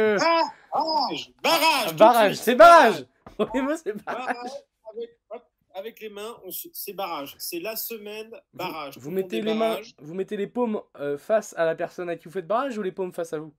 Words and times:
Barrage, 0.00 1.32
barrage, 1.42 1.96
Barrage, 1.96 2.34
c'est 2.36 2.54
barrage. 2.56 3.06
C'est 3.82 4.04
barrage. 4.04 4.50
Avec, 4.92 5.18
hop, 5.30 5.42
avec 5.74 6.00
les 6.00 6.08
mains, 6.08 6.36
se- 6.50 6.68
c'est 6.72 6.92
barrage. 6.92 7.34
C'est 7.38 7.58
la 7.58 7.74
semaine 7.74 8.30
barrage. 8.52 8.96
Vous 8.98 9.10
le 9.10 9.16
mettez 9.16 9.40
les 9.40 9.54
mains, 9.54 9.80
vous 9.98 10.14
mettez 10.14 10.36
les 10.36 10.46
paumes 10.46 10.80
euh, 11.00 11.18
face 11.18 11.52
à 11.56 11.64
la 11.64 11.74
personne 11.74 12.08
à 12.08 12.16
qui 12.16 12.24
vous 12.26 12.30
faites 12.32 12.46
barrage 12.46 12.78
ou 12.78 12.82
les 12.82 12.92
paumes 12.92 13.12
face 13.12 13.32
à 13.32 13.38
vous? 13.38 13.52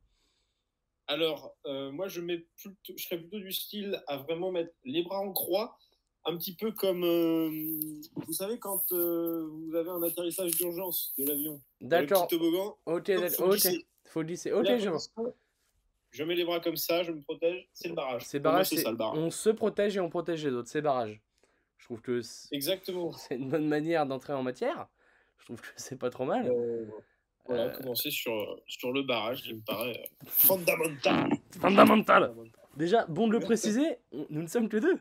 Alors, 1.07 1.55
euh, 1.65 1.91
moi, 1.91 2.07
je, 2.07 2.21
mets 2.21 2.45
plutôt, 2.57 2.93
je 2.97 3.03
serais 3.03 3.17
plutôt 3.19 3.39
du 3.39 3.51
style 3.51 4.01
à 4.07 4.17
vraiment 4.17 4.51
mettre 4.51 4.73
les 4.85 5.03
bras 5.03 5.19
en 5.19 5.33
croix, 5.33 5.77
un 6.25 6.37
petit 6.37 6.55
peu 6.55 6.71
comme, 6.71 7.03
euh, 7.03 7.49
vous 8.15 8.33
savez, 8.33 8.59
quand 8.59 8.83
vous 8.91 9.75
avez 9.75 9.89
un 9.89 10.01
atterrissage 10.03 10.51
d'urgence 10.51 11.13
de 11.17 11.25
l'avion. 11.27 11.61
D'accord. 11.81 12.27
Le 12.31 12.37
toboggan? 12.37 12.77
Ok, 12.85 13.11
d'accord, 13.11 13.47
ok. 13.47 13.51
glisser. 13.51 13.87
Faut 14.05 14.23
glisser. 14.23 14.49
Et 14.49 14.53
Ok, 14.53 14.77
je 14.79 14.89
vois. 14.89 15.33
Je 16.15 16.23
mets 16.23 16.35
les 16.35 16.45
bras 16.45 16.61
comme 16.61 16.77
ça, 16.77 17.03
je 17.03 17.11
me 17.11 17.21
protège, 17.21 17.67
c'est 17.73 17.89
le 17.89 17.93
barrage. 17.95 18.21
C'est 18.23 18.39
barrage, 18.39 18.67
c'est 18.69 18.77
ça 18.77 18.89
le 18.91 18.95
barrage. 18.95 19.17
on 19.17 19.29
se 19.29 19.49
protège 19.49 19.97
et 19.97 19.99
on 19.99 20.09
protège 20.09 20.45
les 20.45 20.53
autres. 20.53 20.69
C'est 20.69 20.81
barrage. 20.81 21.21
Je 21.77 21.85
trouve 21.85 22.01
que 22.01 22.21
c'est 22.21 22.55
Exactement. 22.55 23.11
c'est 23.17 23.35
une 23.35 23.49
bonne 23.49 23.67
manière 23.67 24.05
d'entrer 24.05 24.31
en 24.33 24.41
matière. 24.41 24.87
Je 25.39 25.45
trouve 25.45 25.59
que 25.61 25.67
c'est 25.75 25.99
pas 25.99 26.09
trop 26.09 26.23
mal. 26.25 26.47
Euh, 26.49 26.85
voilà, 27.45 27.65
Euh, 27.65 27.69
commencer 27.71 28.11
sur, 28.11 28.59
sur 28.65 28.93
le 28.93 29.03
barrage 29.03 29.43
qui 29.43 29.53
me 29.55 29.61
paraît 29.61 29.99
euh, 30.23 30.25
fondamental. 30.27 31.29
Fondamental. 31.59 32.33
Déjà, 32.77 33.05
bon 33.07 33.27
de 33.27 33.33
le 33.33 33.39
préciser, 33.41 33.97
on- 34.13 34.25
nous 34.29 34.41
ne 34.41 34.47
sommes 34.47 34.69
que 34.69 34.77
deux. 34.77 34.97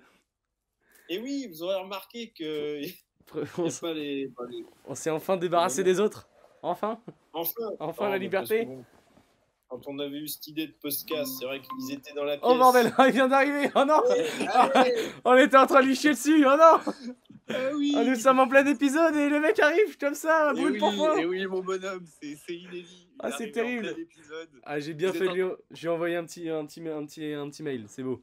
Et 1.09 1.19
oui, 1.21 1.47
vous 1.49 1.63
aurez 1.63 1.77
remarqué 1.77 2.33
que 2.33 2.81
On, 3.59 3.93
les, 3.93 4.31
on 4.87 4.95
s'est 4.95 5.11
enfin 5.11 5.37
débarrassé 5.37 5.85
des 5.85 6.01
autres. 6.01 6.29
Enfin. 6.63 7.01
Enfin, 7.33 7.71
Enfin, 7.79 8.09
la 8.11 8.19
liberté. 8.19 8.65
bon, 8.65 8.85
Quand 9.75 9.89
on 9.89 9.99
avait 9.99 10.19
eu 10.21 10.29
cette 10.29 10.47
idée 10.47 10.69
de 10.69 10.73
podcast, 10.81 11.33
c'est 11.37 11.47
vrai 11.47 11.61
qu'ils 11.61 11.93
étaient 11.93 12.13
dans 12.15 12.23
la 12.23 12.37
pièce. 12.37 12.49
Oh 12.49 12.55
bordel, 12.55 12.93
il 13.07 13.11
vient 13.13 13.27
d'arriver. 13.27 13.71
Oh 13.75 13.85
non. 13.85 14.03
Allez, 14.53 14.95
On 15.25 15.37
était 15.37 15.57
en 15.57 15.67
train 15.67 15.81
de 15.83 15.89
lui 15.89 15.97
chier 15.97 16.11
dessus. 16.13 16.45
Oh 16.47 16.57
non. 16.57 16.93
ah 17.49 17.55
oui. 17.75 17.93
Oh, 17.99 18.05
nous 18.05 18.15
sommes 18.15 18.39
en 18.39 18.47
plein 18.47 18.65
épisode 18.67 19.17
et 19.17 19.29
le 19.29 19.41
mec 19.41 19.59
arrive 19.59 19.99
comme 19.99 20.15
ça, 20.15 20.53
brûle 20.53 20.75
oui, 20.75 20.79
pour 20.79 21.19
et 21.19 21.27
oui, 21.27 21.45
mon 21.49 21.61
bonhomme, 21.61 22.05
c'est 22.23 22.55
inédit. 22.55 23.09
Ah, 23.19 23.31
est 23.31 23.33
c'est 23.37 23.49
en 23.49 23.53
terrible. 23.53 23.97
Ah, 24.63 24.79
j'ai 24.79 24.95
bien 24.95 25.11
Vous 25.11 25.19
fait 25.19 25.27
lui. 25.27 25.43
J'ai 25.73 25.89
envoyé 25.89 26.15
un 26.15 26.25
petit, 26.25 26.49
un 26.49 26.65
petit, 26.67 26.81
un 26.89 27.05
petit, 27.05 27.33
un 27.33 27.51
petit 27.51 27.63
mail. 27.65 27.87
C'est 27.89 28.05
beau. 28.05 28.23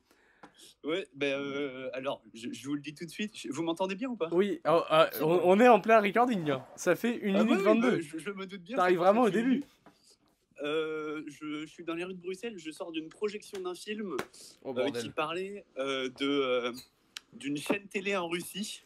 Ouais, 0.85 1.05
ben 1.13 1.37
euh, 1.37 1.89
alors, 1.93 2.23
je, 2.33 2.47
je 2.53 2.65
vous 2.65 2.75
le 2.75 2.81
dis 2.81 2.95
tout 2.95 3.03
de 3.05 3.09
suite. 3.09 3.35
Vous 3.49 3.61
m'entendez 3.61 3.95
bien 3.95 4.07
ou 4.07 4.15
pas? 4.15 4.29
Oui, 4.31 4.61
ah, 4.63 5.09
on, 5.21 5.41
on 5.43 5.59
est 5.59 5.67
en 5.67 5.81
plein 5.81 5.99
recording. 5.99 6.49
hein. 6.49 6.63
Ça 6.77 6.95
fait 6.95 7.19
1 7.21 7.35
Ah 7.35 7.43
minute 7.43 7.57
ouais, 7.59 7.63
22. 7.65 7.91
bah, 7.91 7.97
je, 7.99 8.17
je 8.17 8.31
me 8.31 8.45
doute 8.45 8.61
bien. 8.61 8.77
T'arrives 8.77 8.99
vraiment 8.99 9.23
au 9.23 9.29
début. 9.29 9.63
Euh, 10.63 11.23
je, 11.27 11.61
je 11.61 11.65
suis 11.65 11.83
dans 11.83 11.95
les 11.95 12.03
rues 12.03 12.13
de 12.13 12.21
Bruxelles, 12.21 12.57
je 12.57 12.69
sors 12.71 12.91
d'une 12.91 13.09
projection 13.09 13.59
d'un 13.61 13.73
film 13.73 14.15
Oh 14.63 14.73
euh, 14.77 14.91
qui 14.91 15.09
parlait 15.09 15.65
euh, 15.77 16.07
de 16.19 16.27
euh, 16.27 16.71
d'une 17.33 17.57
chaîne 17.57 17.87
télé 17.87 18.15
en 18.15 18.27
Russie 18.29 18.83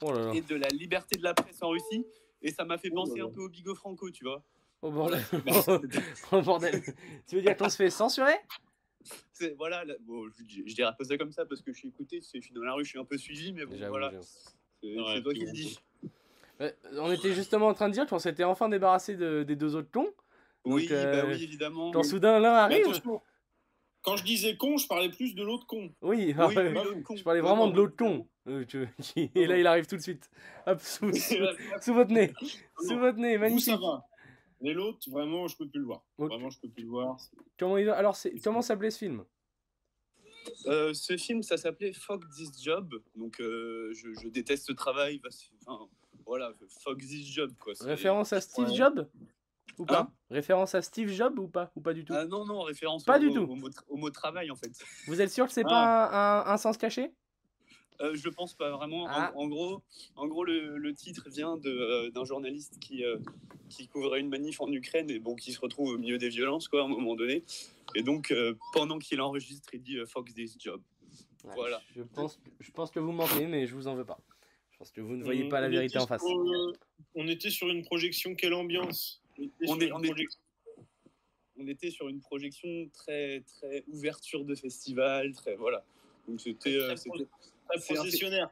Oh 0.00 0.12
là 0.12 0.26
là. 0.26 0.34
et 0.34 0.40
de 0.40 0.54
la 0.56 0.68
liberté 0.68 1.16
de 1.16 1.22
la 1.22 1.34
presse 1.34 1.62
en 1.62 1.68
Russie. 1.70 2.04
Et 2.42 2.50
ça 2.50 2.64
m'a 2.64 2.78
fait 2.78 2.88
Oh 2.92 2.96
là 2.96 3.02
penser 3.04 3.18
là. 3.20 3.24
un 3.26 3.28
peu 3.30 3.42
au 3.42 3.48
Bigo 3.48 3.74
Franco, 3.74 4.10
tu 4.10 4.24
vois. 4.24 4.42
Oh 4.82 4.90
bordel. 4.90 5.22
oh 6.32 6.42
bordel. 6.42 6.82
Tu 7.26 7.36
veux 7.36 7.42
dire 7.42 7.56
qu'on 7.56 7.68
se 7.68 7.76
fait 7.76 7.90
censurer? 7.90 8.34
Voilà, 9.56 9.84
là, 9.84 9.94
bon, 10.00 10.28
je, 10.30 10.62
je 10.66 10.74
dirais 10.74 10.92
pas 10.98 11.04
ça 11.04 11.16
comme 11.18 11.32
ça 11.32 11.44
parce 11.46 11.60
que 11.62 11.72
je 11.72 11.78
suis 11.78 11.88
écouté, 11.88 12.20
c'est- 12.22 12.38
je 12.40 12.44
suis 12.46 12.54
dans 12.54 12.62
la 12.62 12.72
rue, 12.74 12.84
je 12.84 12.90
suis 12.90 12.98
un 12.98 13.04
peu 13.04 13.18
suivi, 13.18 13.52
mais 13.52 13.64
bon, 13.66 13.76
voilà, 13.88 14.12
c'est 14.82 14.96
Ouais, 15.00 15.22
toi 15.22 15.32
qui 15.34 15.44
le 15.44 15.52
dis. 15.52 15.78
On 16.98 17.10
était 17.12 17.32
justement 17.34 17.68
en 17.68 17.74
train 17.74 17.88
de 17.88 17.94
dire 17.94 18.06
qu'on 18.06 18.18
s'était 18.18 18.44
enfin 18.44 18.68
débarrassé 18.68 19.16
de- 19.16 19.42
des 19.42 19.56
deux 19.56 19.74
autres 19.76 19.90
cons. 19.90 20.12
Oui, 20.64 20.82
Donc, 20.82 20.92
euh, 20.92 21.22
bah 21.22 21.28
oui, 21.28 21.42
évidemment. 21.42 21.90
Quand 21.90 22.02
soudain 22.02 22.38
l'un 22.38 22.68
Mais 22.68 22.80
arrive. 22.82 23.00
quand 24.02 24.16
je 24.16 24.24
disais 24.24 24.56
con, 24.56 24.76
je 24.78 24.86
parlais 24.86 25.10
plus 25.10 25.34
de 25.34 25.42
l'autre 25.42 25.66
con. 25.66 25.94
Oui, 26.02 26.16
Oui, 26.28 26.34
ah, 26.38 26.46
oui, 26.48 26.56
ouais, 26.56 26.72
l'autre 26.72 27.02
con. 27.02 27.16
je 27.16 27.22
parlais 27.24 27.40
vraiment 27.40 27.68
de 27.68 27.76
l'autre 27.76 27.96
con. 27.96 28.28
Euh, 28.46 28.64
qui- 28.64 29.30
Et 29.34 29.46
là, 29.46 29.58
il 29.58 29.66
arrive 29.66 29.86
tout 29.86 29.96
de 29.96 30.02
suite. 30.02 30.30
Hop, 30.66 30.80
sous, 30.80 31.12
sous, 31.14 31.34
sous 31.80 31.94
votre 31.94 32.10
nez. 32.12 32.32
Sous 32.80 32.98
votre 32.98 33.18
nez, 33.18 33.36
Vous, 33.36 33.42
magnifique. 33.42 33.64
ça 33.74 33.76
va. 33.78 34.04
Mais 34.60 34.72
l'autre, 34.72 35.10
vraiment, 35.10 35.46
je 35.48 35.56
peux 35.56 35.68
plus 35.68 35.80
le 35.80 35.86
voir. 35.86 36.04
Vraiment, 36.18 36.48
je 36.50 36.58
peux 36.60 36.68
plus 36.68 36.82
le 36.84 36.88
voir. 36.88 37.16
Comment 37.58 37.76
il 37.78 37.86
va? 37.86 37.96
Alors, 37.96 38.16
c'est- 38.16 38.34
comment 38.42 38.62
s'appelait 38.62 38.90
ce 38.90 38.98
film? 38.98 39.24
Euh, 40.66 40.92
ce 40.94 41.16
film, 41.16 41.42
ça 41.42 41.56
s'appelait 41.56 41.92
Fuck 41.92 42.22
This 42.34 42.62
Job. 42.62 42.94
Donc, 43.14 43.40
euh, 43.40 43.90
je, 43.94 44.12
je 44.22 44.28
déteste 44.28 44.66
ce 44.66 44.72
travail. 44.72 45.18
parce 45.18 45.42
que, 45.42 45.54
Enfin, 45.66 45.88
voilà, 46.26 46.52
Fuck 46.82 46.98
This 46.98 47.26
Job, 47.26 47.52
quoi. 47.58 47.72
Référence 47.80 48.32
à 48.32 48.40
Steve 48.40 48.68
Ouais. 48.68 48.74
Jobs? 48.74 49.08
Ou 49.78 49.84
pas 49.86 50.00
Hein 50.00 50.12
Référence 50.30 50.74
à 50.74 50.82
Steve 50.82 51.08
Jobs 51.10 51.38
ou 51.38 51.48
pas 51.48 51.70
Ou 51.76 51.80
pas 51.80 51.92
du 51.94 52.04
tout 52.04 52.12
Ah 52.16 52.24
non, 52.26 52.44
non, 52.44 52.62
référence 52.62 53.04
Pas 53.04 53.16
au, 53.16 53.20
du 53.20 53.28
au- 53.28 53.34
tout. 53.46 53.52
Au, 53.52 53.54
mot, 53.56 53.68
tra- 53.68 53.84
au 53.88 53.96
mot 53.96 54.10
travail, 54.10 54.50
en 54.50 54.56
fait. 54.56 54.70
Vous 55.06 55.20
êtes 55.20 55.30
sûr 55.30 55.46
que 55.46 55.52
c'est 55.52 55.64
Ah. 55.66 55.68
pas 55.68 56.44
un, 56.46 56.50
un- 56.50 56.54
un 56.54 56.56
sens 56.56 56.76
caché? 56.76 57.10
Euh, 58.00 58.12
je 58.14 58.28
pense 58.28 58.54
pas 58.54 58.70
vraiment. 58.70 59.04
En- 59.04 59.08
Ah. 59.08 59.32
En, 59.36 59.46
gros, 59.46 59.82
en 60.16 60.26
gros 60.26 60.44
le, 60.44 60.76
le 60.78 60.94
titre 60.94 61.28
vient 61.30 61.56
de, 61.56 61.70
euh, 61.70 62.10
d'un 62.10 62.24
journaliste 62.24 62.78
qui, 62.80 63.04
euh, 63.04 63.18
qui 63.68 63.86
couvrait 63.86 64.18
une 64.20 64.28
manif 64.28 64.60
en 64.60 64.68
Ukraine 64.72 65.08
et 65.10 65.20
bon, 65.20 65.36
qui 65.36 65.52
se 65.52 65.60
retrouve 65.60 65.90
au 65.90 65.98
milieu 65.98 66.18
des 66.18 66.28
violences, 66.28 66.66
quoi, 66.68 66.82
à 66.82 66.84
un 66.84 66.88
moment 66.88 67.14
donné. 67.14 67.44
Et 67.94 68.02
donc, 68.02 68.32
euh, 68.32 68.54
pendant 68.72 68.98
qu'il 68.98 69.20
enregistre, 69.20 69.68
il 69.74 69.80
dit 69.82 69.96
euh, 69.98 70.06
Fuck 70.06 70.32
This 70.34 70.56
Job. 70.58 70.80
Ouais, 71.44 71.52
Voilà. 71.54 71.80
Je 71.94 72.02
pense, 72.02 72.40
je 72.58 72.70
pense 72.72 72.90
que 72.90 72.98
vous 72.98 73.12
mentez, 73.12 73.46
mais 73.46 73.66
je 73.66 73.74
vous 73.74 73.86
en 73.86 73.94
veux 73.94 74.04
pas. 74.04 74.18
Je 74.72 74.78
pense 74.78 74.90
que 74.90 75.00
vous 75.00 75.14
ne 75.14 75.22
voyez 75.22 75.44
On- 75.44 75.48
pas 75.48 75.60
la 75.60 75.68
on 75.68 75.70
vérité 75.70 75.98
en 75.98 76.06
face. 76.06 76.20
sur, 76.20 76.36
euh, 76.36 76.72
on 77.14 77.28
était 77.28 77.50
sur 77.50 77.68
une 77.68 77.84
projection, 77.84 78.34
quelle 78.34 78.54
ambiance? 78.54 79.22
On 79.38 79.42
était 79.42 79.52
On 79.68 79.72
sur 79.74 79.82
est- 79.82 79.86
une 79.86 79.92
on 79.92 80.02
est- 80.02 80.06
projection- 80.08 80.40
On 81.56 81.66
était 81.68 81.90
sur 81.90 82.08
une 82.08 82.20
projection 82.20 82.88
très, 82.92 83.40
très 83.42 83.84
ouverture 83.88 84.44
de 84.44 84.54
festival, 84.56 85.32
très. 85.34 85.54
Voilà. 85.54 85.84
Donc, 86.26 86.40
c'était. 86.40 86.76
euh, 86.76 86.94
Très 87.66 87.94
processionnaire. 87.94 88.50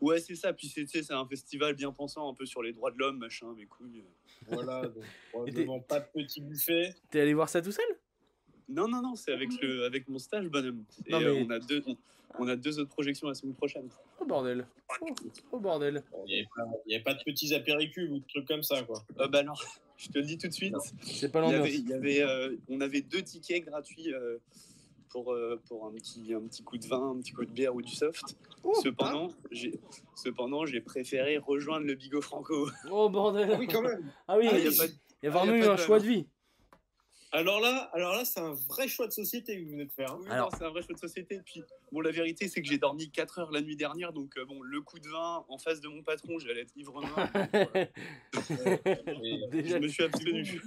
Ouais, 0.00 0.20
c'est 0.20 0.34
ça. 0.34 0.52
Puis, 0.52 0.68
c'est, 0.68 1.10
un 1.10 1.26
festival 1.26 1.74
bien 1.74 1.90
pensant 1.92 2.28
un 2.28 2.34
peu 2.34 2.44
sur 2.46 2.62
les 2.62 2.72
droits 2.72 2.90
de 2.90 2.98
l'homme, 2.98 3.18
machin, 3.18 3.54
mes 3.56 3.64
couilles. 3.66 4.04
Voilà, 4.48 4.82
donc 4.88 5.04
probablement 5.32 5.80
pas 5.80 6.00
de 6.00 6.06
petit 6.12 6.40
buffet. 6.42 6.94
T'es 7.10 7.20
allé 7.20 7.32
voir 7.32 7.48
ça 7.48 7.62
tout 7.62 7.72
seul? 7.72 7.86
Non, 8.68 8.88
non, 8.88 9.00
non, 9.02 9.14
c'est 9.14 9.32
avec, 9.32 9.48
le, 9.62 9.84
avec 9.84 10.06
mon 10.08 10.18
stage, 10.18 10.48
bonhomme. 10.48 10.84
Et 11.06 11.12
Non, 11.12 11.20
mais- 11.20 11.26
euh, 11.26 11.44
on, 11.46 11.50
a 11.50 11.58
deux, 11.60 11.82
on, 11.86 11.96
on 12.40 12.48
a 12.48 12.56
deux 12.56 12.78
autres 12.78 12.90
projections 12.90 13.26
la 13.28 13.34
semaine 13.34 13.54
prochaine. 13.54 13.88
Oh 14.30 14.34
bordel. 14.34 14.66
Oh, 15.02 15.06
oh 15.52 15.58
bordel. 15.58 16.02
Il 16.26 16.32
n'y 16.32 16.34
avait, 16.94 17.02
pas- 17.02 17.12
avait 17.12 17.18
de 17.18 17.24
petits 17.24 17.54
apéricubes 17.54 18.10
ou 18.12 18.18
de 18.20 18.24
trucs 18.28 18.46
comme 18.46 18.62
ça, 18.62 18.82
quoi. 18.84 19.02
Euh, 19.18 19.26
bah 19.28 19.42
non, 19.42 19.54
je 19.96 20.08
te 20.08 20.18
le 20.18 20.24
dis 20.24 20.38
tout 20.38 20.46
de 20.48 20.52
suite. 20.52 20.74
C'est 21.02 21.30
pas 21.32 21.40
Il 21.40 21.48
y 21.48 21.52
l'ambiance. 21.52 21.66
avait, 21.66 21.74
il 21.76 21.88
y 21.88 21.92
avait, 21.92 22.22
euh, 22.22 22.56
on 22.68 22.80
avait 22.80 23.00
deux 23.00 23.22
tickets 23.22 23.64
gratuits 23.64 24.12
euh, 24.14 24.38
pour, 25.08 25.32
euh, 25.32 25.60
pour 25.66 25.86
un, 25.86 25.90
petit, 25.92 26.32
un 26.34 26.40
petit 26.42 26.62
coup 26.62 26.78
de 26.78 26.86
vin, 26.86 27.10
un 27.10 27.20
petit 27.20 27.32
coup 27.32 27.44
de 27.44 27.50
bière 27.50 27.74
ou 27.74 27.82
du 27.82 27.92
soft. 27.92 28.36
Oh, 28.62 28.72
cependant, 28.82 29.28
j'ai, 29.50 29.72
cependant, 30.14 30.64
j'ai 30.66 30.80
préféré 30.80 31.38
rejoindre 31.38 31.86
le 31.86 31.94
Bigo 31.94 32.20
Franco. 32.20 32.68
Oh 32.90 33.08
bordel. 33.08 33.50
Ah 33.52 33.56
oui, 33.58 33.66
quand 33.66 33.82
même. 33.82 34.12
Ah 34.28 34.38
oui, 34.38 34.46
Ah, 34.50 34.58
il 34.58 34.64
y 34.64 34.68
a 34.68 34.76
pas 34.78 34.86
de- 34.86 34.92
y 35.22 35.26
a 35.26 35.30
vraiment 35.30 35.54
eu 35.54 35.64
un 35.64 35.76
choix 35.76 35.98
de 35.98 36.06
vie. 36.06 36.26
Alors 37.32 37.60
là, 37.60 37.88
alors 37.92 38.12
là, 38.14 38.24
c'est 38.24 38.40
un 38.40 38.54
vrai 38.68 38.88
choix 38.88 39.06
de 39.06 39.12
société 39.12 39.56
que 39.56 39.64
vous 39.64 39.70
venez 39.70 39.84
de 39.86 39.92
faire. 39.92 40.10
hein. 40.12 40.18
Oui, 40.22 40.30
Alors- 40.30 40.50
c'est 40.56 40.64
un 40.64 40.70
vrai 40.70 40.82
choix 40.82 40.94
de 40.94 41.00
société. 41.00 41.40
Puis, 41.44 41.62
bon, 41.92 42.00
la 42.00 42.10
vérité, 42.10 42.48
c'est 42.48 42.60
que 42.60 42.66
j'ai 42.68 42.78
dormi 42.78 43.08
4 43.10 43.38
heures 43.38 43.52
la 43.52 43.60
nuit 43.62 43.76
dernière. 43.76 44.12
Donc, 44.12 44.36
euh, 44.36 44.44
bon, 44.44 44.60
le 44.62 44.80
coup 44.80 44.98
de 44.98 45.08
vin 45.08 45.44
en 45.48 45.56
face 45.58 45.80
de 45.80 45.86
mon 45.88 46.02
patron, 46.02 46.38
j'allais 46.40 46.62
être 46.62 46.76
ivre 46.76 47.00
mort. 47.00 47.28
Déjà. 49.52 49.76
je 49.78 49.82
me 49.82 49.88
suis 49.88 50.02
abstenu. 50.02 50.60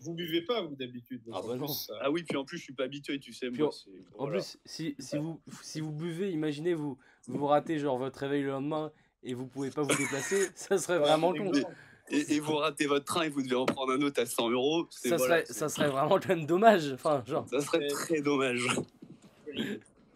vous 0.00 0.14
buvez 0.14 0.42
pas, 0.42 0.62
vous, 0.62 0.74
d'habitude. 0.74 1.22
Ah 1.32 1.40
bah 1.46 1.54
non. 1.54 1.68
ça- 1.68 1.94
Ah 2.00 2.10
oui, 2.10 2.24
puis 2.24 2.36
en 2.36 2.44
plus, 2.44 2.58
je 2.58 2.64
suis 2.64 2.72
pas 2.74 2.84
habitué, 2.84 3.20
tu 3.20 3.32
sais. 3.32 3.48
Moi, 3.50 3.68
en- 3.68 3.70
c'est- 3.70 3.90
En 4.16 4.24
voilà. 4.24 4.38
plus, 4.40 4.58
si, 4.64 4.96
si, 4.98 5.18
vous, 5.18 5.40
si 5.62 5.80
vous 5.80 5.92
buvez, 5.92 6.32
imaginez, 6.32 6.74
vous, 6.74 6.98
vous 7.28 7.46
ratez 7.46 7.78
genre 7.78 7.98
votre 7.98 8.18
réveil 8.18 8.42
le 8.42 8.48
lendemain 8.48 8.90
et 9.22 9.34
vous 9.34 9.46
pouvez 9.46 9.70
pas 9.70 9.82
vous 9.82 9.94
déplacer, 9.96 10.48
ça 10.56 10.78
serait 10.78 10.98
vraiment 10.98 11.32
con. 11.32 11.52
Et, 12.12 12.34
et 12.34 12.40
vous 12.40 12.54
ratez 12.56 12.86
votre 12.86 13.04
train 13.04 13.22
et 13.22 13.28
vous 13.28 13.42
devez 13.42 13.54
en 13.56 13.66
prendre 13.66 13.92
un 13.92 14.02
autre 14.02 14.20
à 14.22 14.26
100 14.26 14.50
euros. 14.50 14.86
c'est- 14.90 15.08
Ça 15.08 15.16
voilà, 15.16 15.44
serait, 15.44 15.52
ça 15.54 15.68
serait 15.68 15.88
vraiment 15.88 16.10
quand 16.18 16.28
même 16.28 16.46
dommage. 16.46 16.92
Enfin, 16.92 17.22
genre, 17.26 17.46
ça 17.48 17.60
serait 17.60 17.86
très 17.88 18.20
dommage. 18.20 18.66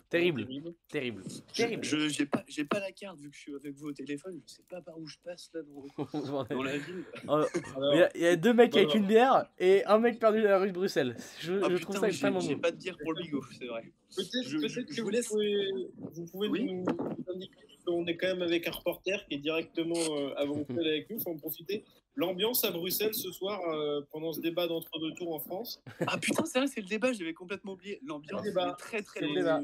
terrible, 0.08 0.46
terrible, 0.88 1.22
terrible. 1.54 1.84
Je 1.84 2.08
j'ai 2.08 2.26
pas 2.26 2.44
j'ai 2.46 2.64
pas 2.64 2.78
la 2.80 2.92
carte 2.92 3.18
vu 3.20 3.28
que 3.28 3.36
je 3.36 3.40
suis 3.40 3.54
avec 3.54 3.74
vous 3.74 3.88
au 3.88 3.92
téléphone. 3.92 4.40
Je 4.46 4.52
sais 4.52 4.62
pas 4.68 4.80
par 4.80 4.98
où 4.98 5.06
je 5.06 5.16
passe 5.24 5.50
là 5.52 5.60
dans, 5.62 6.44
dans 6.50 6.62
la 6.62 6.78
ville. 6.78 7.04
Alors, 7.26 7.48
Il 7.92 7.98
y, 7.98 8.02
a- 8.02 8.10
il 8.16 8.22
y 8.22 8.26
a 8.26 8.36
deux 8.36 8.52
mecs 8.52 8.76
avec 8.76 8.94
une 8.94 9.06
bière 9.06 9.46
et 9.58 9.84
un 9.86 9.98
mec 9.98 10.18
perdu 10.18 10.42
dans 10.42 10.48
la 10.48 10.58
rue 10.58 10.68
de 10.68 10.72
Bruxelles. 10.72 11.16
Je, 11.40 11.54
Ah, 11.54 11.66
je 11.68 11.74
putain, 11.74 11.78
trouve 11.80 11.96
ça 11.98 12.08
extrêmement 12.08 12.40
j'ai 12.40 12.56
pas 12.56 12.70
de 12.70 12.76
bière 12.76 12.96
pour 13.02 13.12
le 13.14 13.22
bigot, 13.22 13.42
c'est 13.58 13.66
vrai. 13.66 13.92
Peut-être 14.14 14.48
Je- 14.48 14.58
peut-être 14.58 14.70
je- 14.72 14.80
que 14.82 14.94
je 14.94 15.02
vous, 15.02 15.08
laisse. 15.10 15.28
pouvez, 15.28 15.68
vous 16.12 16.26
pouvez 16.26 16.48
Oui. 16.48 16.64
nous 16.64 16.84
nous 16.84 17.32
indiquer 17.34 17.54
qu'on 17.84 18.04
est 18.06 18.16
quand 18.16 18.26
même 18.28 18.42
avec 18.42 18.66
un 18.66 18.70
reporter 18.72 19.26
qui 19.28 19.34
est 19.34 19.38
directement 19.38 19.94
euh, 19.96 20.34
à 20.36 20.44
Bruxelles 20.46 20.66
avec 20.86 21.10
nous. 21.10 21.16
Il 21.18 21.22
faut 21.22 21.30
en 21.30 21.36
profiter. 21.36 21.84
L'ambiance 22.14 22.64
à 22.64 22.70
Bruxelles 22.70 23.14
ce 23.14 23.30
soir, 23.30 23.60
euh, 23.68 24.00
pendant 24.10 24.32
ce 24.32 24.40
débat 24.40 24.66
d'entre-deux 24.66 25.12
tours 25.14 25.34
en 25.34 25.38
France, 25.38 25.82
Ah 26.06 26.16
putain, 26.18 26.44
c'est 26.46 26.58
vrai, 26.58 26.66
c'est 26.66 26.80
le 26.80 26.86
débat, 26.86 27.12
j'avais 27.12 27.34
complètement 27.34 27.72
oublié. 27.72 28.00
L'ambiance 28.04 28.42
Le 28.44 28.50
débat. 28.50 28.70
est 28.70 28.80
très 28.82 29.02
très 29.02 29.20
c'est 29.20 29.26
loin, 29.26 29.62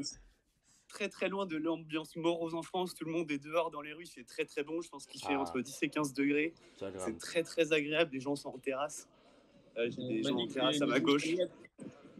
très 0.87 1.09
très 1.09 1.27
loin 1.29 1.45
de 1.47 1.57
l'ambiance 1.57 2.15
morose 2.15 2.53
en 2.53 2.61
France. 2.61 2.93
Tout 2.93 3.05
le 3.05 3.11
monde 3.11 3.31
est 3.31 3.43
dehors 3.43 3.71
dans 3.71 3.81
les 3.81 3.91
rues, 3.93 4.05
c'est 4.05 4.23
très 4.25 4.45
très 4.45 4.63
bon. 4.63 4.81
Je 4.81 4.89
pense 4.89 5.07
qu'il 5.07 5.19
fait 5.21 5.33
Ah. 5.33 5.39
entre 5.41 5.59
10 5.61 5.79
et 5.81 5.89
15 5.89 6.13
degrés. 6.13 6.53
C'est 6.99 7.17
très 7.17 7.41
très 7.43 7.73
agréable. 7.73 8.11
Les 8.13 8.19
gens 8.19 8.35
sont 8.35 8.49
en 8.49 8.59
terrasse. 8.59 9.07
Euh, 9.77 9.89
J'ai 9.89 10.07
des 10.07 10.23
gens 10.23 10.37
en 10.37 10.47
terrasse 10.47 10.79
à 10.81 10.85
ma 10.85 10.99
gauche. 10.99 11.27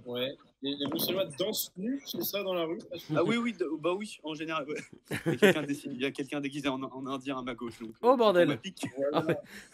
Ouais. 0.07 0.35
Les, 0.63 0.75
les 0.77 0.87
Bruxellois 0.87 1.25
dansent 1.37 1.71
nus, 1.77 2.01
c'est 2.05 2.23
ça 2.23 2.41
dans 2.41 2.53
la 2.55 2.63
rue? 2.63 2.79
Ah 3.15 3.23
oui, 3.23 3.37
oui, 3.37 3.55
bah 3.79 3.93
oui, 3.93 4.17
en 4.23 4.33
général. 4.33 4.65
ouais. 4.67 4.79
Il 5.85 6.01
y 6.01 6.05
a 6.05 6.11
quelqu'un 6.11 6.41
déguisé 6.41 6.67
en, 6.69 6.81
en 6.81 7.05
indien 7.05 7.37
à 7.37 7.41
ma 7.43 7.53
gauche. 7.53 7.77
Donc, 7.79 7.91
Oh, 8.01 8.15
bordel. 8.17 8.57
Voilà, 8.97 9.25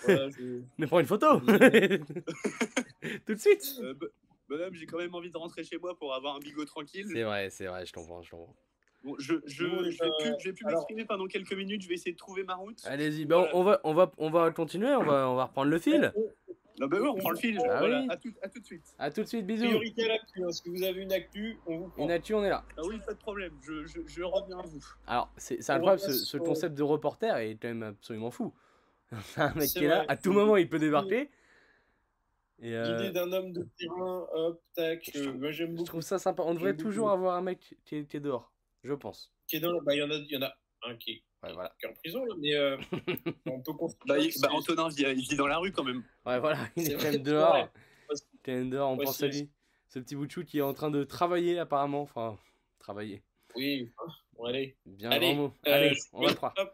Ah 0.07 0.29
je- 0.37 0.61
Mais 0.77 0.87
prends 0.87 0.99
une 0.99 1.05
photo 1.05 1.39
Tout 3.25 3.33
de 3.33 3.39
suite 3.39 3.75
Euh, 3.81 3.93
b- 3.93 4.07
Bonhomme, 4.49 4.73
j'ai 4.73 4.87
quand 4.87 4.97
même 4.97 5.13
envie 5.13 5.29
de 5.29 5.37
rentrer 5.37 5.63
chez 5.63 5.77
moi 5.77 5.95
pour 5.97 6.13
avoir 6.15 6.35
un 6.35 6.39
bigot 6.39 6.65
tranquille. 6.65 7.05
C'est 7.13 7.21
vrai, 7.23 7.49
c'est 7.51 7.67
vrai, 7.67 7.85
je 7.85 7.93
comprends, 7.93 8.21
je 8.23 8.31
comprends. 8.31 8.55
Bon, 9.03 9.15
je, 9.19 9.35
je, 9.45 9.53
je 9.55 9.63
vais 9.63 10.09
euh, 10.09 10.11
plus, 10.19 10.33
je 10.39 10.49
vais 10.49 10.53
plus 10.53 10.65
alors- 10.65 10.79
m'exprimer 10.79 11.05
pendant 11.05 11.27
quelques 11.27 11.53
minutes. 11.53 11.83
Je 11.83 11.87
vais 11.87 11.93
essayer 11.93 12.11
de 12.13 12.17
trouver 12.17 12.43
ma 12.43 12.55
route. 12.55 12.79
Allez-y, 12.85 13.25
bah, 13.25 13.47
on, 13.53 13.59
on 13.59 13.63
va, 13.63 13.79
on, 13.83 13.93
va, 13.93 14.11
on 14.17 14.29
va 14.31 14.51
continuer, 14.51 14.93
on 14.95 15.03
va, 15.03 15.29
on 15.29 15.35
va 15.35 15.45
reprendre 15.45 15.69
le 15.69 15.77
fil. 15.79 16.11
Non, 16.79 16.87
bah 16.87 16.99
ouais, 17.01 17.07
on 17.09 17.15
prend 17.15 17.31
le 17.31 17.37
fil. 17.37 17.59
Ah 17.69 17.79
voilà, 17.79 18.01
oui. 18.01 18.07
à, 18.09 18.15
tout, 18.17 18.33
à 18.41 18.47
tout 18.49 18.59
de 18.59 18.65
suite. 18.65 18.85
À 18.97 19.11
tout 19.11 19.21
de 19.21 19.27
suite, 19.27 19.45
bisous. 19.45 19.65
Priorité 19.65 20.05
à 20.05 20.07
l'actu. 20.07 20.43
hein. 20.43 20.51
Si 20.51 20.69
vous 20.69 20.81
avez 20.83 21.01
une 21.01 21.11
actu, 21.11 21.57
on 21.67 21.77
vous 21.77 21.87
prend. 21.89 22.03
Une 22.05 22.11
actu, 22.11 22.33
on 22.33 22.43
est 22.45 22.49
là. 22.49 22.63
Ah 22.77 22.81
oui, 22.87 22.99
pas 23.05 23.13
de 23.13 23.19
problème. 23.19 23.53
Je, 23.61 23.85
je, 23.85 23.99
je 24.07 24.23
reviens 24.23 24.59
à 24.59 24.61
vous. 24.63 24.79
Alors, 25.05 25.29
c'est 25.37 25.69
incroyable, 25.69 25.99
ce, 26.01 26.13
ce 26.13 26.37
concept 26.37 26.75
de 26.75 26.83
reporter 26.83 27.35
est 27.37 27.55
quand 27.61 27.67
même 27.67 27.83
absolument 27.83 28.31
fou. 28.31 28.53
un 29.37 29.53
mec 29.55 29.69
qui 29.69 29.83
est 29.83 29.87
là, 29.87 29.97
vrai. 29.97 30.05
à 30.07 30.15
tout 30.17 30.31
moment 30.31 30.55
il 30.55 30.69
peut 30.69 30.77
débarquer. 30.79 31.29
Euh, 32.63 32.97
L'idée 32.97 33.11
d'un 33.11 33.31
homme 33.31 33.53
de 33.53 33.67
terrain, 33.77 34.27
hop, 34.33 34.61
tac. 34.75 35.09
Je 35.13 35.29
euh, 35.29 35.33
moi 35.33 35.51
j'aime 35.51 35.69
je 35.71 35.75
beaucoup. 35.77 35.85
trouve 35.87 36.01
ça 36.01 36.19
sympa. 36.19 36.43
On 36.45 36.53
devrait 36.53 36.73
beaucoup. 36.73 36.83
toujours 36.89 37.09
avoir 37.09 37.35
un 37.35 37.41
mec 37.41 37.75
qui 37.85 37.95
est, 37.97 38.05
qui 38.05 38.17
est 38.17 38.19
dehors, 38.19 38.51
je 38.83 38.93
pense. 38.93 39.33
Qui 39.47 39.55
est 39.55 39.59
dans 39.61 39.71
le- 39.71 39.79
bah, 39.81 39.95
il 39.95 39.99
y 39.99 40.03
en 40.03 40.11
a, 40.11 40.15
il 40.15 40.29
y 40.31 40.37
en 40.37 40.41
a 40.41 40.53
un 40.83 40.95
qui 40.95 41.11
est, 41.11 41.23
Ouais, 41.43 41.53
voilà. 41.53 41.73
est 41.81 41.87
en 41.87 41.93
prison, 41.93 42.25
là, 42.25 42.35
mais 42.37 42.53
euh, 42.55 42.77
on 43.45 43.61
peut 43.61 43.73
construire. 43.73 44.05
Bah, 44.07 44.19
il- 44.19 44.33
bah, 44.41 44.49
Antonin 44.51 44.89
vit, 44.89 45.03
il 45.03 45.21
vit 45.27 45.35
dans 45.37 45.47
la 45.47 45.57
rue 45.57 45.71
quand 45.71 45.83
même. 45.85 46.03
Ouais, 46.25 46.39
voilà, 46.39 46.57
il 46.75 46.91
est 46.91 46.95
quand 46.95 47.03
même 47.11 47.23
dehors. 47.23 47.55
Il 47.57 48.15
est 48.15 48.21
quand 48.43 48.51
même 48.51 48.69
dehors, 48.69 48.91
on 48.91 48.97
Ouais, 48.97 49.05
pense 49.05 49.23
à 49.23 49.31
c'est- 49.31 49.39
lui. 49.39 49.49
Ce 49.87 49.97
petit 49.99 50.15
bout 50.15 50.27
de 50.27 50.31
chou 50.31 50.43
qui 50.43 50.59
est 50.59 50.61
en 50.61 50.73
train 50.73 50.91
de 50.91 51.03
travailler 51.03 51.57
apparemment. 51.57 52.01
Enfin, 52.01 52.37
travailler. 52.77 53.23
Oui, 53.55 53.89
bon, 54.37 54.43
allez. 54.45 54.75
Bien 54.85 55.09
Allez, 55.09 55.33
grand 55.33 55.35
mot. 55.43 55.53
euh, 55.67 55.73
Allez, 55.73 55.97
on 56.13 56.21
va 56.27 56.33
croire. 56.35 56.53
va. 56.55 56.73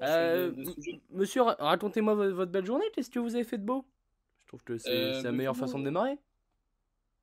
on 0.00 0.04
Euh. 0.06 0.52
Monsieur, 1.10 1.42
ra- 1.42 1.56
racontez-moi 1.58 2.14
vo- 2.14 2.34
votre 2.34 2.50
belle 2.50 2.64
journée. 2.64 2.86
Qu'est-ce 2.94 3.10
que 3.10 3.18
vous 3.18 3.34
avez 3.34 3.44
fait 3.44 3.58
de 3.58 3.64
beau? 3.64 3.84
Je 4.44 4.48
trouve 4.48 4.62
que 4.62 4.78
c'est 4.78 4.88
Euh, 4.90 5.12
la 5.16 5.22
bah, 5.24 5.32
meilleure 5.32 5.56
façon 5.56 5.78
de 5.78 5.84
démarrer. 5.84 6.16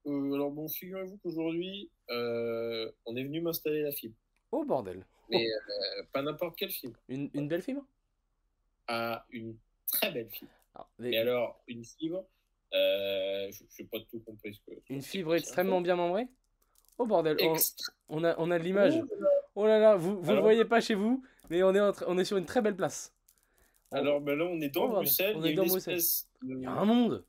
Euh, 0.05 0.33
alors 0.33 0.51
bon, 0.51 0.67
figurez-vous 0.67 1.17
qu'aujourd'hui, 1.23 1.89
euh, 2.11 2.91
on 3.07 3.15
est 3.15 3.23
venu 3.23 3.41
m'installer 3.41 3.81
la 3.81 3.91
fibre. 3.91 4.15
Oh 4.51 4.63
bordel. 4.65 5.03
Mais 5.31 5.47
euh, 5.47 6.03
pas 6.11 6.21
n'importe 6.21 6.57
quelle 6.57 6.71
fibre. 6.71 6.97
Une, 7.09 7.29
une 7.33 7.47
belle 7.47 7.61
fibre? 7.61 7.83
À 8.87 9.25
une 9.31 9.55
très 9.91 10.11
belle 10.11 10.29
fibre. 10.29 10.51
Mais 10.99 11.11
des- 11.11 11.17
alors, 11.17 11.61
une 11.67 11.83
fibre, 11.85 12.25
euh, 12.73 13.51
je 13.51 13.63
n'ai 13.83 13.89
pas 13.89 13.97
tout 14.09 14.19
compris. 14.19 14.53
Ce 14.53 14.59
que, 14.71 14.77
Une 14.89 15.01
fibre 15.01 15.35
extrêmement 15.35 15.81
bien 15.81 15.95
membrée? 15.95 16.27
Oh 16.97 17.05
bordel, 17.05 17.37
on, 18.09 18.23
a, 18.23 18.35
on 18.37 18.51
a 18.51 18.59
de 18.59 18.63
l'image. 18.63 18.93
Oh, 19.01 19.25
Oh 19.55 19.65
là 19.67 19.79
là, 19.79 19.95
vous, 19.95 20.15
vous 20.17 20.23
le 20.27 20.31
Alors- 20.31 20.43
voyez 20.43 20.63
pas 20.65 20.79
chez 20.79 20.93
vous, 20.95 21.23
mais 21.49 21.61
on 21.63 21.73
est, 21.75 21.79
en 21.81 21.91
train- 21.91 22.05
on 22.07 22.17
est 22.17 22.23
sur 22.23 22.37
une 22.37 22.45
très 22.45 22.61
belle 22.61 22.75
place. 22.75 23.13
Alors 23.91 24.21
ben 24.21 24.37
là, 24.37 24.45
on 24.45 24.61
est 24.61 24.69
dans 24.69 24.85
Oh, 24.85 24.89
Bruxelles. 24.89 25.35
on 25.37 25.43
est 25.43 25.53
dans 25.53 25.65
Bruxelles. 25.65 25.97
de- 26.41 26.55
Il 26.55 26.61
y 26.61 26.65
a 26.65 26.71
un 26.71 26.85
monde. 26.85 27.25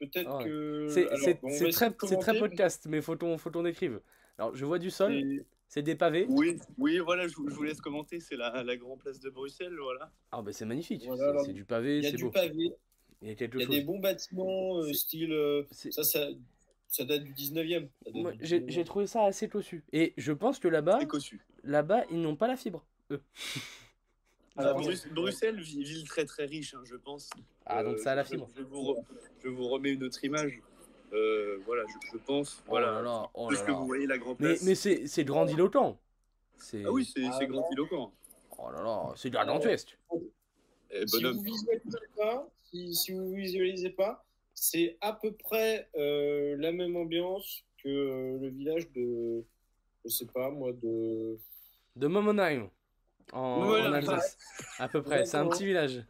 Peut-être 0.00 0.28
Ah 0.30 0.38
ouais. 0.38 0.44
que. 0.44 0.86
C'est 0.88 1.70
très, 1.70 1.90
très 1.92 2.38
podcast, 2.38 2.86
mais 2.88 3.00
faut 3.02 3.16
qu'on 3.16 3.36
faut 3.36 3.50
qu'on 3.50 3.66
écrive? 3.66 4.00
Alors, 4.38 4.54
je 4.56 4.64
vois 4.64 4.78
du 4.78 4.90
sol, 4.90 5.12
c'est 5.72 5.82
des 5.82 5.94
pavés? 5.94 6.26
Oui, 6.28 6.58
oui, 6.76 6.98
voilà, 6.98 7.26
je, 7.26 7.34
vous- 7.34 7.48
je 7.48 7.54
vous 7.54 7.62
laisse 7.62 7.80
commenter. 7.80 8.20
C'est 8.20 8.36
la, 8.36 8.62
la 8.62 8.76
grande 8.76 8.98
place 8.98 9.18
de 9.20 9.30
Bruxelles, 9.30 9.74
voilà. 9.82 10.12
Ah, 10.30 10.42
bah 10.42 10.52
c'est 10.52 10.66
magnifique. 10.66 11.02
Voilà, 11.06 11.42
C'est- 11.44 11.54
du 11.54 11.64
pavé, 11.64 11.96
Il 11.96 12.04
y 12.04 12.06
a 12.06 12.10
c'est 12.10 12.16
du 12.18 12.24
beau. 12.24 12.30
pavé, 12.30 12.72
Il 13.22 13.28
y 13.28 13.30
a 13.30 13.34
quelque 13.34 13.54
il 13.56 13.60
y 13.60 13.62
a 13.62 13.66
chose. 13.68 13.76
des 13.76 13.82
bons 13.82 13.98
bâtiments, 13.98 14.76
euh, 14.82 14.92
style. 14.92 15.32
euh, 15.32 15.64
ça, 15.70 16.04
ça, 16.04 16.28
ça 16.88 17.04
date 17.06 17.24
du 17.24 17.32
19e. 17.32 17.88
Ça 18.04 18.10
date 18.10 18.14
Moi, 18.22 18.32
du 18.32 18.38
J'ai 18.44 18.60
19e. 18.60 18.70
j'ai 18.70 18.84
trouvé 18.84 19.06
ça 19.06 19.24
assez 19.24 19.48
cossu. 19.48 19.82
Et 19.94 20.12
je 20.18 20.32
pense 20.32 20.58
que 20.58 20.68
là-bas, 20.68 20.98
là-bas, 21.64 22.04
ils 22.10 22.20
n'ont 22.20 22.36
pas 22.36 22.48
la 22.48 22.56
fibre. 22.58 22.84
eux. 23.10 23.22
Alors, 24.58 24.78
Bru- 24.78 24.94
Bruxelles, 25.14 25.58
vi- 25.58 25.82
ville 25.82 26.04
très 26.06 26.26
très 26.26 26.44
riche, 26.44 26.74
hein, 26.74 26.82
je 26.84 26.96
pense. 26.96 27.30
Ah, 27.64 27.82
donc 27.82 27.94
Euh, 27.94 28.02
ça 28.02 28.12
a 28.12 28.14
la 28.14 28.24
je- 28.24 28.28
fibre. 28.28 28.50
Je, 28.54 28.62
vous, 28.62 28.82
re- 28.82 29.02
je 29.42 29.48
vous 29.48 29.68
remets 29.68 29.92
une 29.92 30.04
autre 30.04 30.22
image. 30.22 30.60
Euh, 31.12 31.58
voilà, 31.66 31.82
je, 31.88 32.08
je 32.12 32.18
pense. 32.18 32.62
Oh 32.66 32.70
voilà. 32.70 32.92
là 32.92 33.02
là, 33.02 33.30
oh 33.34 33.48
Parce 33.48 33.62
que 33.62 33.70
là. 33.70 33.76
vous 33.78 33.86
voyez 33.86 34.06
la 34.06 34.18
grande 34.18 34.36
Mais, 34.40 34.48
place. 34.50 34.62
mais 34.64 34.74
c'est 34.74 35.06
c'est 35.06 35.24
grandiloquent. 35.24 35.98
C'est- 36.56 36.82
Ah 36.86 36.90
oui, 36.90 37.04
c'est 37.04 37.22
Ah, 37.30 37.44
grandiloquent. 37.44 38.12
Oh 38.58 38.70
là 38.70 38.82
là, 38.82 39.12
c'est 39.16 39.30
gargantuesque. 39.30 39.98
Eh, 40.90 41.06
si 41.06 41.22
vous 41.24 41.42
visualisez 41.42 41.98
pas, 42.16 42.48
si, 42.64 42.94
si 42.94 43.12
vous 43.12 43.32
visualisez 43.32 43.90
pas, 43.90 44.24
c'est 44.54 44.96
à 45.00 45.12
peu 45.12 45.32
près 45.32 45.88
euh, 45.96 46.56
la 46.58 46.72
même 46.72 46.96
ambiance 46.96 47.64
que 47.82 47.88
euh, 47.88 48.38
le 48.40 48.48
village 48.48 48.90
de, 48.92 49.42
je 50.04 50.10
sais 50.10 50.26
pas 50.26 50.50
moi, 50.50 50.72
de. 50.72 51.36
De 51.96 52.06
Momonheim, 52.06 52.70
en, 53.32 53.64
Voilà. 53.66 53.90
en 53.90 53.92
Alsace. 53.94 54.38
À 54.78 54.88
peu 54.88 55.02
près, 55.02 55.26
c'est 55.26 55.36
un 55.36 55.46
petit 55.48 55.66
village. 55.66 56.02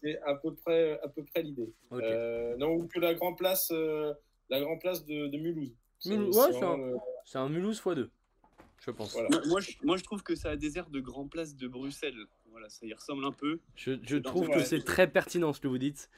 C'est 0.00 0.18
à 0.22 0.34
peu 0.34 0.54
près, 0.54 0.98
à 1.02 1.08
peu 1.08 1.24
près 1.24 1.42
l'idée. 1.42 1.72
Euh, 1.92 2.56
non, 2.56 2.74
ou 2.74 2.86
que 2.86 2.98
la 2.98 3.14
grande 3.14 3.36
place, 3.36 3.70
euh, 3.72 4.12
la 4.48 4.60
grande 4.60 4.80
place 4.80 5.04
de, 5.04 5.26
de 5.26 5.38
Mulhouse. 5.38 5.72
C'est- 5.98 6.10
Mulhouse, 6.10 6.34
c'est 6.34 6.40
ouais, 6.40 6.46
c'est 6.52 6.58
vraiment, 6.64 6.84
euh, 6.84 6.96
C'est 7.24 7.38
un 7.38 7.48
Mulhouse 7.48 7.80
x2, 7.82 8.08
je 8.78 8.90
pense. 8.90 9.12
Voilà. 9.12 9.28
Moi, 9.30 9.40
moi, 9.46 9.60
je, 9.60 9.72
moi, 9.82 9.96
je 9.98 10.04
trouve 10.04 10.22
que 10.22 10.34
ça 10.34 10.50
a 10.50 10.56
des 10.56 10.78
airs 10.78 10.88
de 10.90 11.00
grand 11.00 11.28
place 11.28 11.54
de 11.54 11.68
Bruxelles. 11.68 12.16
Voilà, 12.50 12.68
ça 12.70 12.86
y 12.86 12.94
ressemble 12.94 13.24
un 13.26 13.32
peu. 13.32 13.60
Je, 13.74 13.92
je 14.02 14.16
trouve 14.16 14.48
que 14.48 14.62
c'est 14.62 14.82
très 14.82 15.10
pertinent 15.10 15.52
ce 15.52 15.60
que 15.60 15.68
vous 15.68 15.78
dites. 15.78 16.08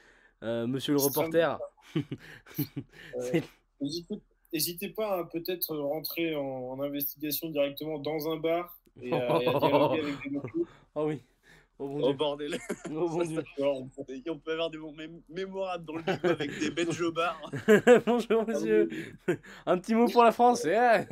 Euh, 0.43 0.67
monsieur 0.67 0.93
le 0.93 0.99
reporter, 0.99 1.59
N'hésitez 4.53 4.89
pas 4.89 5.19
à 5.19 5.23
peut-être 5.25 5.75
rentrer 5.75 6.35
en, 6.35 6.41
en 6.43 6.81
investigation 6.81 7.49
directement 7.49 7.97
dans 7.97 8.31
un 8.31 8.37
bar 8.37 8.77
et 9.01 9.11
à, 9.11 9.41
et 9.41 9.47
à 9.47 9.59
dialoguer 9.59 9.99
avec 10.01 10.21
des 10.23 10.29
locaux. 10.29 10.67
oh 10.95 11.07
oui, 11.07 11.21
oh 11.79 11.87
mon 11.87 11.99
Oh 12.03 12.07
dieu, 12.07 12.13
bordel. 12.17 12.57
oh 12.91 13.09
on- 14.27 14.37
peut 14.39 14.51
avoir 14.51 14.69
des 14.69 14.77
moments 14.77 14.93
mém- 14.97 15.21
mémorables 15.29 15.85
dans 15.85 15.95
le 15.95 16.01
livre 16.01 16.29
avec 16.31 16.51
des 16.59 17.01
au 17.01 17.11
bar. 17.11 17.39
Bonjour 18.05 18.47
monsieur, 18.47 18.89
un 19.65 19.77
petit 19.77 19.95
mot 19.95 20.07
pour 20.07 20.23
la 20.23 20.31
France. 20.31 20.65
eh 20.65 21.03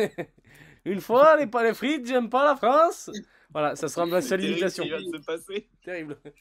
Une 0.86 1.02
fois, 1.02 1.38
les 1.38 1.48
pas 1.48 1.64
les 1.64 1.74
frites, 1.74 2.06
j'aime 2.08 2.30
pas 2.30 2.46
la 2.46 2.56
France. 2.56 3.10
Voilà, 3.54 3.76
ça 3.76 3.90
sera 3.90 4.06
ma 4.06 4.22
seule 4.22 4.40
terrible 4.40 4.60
imitation. 4.60 4.84
se 4.86 5.26
passer. 5.26 5.68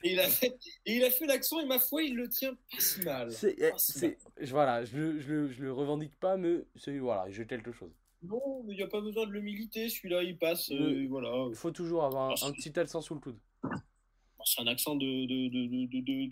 Et 0.05 0.13
il 0.13 0.21
a 0.21 0.29
fait, 0.29 0.57
et 0.87 0.97
il 0.97 1.05
a 1.05 1.11
fait 1.11 1.27
l'accent 1.27 1.59
et 1.61 1.67
ma 1.67 1.79
foi, 1.81 2.05
il 2.05 2.15
le 2.15 2.29
tient 2.29 2.55
pas 2.55 2.79
si 2.79 3.03
mal. 3.05 3.31
Eh, 3.43 3.73
je- 4.41 4.51
voilà, 4.53 4.85
je, 4.85 4.97
le- 4.97 5.19
je, 5.21 5.33
le- 5.33 5.49
je 5.51 5.63
le 5.65 5.73
revendique 5.73 6.15
pas, 6.21 6.37
mais 6.37 6.65
c'est 6.77 6.97
voilà, 6.99 7.25
j'ai 7.29 7.47
quelque 7.47 7.73
chose. 7.73 7.91
Non, 8.23 8.63
mais 8.65 8.75
il 8.75 8.77
n'y 8.77 8.83
a 8.83 8.87
pas 8.87 9.01
besoin 9.01 9.27
de 9.27 9.33
le 9.33 9.41
militer, 9.41 9.89
celui-là, 9.89 10.23
il 10.23 10.37
passe. 10.39 10.71
euh, 10.71 10.77
Oui. 10.79 11.07
voilà. 11.09 11.31
Il 11.49 11.57
faut 11.57 11.71
toujours 11.73 12.05
avoir 12.05 12.31
un, 12.31 12.35
Ah, 12.43 12.47
un 12.47 12.53
petit 12.53 12.79
accent 12.79 13.01
sous 13.01 13.15
le 13.15 13.21
coude. 13.21 13.39
C'est 14.45 14.63
un 14.63 14.67
accent 14.67 14.95
de, 14.97 15.05
de, 15.27 15.49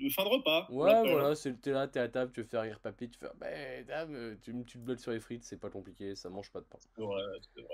de, 0.05 0.09
fin 0.11 0.25
de 0.25 0.29
repas. 0.29 0.67
Ouais, 0.71 1.11
Voilà. 1.11 1.35
c'est 1.35 1.61
t'es 1.61 1.73
là, 1.73 1.87
t'es 1.89 2.01
à 2.01 2.09
table, 2.09 2.33
tu 2.33 2.41
veux 2.41 2.47
faire 2.47 2.63
rire 2.63 2.81
papy, 2.81 3.09
tu 3.11 3.19
fais, 3.19 3.27
ben 3.39 3.85
dame, 3.87 4.15
euh, 4.15 4.35
tu, 4.43 4.53
me- 4.53 4.65
tu 4.65 4.79
sur 4.99 5.13
les 5.13 5.21
frites, 5.21 5.45
c'est 5.45 5.61
pas 5.61 5.71
compliqué, 5.71 6.15
ça 6.15 6.29
mange 6.31 6.51
pas 6.51 6.61
de 6.61 6.65
pain. 6.67 6.79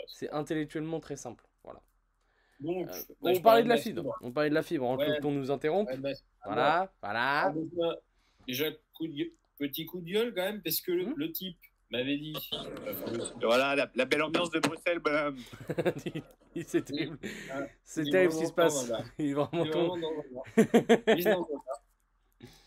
C'est 0.08 0.30
intellectuellement 0.30 1.00
très 1.00 1.16
simple. 1.16 1.44
Voilà. 1.62 1.80
Donc, 2.60 2.88
Euh, 2.88 3.14
on 3.22 3.40
parlait 3.40 3.62
de 3.64 3.68
la 3.68 3.76
fibre. 3.76 4.16
On 4.22 4.30
parlait 4.32 4.50
de 4.50 4.54
la 4.54 4.62
fibre. 4.62 4.86
En 4.86 4.96
Ouais. 4.96 5.18
qu'on 5.20 5.32
nous 5.32 5.50
interrompe. 5.50 5.88
Ouais, 5.88 5.98
bah, 5.98 6.10
Voilà, 6.44 6.82
Ah, 6.82 6.92
voilà. 7.02 7.52
donc, 7.54 7.68
là, 7.76 7.96
déjà, 8.46 8.66
coup 8.92 9.06
de 9.08 9.12
gueule- 9.12 9.32
petit 9.58 9.86
coup 9.86 10.00
de 10.00 10.06
gueule 10.10 10.34
quand 10.34 10.42
même, 10.42 10.62
parce 10.62 10.80
que 10.80 10.92
le, 10.92 11.12
le 11.16 11.32
type 11.32 11.58
m'avait 11.94 12.18
dit. 12.18 12.34
euh, 12.52 13.18
Voilà, 13.42 13.74
la, 13.76 13.90
la 13.94 14.04
belle 14.04 14.22
ambiance 14.22 14.50
de 14.50 14.58
Bruxelles, 14.60 14.98
bonhomme. 14.98 15.36
c'est 16.66 16.84
terrible. 16.84 17.18
C'est 17.84 18.04
terrible 18.04 18.32
ce 18.32 18.40
qui 18.40 18.46
se 18.46 18.52
passe. 18.52 18.92
Il 19.18 19.26
est 19.30 19.32
vraiment 19.34 19.66
con. 19.70 19.98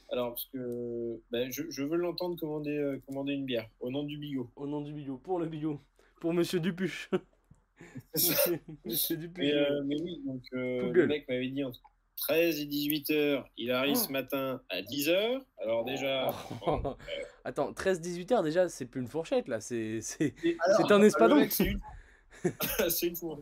Alors, 0.09 0.29
parce 0.29 0.45
que 0.53 1.19
ben, 1.31 1.51
je, 1.51 1.63
je 1.69 1.83
veux 1.83 1.97
l'entendre 1.97 2.39
commander, 2.39 2.77
euh, 2.77 3.01
commander 3.05 3.33
une 3.33 3.45
bière 3.45 3.69
au 3.81 3.91
nom 3.91 4.03
du 4.03 4.17
bigot. 4.17 4.49
Au 4.55 4.65
nom 4.65 4.81
du 4.81 4.93
bigot, 4.93 5.17
pour 5.17 5.37
le 5.39 5.47
bigot. 5.47 5.81
Pour 6.21 6.33
Monsieur 6.33 6.59
Dupuche. 6.61 7.09
Monsieur, 8.15 8.59
Monsieur 8.85 9.17
Dupuche. 9.17 9.43
Mais, 9.43 9.53
euh, 9.53 9.83
mais 9.85 10.01
oui, 10.01 10.21
donc 10.25 10.41
euh, 10.53 10.91
le 10.93 11.07
mec 11.07 11.27
m'avait 11.27 11.49
dit 11.49 11.63
entre 11.63 11.81
13 12.17 12.59
et 12.59 12.65
18 12.65 13.09
heures. 13.11 13.49
Il 13.57 13.71
arrive 13.71 13.95
Oh. 13.97 14.05
ce 14.07 14.11
matin 14.11 14.61
à 14.69 14.81
10 14.81 15.09
heures. 15.09 15.41
Alors 15.59 15.85
déjà, 15.85 16.33
bon, 16.65 16.97
Attends, 17.45 17.71
13-18 17.71 18.33
heures 18.33 18.43
déjà, 18.43 18.67
c'est 18.69 18.85
plus 18.85 19.01
une 19.01 19.07
fourchette 19.07 19.47
là, 19.47 19.61
c'est 19.61 19.99
un 20.89 21.01
espadon. 21.01 21.47
C'est 21.49 21.65
une, 21.65 21.79
c'est 22.89 23.07
une 23.07 23.15
fourche. 23.15 23.41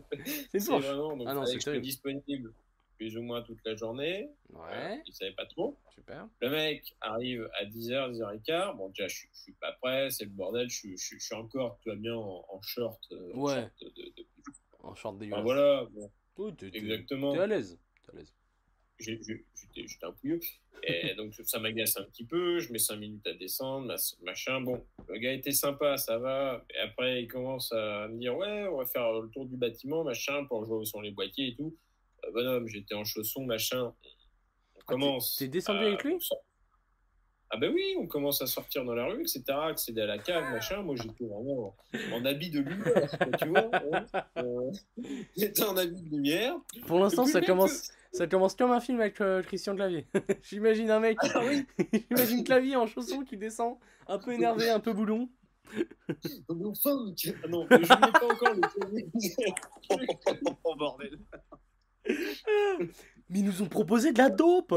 c'est 0.52 0.58
vraiment, 0.60 1.16
donc, 1.16 1.26
Ah 1.28 1.34
non, 1.34 1.44
c'est 1.44 1.80
disponible 1.80 2.52
plus 2.96 3.14
ou 3.18 3.22
moins 3.22 3.42
toute 3.42 3.58
la 3.66 3.76
journée. 3.76 4.30
Ouais, 4.50 5.02
Il 5.06 5.12
savait 5.12 5.32
pas 5.34 5.44
trop. 5.44 5.76
super. 5.94 6.26
Le 6.40 6.48
mec 6.48 6.96
arrive 7.02 7.46
à 7.60 7.66
10h, 7.66 8.12
10h15. 8.12 8.76
Bon, 8.78 8.88
déjà, 8.88 9.06
je, 9.08 9.16
suis- 9.16 9.28
je 9.34 9.38
suis 9.42 9.52
pas 9.54 9.72
prêt, 9.82 10.08
c'est 10.10 10.24
le 10.24 10.30
bordel. 10.30 10.70
Je, 10.70 10.76
suis- 10.76 10.96
je, 10.96 11.04
suis- 11.04 11.18
je 11.20 11.24
suis 11.26 11.34
encore, 11.34 11.78
tu 11.82 11.90
vois 11.90 11.98
bien, 11.98 12.14
en, 12.14 12.42
en 12.48 12.62
short. 12.62 12.98
euh, 13.12 13.32
en 13.34 13.38
Ouais. 13.40 13.54
short 13.54 13.72
de, 13.96 14.02
de- 14.02 14.26
En 14.82 14.94
short 14.94 15.14
Enfin, 15.16 15.18
dégueulasse. 15.24 15.42
voilà, 15.44 15.84
bon, 15.92 16.56
exactement. 16.72 17.32
T'es 17.34 17.40
à 17.40 17.46
l'aise. 17.48 17.78
T'es 18.06 18.12
à 18.12 18.18
l'aise. 18.18 18.32
J'étais 18.98 19.44
un 20.02 20.12
pouilleux. 20.12 20.40
Et 20.82 21.14
donc, 21.16 21.34
ça 21.44 21.58
m'agace 21.58 21.96
un 21.96 22.04
petit 22.04 22.24
peu. 22.24 22.58
Je 22.58 22.72
mets 22.72 22.78
5 22.78 22.96
minutes 22.96 23.26
à 23.26 23.32
descendre, 23.34 23.94
machin. 24.22 24.60
Bon, 24.60 24.84
le 25.08 25.18
gars 25.18 25.32
était 25.32 25.52
sympa, 25.52 25.96
ça 25.96 26.18
va. 26.18 26.64
Et 26.74 26.78
après, 26.78 27.22
il 27.22 27.28
commence 27.28 27.72
à 27.72 28.08
me 28.08 28.18
dire 28.18 28.36
Ouais, 28.36 28.66
on 28.68 28.78
va 28.78 28.86
faire 28.86 29.12
le 29.20 29.28
tour 29.30 29.46
du 29.46 29.56
bâtiment, 29.56 30.04
machin, 30.04 30.44
pour 30.44 30.64
jouer 30.64 30.76
où 30.76 30.84
sont 30.84 31.00
les 31.00 31.10
boîtiers 31.10 31.48
et 31.48 31.54
tout. 31.56 31.76
Euh, 32.24 32.30
bonhomme, 32.32 32.66
j'étais 32.68 32.94
en 32.94 33.04
chaussons, 33.04 33.44
machin. 33.44 33.92
On 34.76 34.80
commence. 34.86 35.36
t'es 35.36 35.48
descendu 35.48 35.84
à- 35.84 35.88
avec 35.88 36.04
lui? 36.04 36.16
Ah, 37.48 37.58
ben 37.58 37.72
oui, 37.72 37.94
on 38.00 38.08
commence 38.08 38.42
à 38.42 38.46
sortir 38.48 38.84
dans 38.84 38.94
la 38.94 39.06
rue, 39.06 39.20
etc. 39.20 39.44
Accéder 39.50 40.00
à 40.00 40.06
la 40.06 40.18
cave, 40.18 40.42
machin. 40.52 40.82
Moi, 40.82 40.96
j'étais 40.96 41.24
vraiment 41.24 41.76
en, 42.12 42.24
habit 42.24 42.50
de 42.50 42.58
lumière, 42.60 43.18
tu 43.38 43.48
vois. 43.48 43.70
hein. 43.72 44.06
Euh, 44.38 44.72
J'étais 45.36 45.62
en 45.62 45.76
habit 45.76 46.02
de 46.02 46.10
lumière. 46.10 46.56
Pour 46.88 46.98
l'instant, 46.98 47.24
ça 47.24 47.40
commence, 47.40 47.92
ça 48.16 48.26
commence 48.26 48.54
comme 48.54 48.70
un 48.70 48.80
film 48.80 49.00
avec 49.00 49.20
euh, 49.20 49.42
Christian 49.42 49.74
Clavier. 49.76 50.06
J'imagine 50.42 50.90
un 50.90 51.00
mec, 51.00 51.18
Ah 51.34 51.42
oui, 51.44 51.66
j'imagine 52.10 52.44
Clavier 52.44 52.76
en 52.76 52.86
chaussons 52.86 53.22
qui 53.24 53.36
descend, 53.36 53.76
un 54.06 54.18
peu 54.18 54.32
énervé, 54.32 54.70
un 54.70 54.80
peu 54.80 54.92
boulon. 54.92 55.28
ah 56.08 56.12
non, 56.54 56.72
je 56.74 57.30
n'ai 57.30 57.86
pas 57.86 58.26
encore 58.32 58.54
le 58.54 58.60
clavier. 58.68 59.10
Oh 60.64 60.76
bordel. 60.76 61.18
Mais 63.28 63.40
ils 63.40 63.44
nous 63.44 63.62
ont 63.62 63.68
proposé 63.68 64.12
de 64.12 64.18
la 64.18 64.30
dope 64.30 64.72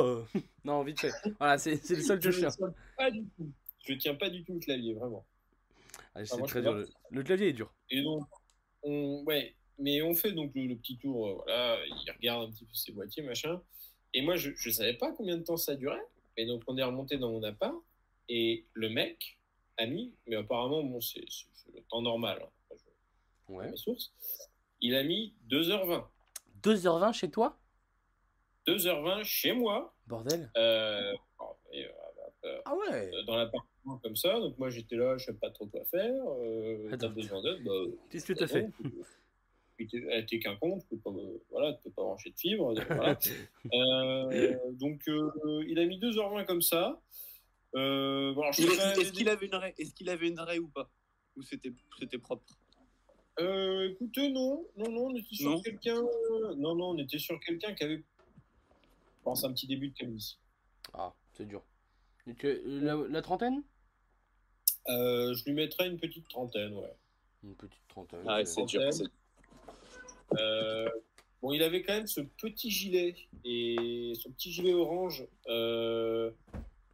Non, 0.66 0.84
vite 0.84 1.00
fait. 1.00 1.12
Voilà, 1.38 1.58
c'est 1.60 1.74
le 1.90 2.02
seul 2.02 2.20
que 2.20 2.32
je 2.32 2.42
Je 2.42 2.48
tiens. 2.48 2.50
ne 2.50 2.54
tiens 2.56 2.74
pas 2.98 3.12
du 3.12 3.26
tout. 3.38 3.52
Je 3.88 3.94
tiens 3.94 4.16
pas 4.16 4.30
du 4.30 4.44
tout 4.44 4.54
le 4.54 4.60
clavier, 4.60 4.96
vraiment. 4.96 5.26
Ah, 6.16 6.22
moi, 6.38 6.48
très 6.48 6.62
dur. 6.62 6.74
Le, 6.74 6.88
le 7.12 7.24
clavier 7.24 7.50
est 7.50 7.54
dur. 7.54 7.72
Et 7.92 8.02
donc, 8.02 8.28
on, 8.82 9.24
ouais, 9.26 9.56
mais 9.80 10.02
on 10.02 10.14
fait 10.14 10.32
donc 10.32 10.52
le, 10.56 10.66
le 10.68 10.76
petit 10.76 10.98
tour, 10.98 11.28
euh, 11.28 11.34
voilà, 11.36 11.78
il 11.86 12.12
regarde 12.12 12.50
un 12.50 12.52
petit 12.52 12.66
peu 12.66 12.74
ses 12.74 12.92
boîtiers, 12.92 13.24
machin. 13.24 13.62
Et 14.14 14.22
moi, 14.22 14.36
je 14.36 14.50
ne 14.52 14.72
savais 14.74 14.96
pas 14.96 15.12
combien 15.12 15.38
de 15.38 15.44
temps 15.44 15.58
ça 15.58 15.76
durait. 15.76 16.02
Et 16.38 16.46
donc, 16.46 16.64
on 16.68 16.78
est 16.78 16.84
remonté 16.84 17.18
dans 17.18 17.32
mon 17.32 17.44
appart. 17.44 17.76
Et 18.28 18.66
le 18.74 18.90
mec 18.90 19.38
a 19.78 19.86
mis, 19.86 20.14
mais 20.28 20.36
apparemment, 20.36 20.84
bon, 20.84 21.00
c'est 21.02 21.24
le 21.74 21.82
temps 21.90 22.02
normal, 22.02 22.40
hein, 22.44 22.50
Enfin, 22.72 22.82
je- 23.48 23.54
Ouais. 23.54 23.70
mes 23.72 23.78
sources, 23.78 24.12
il 24.82 24.96
a 24.96 25.04
mis 25.04 25.34
2h20. 25.48 26.06
2h20 26.64 27.14
chez 27.14 27.30
toi? 27.32 27.58
2h20 28.68 29.24
chez 29.24 29.54
moi, 29.54 29.96
Bordel. 30.08 30.52
euh, 30.58 31.14
et, 31.72 31.86
euh, 31.86 31.90
euh, 32.46 32.62
Ah 32.66 32.76
ouais 32.76 33.12
dans 33.26 33.36
l'appartement 33.36 33.98
comme 33.98 34.16
ça. 34.16 34.40
Donc, 34.40 34.58
moi, 34.60 34.70
j'étais 34.70 34.96
là, 34.96 35.18
je 35.18 35.24
ne 35.24 35.26
savais 35.28 35.38
pas 35.40 35.50
trop 35.50 35.66
quoi 35.68 35.84
faire. 35.86 36.14
Euh, 36.40 36.88
Attends. 36.92 37.08
T'as 37.08 37.14
besoin 37.14 37.42
d'aide 37.42 37.64
bah, 37.64 37.72
Qu'est-ce 38.10 38.26
que 38.26 38.34
t'as 38.34 38.48
fait? 38.48 38.68
Puis 39.80 39.88
t'es- 39.88 40.04
Elle 40.10 40.24
était 40.24 40.40
qu'un 40.40 40.58
con, 40.58 40.78
tu 40.78 40.88
peux 40.88 40.98
pas, 40.98 41.10
euh, 41.12 41.38
voilà, 41.50 41.72
tu 41.76 41.84
peux 41.84 41.92
pas 41.92 42.02
brancher 42.02 42.32
de 42.32 42.38
fibre. 42.38 42.74
donc 42.74 42.86
voilà. 42.90 43.18
Euh, 43.74 44.58
donc 44.74 45.08
euh, 45.08 45.64
il 45.70 45.80
a 45.80 45.86
mis 45.86 45.98
2h20 46.00 46.46
comme 46.46 46.62
ça. 46.62 47.02
Euh, 47.76 48.34
bon, 48.34 48.44
Est-ce 48.50 49.12
qu'il 49.14 49.30
avait 49.30 49.46
une 49.46 49.56
raie 49.56 49.74
Est-ce 49.78 49.94
qu'il 49.94 50.10
avait 50.10 50.28
une 50.28 50.40
raie 50.42 50.60
ou 50.60 50.68
pas? 50.68 50.92
Ou 51.38 51.44
c'était 51.44 51.72
c'était 51.98 52.18
propre? 52.18 52.44
Euh, 53.40 53.90
écoutez, 53.92 54.30
non, 54.34 54.68
non, 54.76 54.92
non, 54.92 55.06
on 55.06 55.16
était 55.16 55.34
sur 55.36 55.62
quelqu'un. 55.64 55.96
euh, 56.04 56.56
Non, 56.58 56.76
non, 56.76 56.90
on 56.90 56.98
était 56.98 57.20
sur 57.20 57.40
quelqu'un 57.40 57.74
qui 57.74 57.86
avait, 57.86 58.00
je 58.00 59.24
pense, 59.24 59.46
un 59.46 59.54
petit 59.54 59.66
début 59.68 59.88
de 59.92 59.94
calvitie. 59.98 60.38
Ah, 60.94 61.14
c'est 61.38 61.46
dur. 61.46 61.64
Euh, 62.28 62.60
la, 62.66 62.98
la 63.08 63.22
trentaine? 63.22 63.64
Euh, 64.90 65.34
je 65.36 65.46
lui 65.46 65.54
mettrais 65.54 65.88
une 65.88 65.98
petite 66.00 66.28
trentaine, 66.28 66.74
ouais. 66.74 66.94
Une 67.44 67.56
petite 67.56 67.88
trentaine. 67.88 68.26
Ah, 68.28 68.44
c'est 68.44 68.66
dur. 68.66 68.82
C'est- 70.32 70.42
Euh, 70.42 70.90
bon, 71.42 71.52
il 71.54 71.64
avait 71.64 71.82
quand 71.84 71.94
même 71.94 72.08
ce 72.08 72.22
petit 72.22 72.70
gilet 72.72 73.16
et 73.46 74.14
ce 74.16 74.30
petit 74.30 74.52
gilet 74.52 74.74
orange 74.74 75.26
euh, 75.48 76.32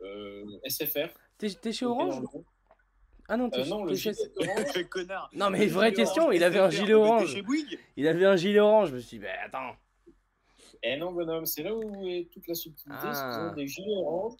euh, 0.01 0.45
SFR. 0.63 1.09
T'es 1.37 1.71
chez 1.73 1.85
Orange 1.85 2.21
Ah 3.27 3.37
non, 3.37 3.49
t'es 3.49 3.59
Euh, 3.59 3.63
chez- 3.63 3.69
non, 3.69 3.83
le 3.85 3.93
gilet 3.95 4.15
orange. 4.37 4.89
Connard 4.89 5.29
Non, 5.33 5.49
mais 5.49 5.65
vraie 5.67 5.91
question, 5.93 6.23
orange, 6.23 6.35
il 6.35 6.43
avait 6.43 6.59
un 6.59 6.69
gilet 6.69 6.93
orange. 6.93 7.37
Il 7.97 8.07
avait 8.07 8.25
un 8.25 8.35
gilet 8.35 8.59
orange. 8.59 8.89
Je 8.91 8.95
me 8.95 8.99
suis 8.99 9.17
dit, 9.17 9.23
bah 9.25 9.29
attends. 9.45 9.75
Eh 10.83 10.97
non, 10.97 11.11
bonhomme, 11.11 11.45
c'est 11.45 11.63
là 11.63 11.73
où 11.75 12.07
est 12.07 12.29
toute 12.31 12.47
la 12.47 12.53
subtilité. 12.53 12.99
c'est 13.01 13.07
qu'ils 13.07 13.15
Ah. 13.17 13.49
ont 13.51 13.55
des 13.55 13.67
gilets 13.67 13.95
orange 13.95 14.33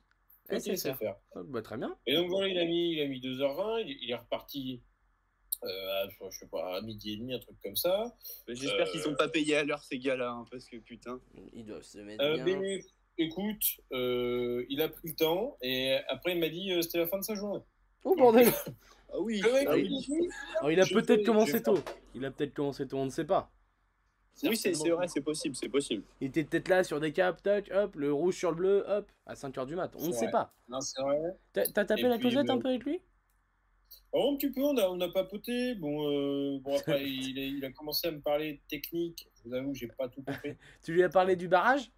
côté 0.47 0.75
SFR. 0.77 0.95
SFR. 0.95 1.15
Ah, 1.35 1.39
Bah, 1.43 1.61
très 1.63 1.77
bien. 1.77 1.97
Et 2.05 2.15
donc 2.15 2.29
voilà, 2.29 2.47
il 2.47 2.59
a 2.59 2.65
mis, 2.65 2.91
il 2.93 3.01
a 3.01 3.07
mis 3.07 3.19
2h20, 3.19 3.81
il, 3.81 3.97
il 4.03 4.11
est 4.11 4.15
reparti 4.15 4.81
à, 5.65 6.07
je 6.31 6.37
sais 6.37 6.47
pas, 6.47 6.77
à 6.77 6.81
midi 6.81 7.13
et 7.13 7.17
demi, 7.17 7.33
un 7.33 7.39
truc 7.39 7.55
comme 7.63 7.75
ça. 7.75 8.15
J'espère 8.47 8.89
qu'ils 8.91 9.01
sont 9.01 9.15
pas 9.15 9.27
payés 9.27 9.57
à 9.57 9.63
l'heure 9.63 9.83
ces 9.83 9.99
gars-là, 9.99 10.31
hein, 10.31 10.45
parce 10.51 10.65
que 10.65 10.77
putain. 10.77 11.19
Ils 11.53 11.65
doivent 11.65 11.83
se 11.83 11.97
mettre 11.99 12.23
Euh, 12.23 12.43
bien. 12.43 12.59
mais 12.59 12.81
écoute, 13.17 13.63
euh, 13.93 14.65
il 14.69 14.81
a 14.81 14.89
pris 14.89 15.09
le 15.09 15.15
temps 15.15 15.57
et 15.61 15.97
après 16.09 16.33
il 16.33 16.39
m'a 16.39 16.49
dit 16.49 16.71
euh, 16.71 16.81
c'était 16.81 16.99
la 16.99 17.07
fin 17.07 17.17
de 17.19 17.23
sa 17.23 17.35
journée. 17.35 17.61
Oh 18.03 18.15
bordel 18.15 18.47
Ah 19.13 19.19
oui, 19.19 19.39
Le 19.39 19.51
mec, 19.53 19.67
ah 19.69 19.77
il 19.77 19.91
oui. 20.09 20.29
Alors, 20.59 20.71
il 20.71 20.79
a 20.81 20.85
peut-être 20.85 21.25
commencé 21.25 21.61
tôt. 21.63 21.77
Il 22.15 22.25
a 22.25 22.31
peut-être 22.31 22.53
commencé 22.53 22.85
tôt, 22.87 22.97
on 22.97 23.05
ne 23.05 23.09
sait 23.09 23.23
pas. 23.23 23.49
Oui, 24.43 24.57
c'est 24.57 24.73
vrai, 24.73 25.07
c'est 25.07 25.21
possible, 25.21 25.55
c'est 25.55 25.69
possible. 25.69 26.03
Il 26.19 26.27
était 26.27 26.43
peut-être 26.43 26.67
là 26.67 26.83
sur 26.83 26.99
des 26.99 27.13
caps, 27.13 27.41
tac, 27.41 27.71
hop, 27.73 27.95
le 27.95 28.11
rouge 28.11 28.35
sur 28.35 28.49
le 28.49 28.57
bleu, 28.57 28.83
hop, 28.85 29.09
à 29.25 29.35
5h 29.35 29.65
du 29.67 29.75
mat. 29.77 29.95
On 29.97 30.07
ne 30.07 30.11
sait 30.11 30.29
pas. 30.29 30.53
Non, 30.67 30.81
c'est 30.81 31.01
vrai. 31.01 31.17
T'as 31.53 31.85
tapé 31.85 32.01
Et 32.01 32.07
la 32.09 32.17
puis, 32.17 32.27
causette 32.27 32.49
un 32.49 32.57
peu 32.57 32.67
avec 32.67 32.83
lui? 32.83 32.99
Oh, 34.11 34.31
un 34.33 34.37
petit 34.37 34.49
peu, 34.51 34.61
on 34.61 34.77
a, 34.77 34.87
on 34.87 34.99
a 35.01 35.09
papoté. 35.09 35.75
Bon, 35.75 36.09
euh, 36.09 36.59
bon 36.59 36.77
après, 36.77 37.03
il, 37.09 37.37
est- 37.37 37.49
il 37.49 37.65
a 37.65 37.71
commencé 37.71 38.07
à 38.07 38.11
me 38.11 38.19
parler 38.21 38.61
technique. 38.69 39.27
Je 39.43 39.49
vous 39.49 39.53
avoue, 39.55 39.73
j'ai 39.73 39.87
pas 39.87 40.07
tout 40.09 40.21
compris. 40.23 40.55
Tu 40.83 40.93
lui 40.93 41.03
as 41.03 41.09
parlé 41.09 41.35
du 41.35 41.47
barrage? 41.47 41.91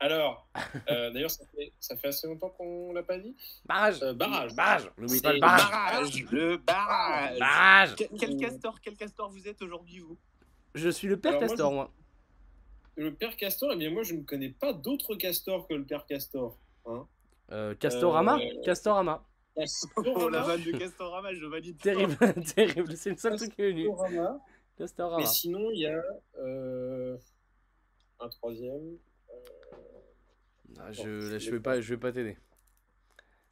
Alors, 0.00 0.48
euh, 0.90 1.10
d'ailleurs, 1.10 1.30
ça 1.30 1.44
fait, 1.56 1.72
ça 1.80 1.96
fait 1.96 2.08
assez 2.08 2.28
longtemps 2.28 2.50
qu'on 2.50 2.92
l'a 2.92 3.02
pas 3.02 3.18
dit. 3.18 3.34
Barrage 3.66 4.00
Euh, 4.02 4.12
barrage. 4.14 4.54
Barrage 4.54 4.90
N'oublie 4.96 5.20
pas 5.20 5.28
C'est 5.28 5.34
le 5.34 5.40
barrage 5.40 5.70
Barrage 5.70 6.24
Le 6.30 6.56
barrage 6.58 7.38
Barrage 7.40 7.94
Quel, 7.96 8.08
quel 8.16 8.36
castor, 8.36 8.80
quel 8.80 8.96
castor 8.96 9.28
vous 9.30 9.48
êtes 9.48 9.60
aujourd'hui, 9.60 9.98
vous? 9.98 10.16
Je 10.74 10.88
suis 10.88 11.08
le 11.08 11.18
père 11.18 11.30
Alors, 11.32 11.42
moi, 11.42 11.48
Castor, 11.50 11.70
je- 11.70 11.74
moi. 11.74 11.92
Le 12.94 13.14
père 13.14 13.36
Castor, 13.36 13.70
eh 13.72 13.76
bien, 13.76 13.90
moi, 13.90 14.04
je 14.04 14.14
ne 14.14 14.22
connais 14.22 14.50
pas 14.50 14.72
d'autres 14.72 15.16
castors 15.16 15.66
que 15.66 15.74
le 15.74 15.84
père 15.84 16.06
Castor. 16.06 16.56
Hein 16.86 17.06
Euh, 17.50 17.74
Castorama? 17.74 18.38
Euh, 18.38 18.62
Castorama. 18.64 19.24
Oh 19.96 20.28
la 20.28 20.42
vanne 20.42 20.62
de 20.62 20.72
Castorama, 20.78 21.34
je 21.34 21.46
valide. 21.46 21.78
Terrible, 21.78 22.16
terrible. 22.54 22.96
C'est 22.96 23.10
le 23.10 23.16
seul 23.16 23.36
truc 23.36 23.54
qui 23.54 23.62
est 23.62 23.70
venu. 23.70 23.86
Castorama. 23.88 24.40
Castorama. 24.76 25.16
Mais 25.18 25.26
sinon, 25.26 25.70
il 25.72 25.80
y 25.80 25.86
a 25.86 26.02
euh, 26.38 27.16
un 28.20 28.28
troisième. 28.28 28.98
Ah, 30.78 30.92
je, 30.92 31.30
là, 31.32 31.38
je 31.38 31.50
vais 31.50 31.60
pas, 31.60 31.80
je 31.80 31.94
vais 31.94 32.00
pas 32.00 32.12
t'aider. 32.12 32.36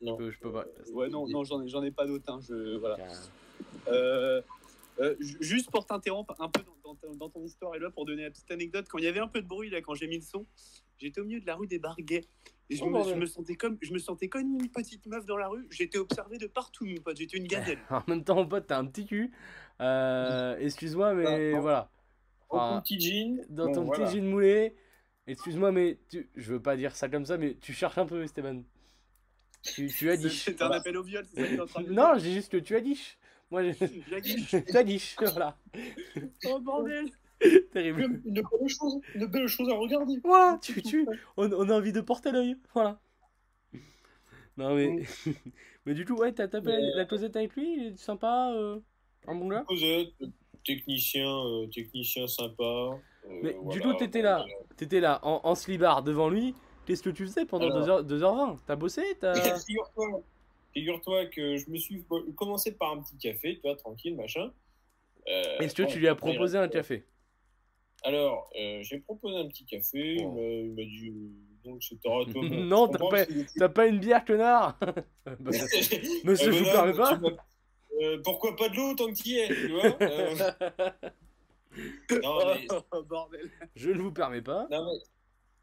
Je 0.01 0.07
Non. 0.07 0.17
peux, 0.17 0.31
je 0.31 0.39
peux 0.39 0.53
pas. 0.53 0.67
Ouais, 0.93 1.09
non, 1.09 1.27
non, 1.29 1.43
j'en 1.45 1.63
ai, 1.63 1.69
j'en 1.69 1.83
ai 1.83 1.91
pas 1.91 2.07
d'autres. 2.07 2.31
Hein, 2.31 2.39
je, 2.47 2.77
voilà. 2.77 2.99
Euh, 3.89 4.41
euh, 5.01 5.17
ju- 5.21 5.39
juste 5.41 5.71
pour 5.71 5.87
t'interrompre 5.87 6.35
un 6.39 6.49
peu 6.49 6.63
dans, 6.85 6.95
dans- 6.95 7.15
dans 7.15 7.29
ton 7.31 7.43
histoire 7.43 7.75
et 7.75 7.79
là 7.79 7.91
pour 7.91 8.05
donner 8.07 8.23
la 8.25 8.31
petite 8.31 8.51
anecdote, 8.51 8.87
quand 8.89 8.99
il 8.99 9.05
y 9.05 9.09
avait 9.09 9.21
un 9.21 9.29
peu 9.29 9.41
de 9.43 9.47
bruit 9.47 9.71
là, 9.71 9.81
quand 9.81 9.95
j'ai 9.95 10.07
mis 10.07 10.17
le 10.17 10.23
son, 10.23 10.47
j'étais 10.99 11.21
au 11.21 11.25
milieu 11.25 11.41
de 11.41 11.47
la 11.47 11.55
rue 11.57 11.67
des 11.67 11.79
Barguets 11.79 12.25
et 12.69 12.77
je, 12.77 12.83
Oh, 12.85 12.91
me, 12.91 13.21
je 13.21 13.27
sentais 13.27 13.55
comme 13.55 13.79
je 13.81 13.93
me 13.93 13.99
sentais 13.99 14.29
comme 14.29 14.43
une 14.61 14.69
petite 14.69 15.07
meuf 15.07 15.25
dans 15.27 15.37
la 15.37 15.49
rue. 15.49 15.67
J'étais 15.71 15.99
observé 15.99 16.39
de 16.39 16.47
partout, 16.47 16.85
mon 16.87 16.97
pote. 17.01 17.17
J'étais 17.17 17.37
une 17.37 17.47
gazelle. 17.47 17.79
En 17.91 18.03
même 18.09 18.25
temps, 18.25 18.37
mon 18.37 18.47
pote, 18.47 18.67
t'as 18.67 18.79
un 18.79 18.87
petit 18.87 19.07
cul. 19.07 19.33
Euh, 19.81 20.57
Excuse-moi, 20.59 21.15
mais 21.15 21.27
Ah, 21.27 21.53
non. 21.57 21.61
voilà. 21.61 21.91
Dans 22.51 22.59
Ah. 22.59 22.75
ton 22.77 22.81
petit 22.83 23.01
jean. 23.01 23.45
Dans 23.49 23.67
bon, 23.67 23.73
ton 23.73 23.85
voilà. 23.85 24.05
petit 24.07 24.17
jean 24.19 24.25
moulé. 24.29 24.75
Excuse-moi, 25.27 25.73
mais 25.73 25.99
tu... 26.11 26.29
je 26.37 26.53
veux 26.53 26.63
pas 26.63 26.77
dire 26.77 26.95
ça 26.95 27.09
comme 27.09 27.25
ça, 27.27 27.37
mais 27.37 27.57
tu 27.61 27.73
cherches 27.73 27.99
un 27.99 28.07
peu, 28.07 28.23
Esteban. 28.23 28.63
Tu, 29.63 29.89
tu 29.89 30.11
as 30.11 30.17
dit. 30.17 30.31
C'était 30.31 30.63
un 30.63 30.71
appel 30.71 30.97
au 30.97 31.03
viol, 31.03 31.25
c'est 31.35 31.41
ça 31.41 31.49
que 31.49 31.55
t'es 31.55 31.61
en 31.61 31.67
train 31.67 31.83
de 31.83 31.93
Non, 31.93 32.13
j'ai 32.19 32.33
juste 32.33 32.53
que 32.53 32.57
tu 32.59 32.77
as 32.77 32.81
dit. 32.81 33.17
Moi, 33.51 33.63
Jackie. 34.11 34.45
tu 34.67 34.77
as 34.77 34.85
dit. 34.85 35.15
Voilà. 35.21 35.59
Oh 36.47 36.61
bordel 36.61 37.07
Terrible. 37.73 38.01
Une, 38.01 38.23
une 38.25 38.43
belle 38.43 38.69
chose, 38.69 39.01
une 39.15 39.27
belle 39.27 39.47
chose 39.49 39.69
à 39.71 39.75
regarder. 39.75 40.19
Voilà, 40.25 40.59
tu, 40.63 40.83
tu, 40.83 41.07
on, 41.37 41.51
on 41.53 41.69
a 41.69 41.75
envie 41.75 41.93
de 41.93 42.01
porter 42.01 42.33
l'œil. 42.33 42.57
Voilà. 42.75 42.99
Non, 44.59 44.75
mais. 44.75 45.03
mais 45.85 45.93
du 45.93 46.07
coup, 46.07 46.15
ouais, 46.15 46.33
t'as 46.33 46.49
tapé 46.49 46.71
la, 46.95 47.05
causette 47.05 47.37
avec 47.37 47.55
lui, 47.57 47.77
il 47.77 47.87
est 47.89 47.97
sympa, 47.99 48.53
euh, 48.55 48.79
un 49.29 49.35
bon 49.35 49.49
gars. 49.49 49.65
Cosette, 49.69 50.15
technicien, 50.65 51.29
euh, 51.29 51.67
technicien 51.67 52.27
sympa. 52.27 52.65
euh, 52.65 52.97
Mais 53.43 53.55
du 53.71 53.81
coup, 53.83 53.93
t'étais 53.93 54.23
là. 54.23 54.47
T'étais 54.79 55.01
là, 55.01 55.21
en, 55.23 55.43
en 55.45 55.55
slibard 55.55 56.03
devant 56.03 56.31
lui. 56.31 56.55
Qu'est-ce 56.87 57.03
que 57.03 57.11
tu 57.11 57.25
faisais 57.27 57.45
pendant 57.45 57.71
Alors. 57.71 58.03
2h, 58.03 58.19
2h20 58.19 58.59
T'as 58.67 58.77
bossé. 58.77 59.03
Figure-toi, 60.73 61.27
que 61.27 61.57
je 61.57 61.71
me 61.71 61.77
suis 61.77 62.03
commencé 62.37 62.73
par 62.73 62.93
un 62.93 63.03
petit 63.03 63.17
café, 63.17 63.59
toi, 63.59 63.75
tranquille, 63.77 64.15
machin. 64.17 64.53
Euh, 65.29 65.59
Est-ce 65.59 65.75
que 65.75 65.83
tu 65.83 65.99
lui 65.99 66.09
as 66.09 66.15
proposé 66.15 66.57
un 66.59 66.69
café? 66.69 67.05
Alors, 68.07 68.49
euh, 68.59 68.83
j'ai 68.83 68.99
proposé 69.01 69.37
un 69.37 69.49
petit 69.49 69.65
café. 69.65 70.15
il 70.17 70.25
Oh. 70.25 70.33
m'a- 70.33 70.41
Il 70.41 70.71
m'a 70.75 70.83
dit 70.85 71.09
euh, 71.09 71.29
donc 71.65 71.83
c'était 71.83 72.09
toi. 72.25 72.25
bon, 72.33 72.43
Non, 72.65 72.87
t'as 72.89 72.99
pas- 72.99 73.27
qu'il 73.27 73.89
une 73.89 73.99
bière, 73.99 74.25
connard 74.25 74.79
Monsieur, 76.25 76.53
je 76.53 76.59
vous 76.59 76.65
permets 76.71 76.93
pas 76.95 77.19
euh, 78.03 78.21
pourquoi 78.23 78.55
pas 78.57 78.69
de 78.69 78.77
l'eau 78.77 78.95
tant 78.95 79.07
que 79.07 79.15
tu 79.15 79.31
y 79.31 79.39
es, 79.39 79.49
tu 79.49 79.69
vois 79.73 79.85
euh, 80.03 80.35
non, 82.23 82.39
mais, 82.55 82.67
Oh 82.93 83.03
bordel 83.03 83.51
Je 83.75 83.91
ne 83.91 84.01
vous 84.03 84.13
permets 84.13 84.43
pas. 84.43 84.67
non, 84.71 84.85
mais 84.87 84.99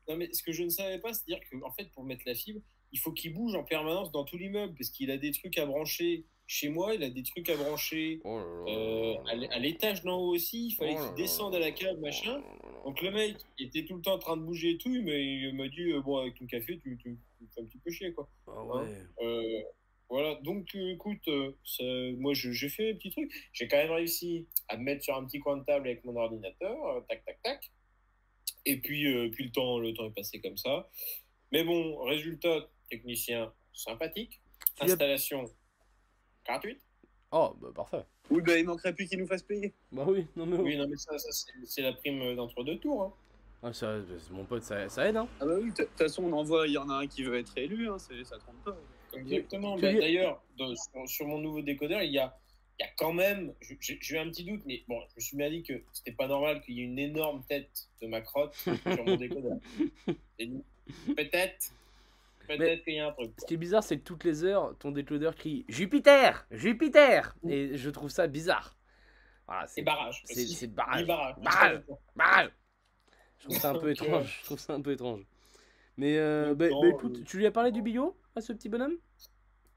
non, 0.09 0.17
mais 0.17 0.33
ce 0.33 0.43
que 0.43 0.51
je 0.51 0.63
ne 0.63 0.69
savais 0.69 0.99
pas, 0.99 1.13
c'est-à-dire 1.13 1.39
qu'en 1.49 1.71
fait, 1.71 1.89
pour 1.91 2.03
mettre 2.03 2.23
la 2.25 2.33
fibre, 2.35 2.59
il 2.91 2.99
faut 2.99 3.11
qu'il 3.13 3.33
bouge 3.33 3.55
en 3.55 3.63
permanence 3.63 4.11
dans 4.11 4.23
tout 4.25 4.37
l'immeuble, 4.37 4.73
parce 4.77 4.89
qu'il 4.89 5.09
a 5.11 5.17
des 5.17 5.31
trucs 5.31 5.57
à 5.57 5.65
brancher 5.65 6.25
chez 6.45 6.69
moi, 6.69 6.93
il 6.93 7.03
a 7.03 7.09
des 7.09 7.23
trucs 7.23 7.49
à 7.49 7.55
brancher 7.55 8.19
Oh 8.23 8.37
là 8.37 8.43
là 8.45 8.71
euh, 8.71 9.47
à 9.51 9.59
l'étage 9.59 10.03
d'en 10.03 10.17
haut 10.19 10.33
aussi, 10.35 10.67
il 10.67 10.71
fallait 10.75 10.95
Oh 10.97 11.05
qu'il 11.05 11.15
descende 11.15 11.55
à 11.55 11.59
la 11.59 11.71
cave, 11.71 11.95
là 11.95 12.01
machin. 12.01 12.43
Donc 12.85 13.01
le 13.01 13.11
mec 13.11 13.37
était 13.59 13.85
tout 13.85 13.95
le 13.95 14.01
temps 14.01 14.13
en 14.15 14.19
train 14.19 14.37
de 14.37 14.41
bouger 14.43 14.71
et 14.71 14.77
tout, 14.77 15.01
mais 15.01 15.23
il 15.25 15.53
m'a 15.55 15.67
dit, 15.69 15.91
euh, 15.91 16.01
bon, 16.01 16.17
avec 16.17 16.35
ton 16.35 16.45
café, 16.45 16.77
tu, 16.79 16.97
tu, 16.97 17.17
tu 17.37 17.43
me 17.43 17.47
fais 17.55 17.61
un 17.61 17.65
petit 17.65 17.77
peu 17.77 17.91
chier, 17.91 18.13
quoi. 18.13 18.27
Ah 18.47 18.63
ouais. 18.63 18.97
Euh, 19.21 19.61
voilà, 20.09 20.35
donc 20.43 20.75
euh, 20.75 20.91
écoute, 20.93 21.25
euh, 21.29 21.51
ça- 21.63 21.83
moi 22.19 22.33
je- 22.33 22.51
j'ai 22.51 22.69
fait 22.69 22.91
un 22.91 22.95
petit 22.95 23.09
truc. 23.09 23.31
J'ai 23.53 23.67
quand 23.67 23.77
même 23.77 23.91
réussi 23.91 24.45
à 24.67 24.77
me 24.77 24.83
mettre 24.83 25.03
sur 25.03 25.15
un 25.15 25.25
petit 25.25 25.39
coin 25.39 25.57
de 25.57 25.63
table 25.63 25.87
avec 25.87 26.03
mon 26.03 26.15
ordinateur, 26.15 26.85
euh, 26.87 27.01
tac, 27.07 27.23
tac, 27.25 27.41
tac. 27.41 27.71
Et 28.65 28.77
puis, 28.77 29.07
euh, 29.07 29.29
puis 29.29 29.45
le, 29.45 29.51
temps, 29.51 29.79
le 29.79 29.93
temps 29.93 30.05
est 30.05 30.13
passé 30.15 30.39
comme 30.39 30.57
ça. 30.57 30.89
Mais 31.51 31.63
bon, 31.63 31.97
résultat, 32.03 32.69
technicien 32.89 33.51
sympathique. 33.73 34.39
Tu 34.75 34.83
as- 34.83 34.85
Installation 34.85 35.45
gratuite. 36.45 36.81
Oh, 37.31 37.55
bah 37.61 37.69
parfait. 37.75 38.03
Oui, 38.29 38.41
bah, 38.41 38.57
il 38.57 38.65
manquerait 38.65 38.93
plus 38.93 39.07
qu'il 39.07 39.19
nous 39.19 39.27
fasse 39.27 39.41
payer. 39.43 39.73
Bah 39.91 40.05
oui, 40.07 40.27
non 40.35 40.45
mais. 40.45 40.57
Oui, 40.57 40.77
non, 40.77 40.87
mais 40.87 40.97
ça, 40.97 41.17
ça, 41.17 41.29
c'est 41.65 41.81
la 41.81 41.93
prime 41.93 42.35
d'entre-deux 42.35 42.77
tours. 42.77 43.01
hein. 43.03 43.13
Ah, 43.65 43.73
ça, 43.73 43.97
mon 44.31 44.43
pote, 44.45 44.63
ça, 44.63 44.87
ça 44.89 45.07
aide, 45.07 45.15
hein. 45.17 45.27
Ah 45.39 45.45
bah 45.45 45.53
oui, 45.59 45.71
de 45.71 45.75
toute 45.83 45.97
façon, 45.97 46.23
on 46.25 46.33
envoie, 46.33 46.67
il 46.67 46.73
y 46.73 46.77
en 46.77 46.89
a 46.89 46.95
un 46.95 47.07
qui 47.07 47.23
veut 47.23 47.37
être 47.39 47.57
élu, 47.57 47.89
hein, 47.89 47.97
c'est- 47.97 48.23
ça 48.25 48.37
trompe 48.37 48.61
pas. 48.65 48.77
Exactement. 49.13 49.77
Bah, 49.77 49.93
D'ailleurs, 49.93 50.43
sur, 50.57 51.07
sur 51.09 51.27
mon 51.27 51.39
nouveau 51.39 51.61
décodeur, 51.61 52.01
il 52.03 52.11
y 52.11 52.19
a, 52.19 52.37
il 52.79 52.83
y 52.83 52.85
a 52.85 52.91
quand 52.97 53.13
même. 53.13 53.53
je- 53.61 53.75
J'ai 53.79 54.15
eu 54.15 54.17
un 54.17 54.29
petit 54.29 54.43
doute, 54.43 54.61
mais 54.65 54.83
bon, 54.87 54.99
je 55.09 55.15
me 55.15 55.21
suis 55.21 55.37
bien 55.37 55.49
dit 55.49 55.63
que 55.63 55.81
c'était 55.93 56.11
pas 56.11 56.27
normal 56.27 56.61
qu'il 56.61 56.75
y 56.75 56.81
ait 56.81 56.85
une 56.85 56.99
énorme 56.99 57.43
tête 57.47 57.87
de 58.01 58.07
ma 58.07 58.19
crotte 58.21 58.53
sur 58.55 59.05
mon 59.05 59.15
décodeur. 59.17 59.57
Peut-être. 61.15 61.71
Peut-être 62.47 62.83
qu'il 62.83 62.95
y 62.95 62.99
a 62.99 63.07
un 63.07 63.11
truc. 63.11 63.31
Ce 63.39 63.45
qui 63.45 63.53
est 63.53 63.57
bizarre, 63.57 63.83
c'est 63.83 63.97
que 63.97 64.03
toutes 64.03 64.23
les 64.23 64.43
heures, 64.43 64.75
ton 64.79 64.91
décodeur 64.91 65.35
crie 65.35 65.65
Jupiter 65.69 66.45
Jupiter 66.51 67.35
Et 67.47 67.77
je 67.77 67.89
trouve 67.89 68.09
ça 68.09 68.27
bizarre. 68.27 68.75
Voilà, 69.47 69.67
C'est 69.67 69.81
barrage. 69.81 70.23
c'est- 70.25 70.67
barrage. 70.67 71.05
barrage. 71.05 71.35
Barrage. 71.41 71.81
Barrage 72.15 72.51
Je 73.39 73.45
trouve 73.45 73.57
ça 73.57 73.69
un 73.71 73.73
peu 73.79 73.91
étrange. 73.91 74.39
Je 74.39 74.45
trouve 74.45 74.59
ça 74.59 74.73
un 74.73 74.81
peu 74.81 74.91
étrange. 74.91 75.25
Mais 75.97 76.17
euh, 76.17 76.55
bah, 76.55 76.67
bah, 76.69 76.87
écoute, 76.87 77.23
tu 77.25 77.37
lui 77.37 77.45
as 77.45 77.51
parlé 77.51 77.71
du 77.71 77.81
bigot 77.81 78.17
à 78.35 78.41
ce 78.41 78.51
petit 78.53 78.67
bonhomme? 78.69 78.97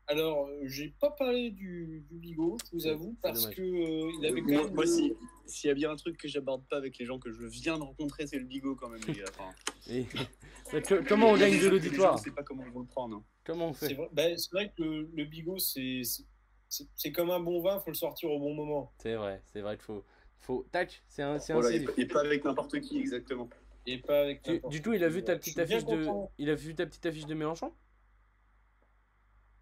Alors, 0.08 0.46
euh, 0.46 0.60
j'ai 0.66 0.94
pas 1.00 1.10
parlé 1.10 1.50
du, 1.50 2.04
du 2.08 2.16
bigot, 2.18 2.58
je 2.70 2.76
vous 2.76 2.86
avoue, 2.86 3.16
parce 3.22 3.46
que 3.48 3.60
euh, 3.60 4.12
il 4.20 4.26
avait 4.26 4.40
quand 4.42 4.52
Moi, 4.52 4.64
même. 4.64 4.74
moi, 4.74 4.86
si- 4.86 5.12
s'il 5.46 5.68
y 5.68 5.70
a 5.70 5.74
bien 5.74 5.90
un 5.90 5.96
truc 5.96 6.16
que 6.16 6.28
j'aborde 6.28 6.64
pas 6.68 6.76
avec 6.76 6.96
les 6.98 7.04
gens 7.04 7.18
que 7.18 7.32
je 7.32 7.44
viens 7.46 7.76
de 7.76 7.82
rencontrer, 7.82 8.26
c'est 8.26 8.38
le 8.38 8.44
bigot 8.44 8.76
quand 8.76 8.88
même, 8.88 9.00
les 9.08 9.14
gars. 9.14 9.24
Enfin, 9.36 9.54
Et- 9.90 10.04
que- 10.82 11.08
Comment 11.08 11.30
on 11.30 11.36
gagne 11.36 11.58
de 11.58 11.68
l'auditoire 11.68 12.18
Je 12.18 12.24
sais 12.24 12.30
pas 12.30 12.44
comment 12.44 12.64
ils 12.64 12.72
vont 12.72 12.80
le 12.80 12.86
prendre. 12.86 13.16
hein. 13.16 13.24
Comment 13.44 13.68
on 13.68 13.72
C'est 13.72 13.88
fait 13.88 13.94
vrai, 13.94 14.08
ben, 14.12 14.38
c'est 14.38 14.50
vrai 14.52 14.72
que 14.76 14.82
le, 14.82 15.10
le 15.12 15.24
bigot, 15.24 15.58
c'est 15.58 17.12
comme 17.12 17.30
un 17.30 17.40
bon 17.40 17.60
vin, 17.60 17.80
faut 17.80 17.90
le 17.90 17.94
sortir 17.94 18.30
au 18.30 18.38
bon 18.38 18.54
moment. 18.54 18.92
C'est 18.98 19.14
vrai, 19.14 19.42
c'est 19.46 19.60
vrai 19.60 19.76
qu'il 19.76 19.84
faut. 19.84 20.04
faut... 20.40 20.66
Tac, 20.70 21.02
c'est 21.08 21.22
un, 21.22 21.38
c'est 21.38 21.52
un 21.52 21.60
Voilà, 21.60 21.76
et, 21.96 22.06
pas 22.06 22.20
avec 22.20 22.44
n'importe 22.44 22.80
qui, 22.80 22.98
exactement. 22.98 23.48
Et 23.86 23.98
pas 23.98 24.20
avec. 24.20 24.46
N'importe 24.46 24.72
du 24.72 24.82
tout, 24.82 24.92
il 24.92 25.02
a 25.04 25.08
vu 25.08 25.22
ta 25.24 25.36
petite 25.36 25.58
affiche 25.58 25.84
de. 25.84 26.08
Il 26.38 26.50
a 26.50 26.54
vu 26.54 26.74
ta 26.76 26.86
petite 26.86 27.06
affiche 27.06 27.26
de 27.26 27.34
Mélenchon? 27.34 27.72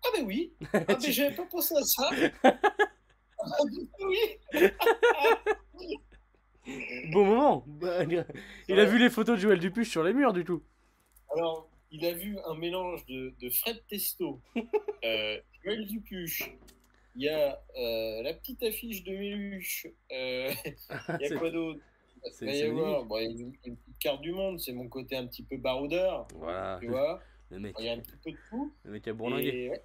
Ah 0.04 0.08
ben 0.16 0.24
oui. 0.26 0.52
Ah 0.72 0.80
ben 0.86 1.00
j'avais 1.00 1.34
pas 1.34 1.46
pensé 1.46 1.74
à 1.76 1.82
ça. 1.82 2.10
Ah, 3.46 3.58
Oui. 4.06 4.30
Bon 7.12 7.24
moment. 7.26 7.64
Bah, 7.66 8.04
il 8.04 8.80
a- 8.80 8.84
vu 8.86 8.98
les 8.98 9.10
photos 9.10 9.36
de 9.36 9.42
Joël 9.42 9.58
Dupuche 9.58 9.90
sur 9.90 10.02
les 10.02 10.14
murs, 10.14 10.32
du 10.32 10.44
coup. 10.44 10.62
Alors, 11.36 11.68
il 11.90 12.04
a 12.06 12.12
vu 12.12 12.38
un 12.46 12.54
mélange 12.54 13.04
de, 13.06 13.34
de 13.40 13.50
Fred 13.50 13.82
Testo, 13.88 14.40
euh, 15.04 15.38
Joël 15.62 15.86
Dupuche, 15.86 16.50
il 17.16 17.22
y 17.24 17.28
a 17.28 17.60
euh, 17.76 18.22
la 18.22 18.32
petite 18.34 18.62
affiche 18.62 19.04
de 19.04 19.12
Méluche, 19.16 19.86
euh, 20.12 20.50
il 21.20 21.28
y 21.28 21.32
a 21.32 21.36
quoi 21.38 21.50
d'autre? 21.50 21.80
Il 22.40 22.46
va 22.46 22.52
y 22.54 22.62
avoir 22.62 23.04
bon, 23.04 23.18
une, 23.18 23.52
une 23.66 23.76
petite 23.76 23.98
carte 23.98 24.22
du 24.22 24.32
monde, 24.32 24.58
c'est 24.58 24.72
mon 24.72 24.88
côté 24.88 25.16
un 25.16 25.26
petit 25.26 25.42
peu 25.42 25.58
baroudeur, 25.58 26.26
Voilà, 26.36 26.78
tu 26.80 26.86
vois, 26.88 27.20
le 27.54 27.60
mec, 27.60 27.76
il 27.78 27.86
y 27.86 27.88
a 27.88 27.92
un 27.92 27.98
petit 28.00 28.16
peu 28.22 28.30
de 28.32 28.36
tout. 28.50 28.72
le 28.84 28.90
mec 28.92 29.08
a 29.08 29.12
bourlingué. 29.12 29.48
Et, 29.48 29.70
ouais, 29.70 29.82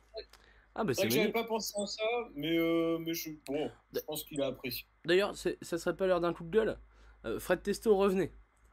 Ah 0.75 0.83
bah 0.83 0.93
c'est 0.93 1.01
c'est 1.01 1.07
vrai 1.07 1.09
que 1.09 1.21
j'avais 1.21 1.31
pas 1.33 1.43
pensé 1.45 1.73
à 1.81 1.85
ça, 1.85 2.03
mais, 2.35 2.57
euh, 2.57 2.97
mais 2.99 3.13
je, 3.13 3.29
bon, 3.45 3.69
je 3.93 3.99
pense 4.01 4.23
qu'il 4.23 4.41
a 4.41 4.47
apprécié. 4.47 4.85
D'ailleurs, 5.05 5.35
ça 5.35 5.77
serait 5.77 5.95
pas 5.95 6.07
l'heure 6.07 6.21
d'un 6.21 6.33
coup 6.33 6.43
de 6.43 6.49
gueule 6.49 6.77
Euh, 7.25 7.39
Fred 7.39 7.61
Testo, 7.61 7.95
revenez. 7.95 8.31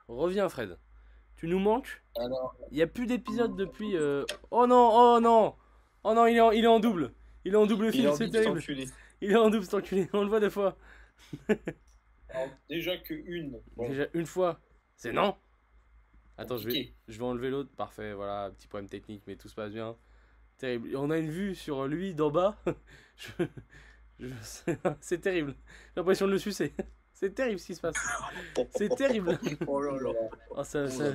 Reviens, 0.09 0.49
Fred. 0.49 0.79
Tu 1.37 1.49
nous 1.49 1.59
manques 1.59 2.03
Alors, 2.17 2.57
Il 2.71 2.79
y 2.79 2.83
a 2.83 2.87
plus 2.87 3.07
d'épisodes 3.07 3.57
depuis. 3.57 3.97
euh, 3.97 4.25
Oh 4.51 4.67
non, 4.67 4.91
oh 4.95 5.21
non 5.21 5.55
Oh 6.05 6.15
non, 6.15 6.27
il 6.27 6.37
est 6.37 6.41
en, 6.41 6.51
il 6.53 6.65
est 6.65 6.69
en 6.69 6.81
double 6.81 7.13
Il 7.45 7.53
est 7.53 7.57
en 7.57 7.67
double 7.67 7.87
Il 7.87 7.93
film, 7.93 8.07
a 8.09 8.17
c'est 8.17 8.31
terrible. 8.31 8.63
Il 9.21 9.33
est 9.33 9.37
en 9.37 9.51
double, 9.51 9.65
cet 9.65 9.75
enculé. 9.75 10.09
On 10.13 10.23
le 10.23 10.29
voit 10.29 10.41
deux 10.41 10.51
fois. 10.51 10.77
alors, 12.29 12.49
déjà 12.69 12.97
que 12.99 13.15
une, 13.15 13.61
bon, 13.77 13.89
Déjà 13.89 14.07
une 14.15 14.27
fois. 14.27 14.61
C'est 14.97 15.13
non 15.13 15.35
Attends, 16.39 16.57
je 16.59 16.69
vais, 16.69 16.93
je 17.09 17.19
vais 17.19 17.25
enlever 17.25 17.51
l'autre. 17.51 17.71
Parfait, 17.77 18.13
voilà, 18.13 18.51
petit 18.51 18.69
problème 18.69 18.89
technique, 18.89 19.23
mais 19.27 19.37
tout 19.37 19.49
se 19.49 19.55
passe 19.55 19.73
bien. 19.73 19.97
Terrible. 20.59 20.97
On 20.97 21.11
a 21.11 21.19
une 21.19 21.31
vue 21.31 21.55
sur 21.55 21.87
lui 21.87 22.15
d'en 22.15 22.31
bas. 22.31 22.57
Je- 23.17 23.45
je- 24.21 24.27
C'est 25.01 25.19
terrible. 25.21 25.55
J'ai 25.59 25.93
l'impression 26.01 26.27
de 26.27 26.33
le 26.33 26.39
sucer. 26.39 26.73
C'est 27.13 27.35
terrible 27.35 27.59
ce 27.59 27.67
qui 27.67 27.75
se 27.75 27.81
passe. 27.81 27.97
C'est 28.77 28.95
terrible. 28.95 29.39
Oh 29.67 29.81
là 29.81 29.93
là. 30.01 30.11
Oh, 30.51 30.63
ça- 30.65 30.85
Oh 30.85 30.89
ça-. 30.89 31.15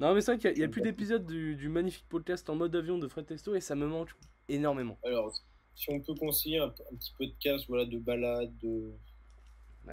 Non, 0.00 0.14
mais 0.14 0.22
c'est 0.22 0.32
vrai 0.32 0.38
qu'il 0.38 0.48
y 0.48 0.52
a- 0.52 0.56
il 0.56 0.60
y 0.60 0.64
a, 0.64 0.68
plus 0.68 0.80
d'épisodes 0.80 1.26
du, 1.26 1.56
du 1.56 1.68
magnifique 1.68 2.06
podcast 2.08 2.48
en 2.48 2.54
mode 2.56 2.74
avion 2.74 2.96
de 2.96 3.06
Fred 3.06 3.26
Testo 3.26 3.54
et 3.54 3.60
ça 3.60 3.74
me 3.74 3.86
manque 3.86 4.10
énormément. 4.48 4.98
Alors, 5.04 5.30
si 5.74 5.90
on 5.90 6.00
peut 6.00 6.14
conseiller 6.14 6.58
un, 6.58 6.68
un 6.68 6.96
petit 6.96 7.12
podcast 7.18 7.66
voilà, 7.68 7.84
de 7.84 7.98
balade, 7.98 8.56
de 8.62 8.92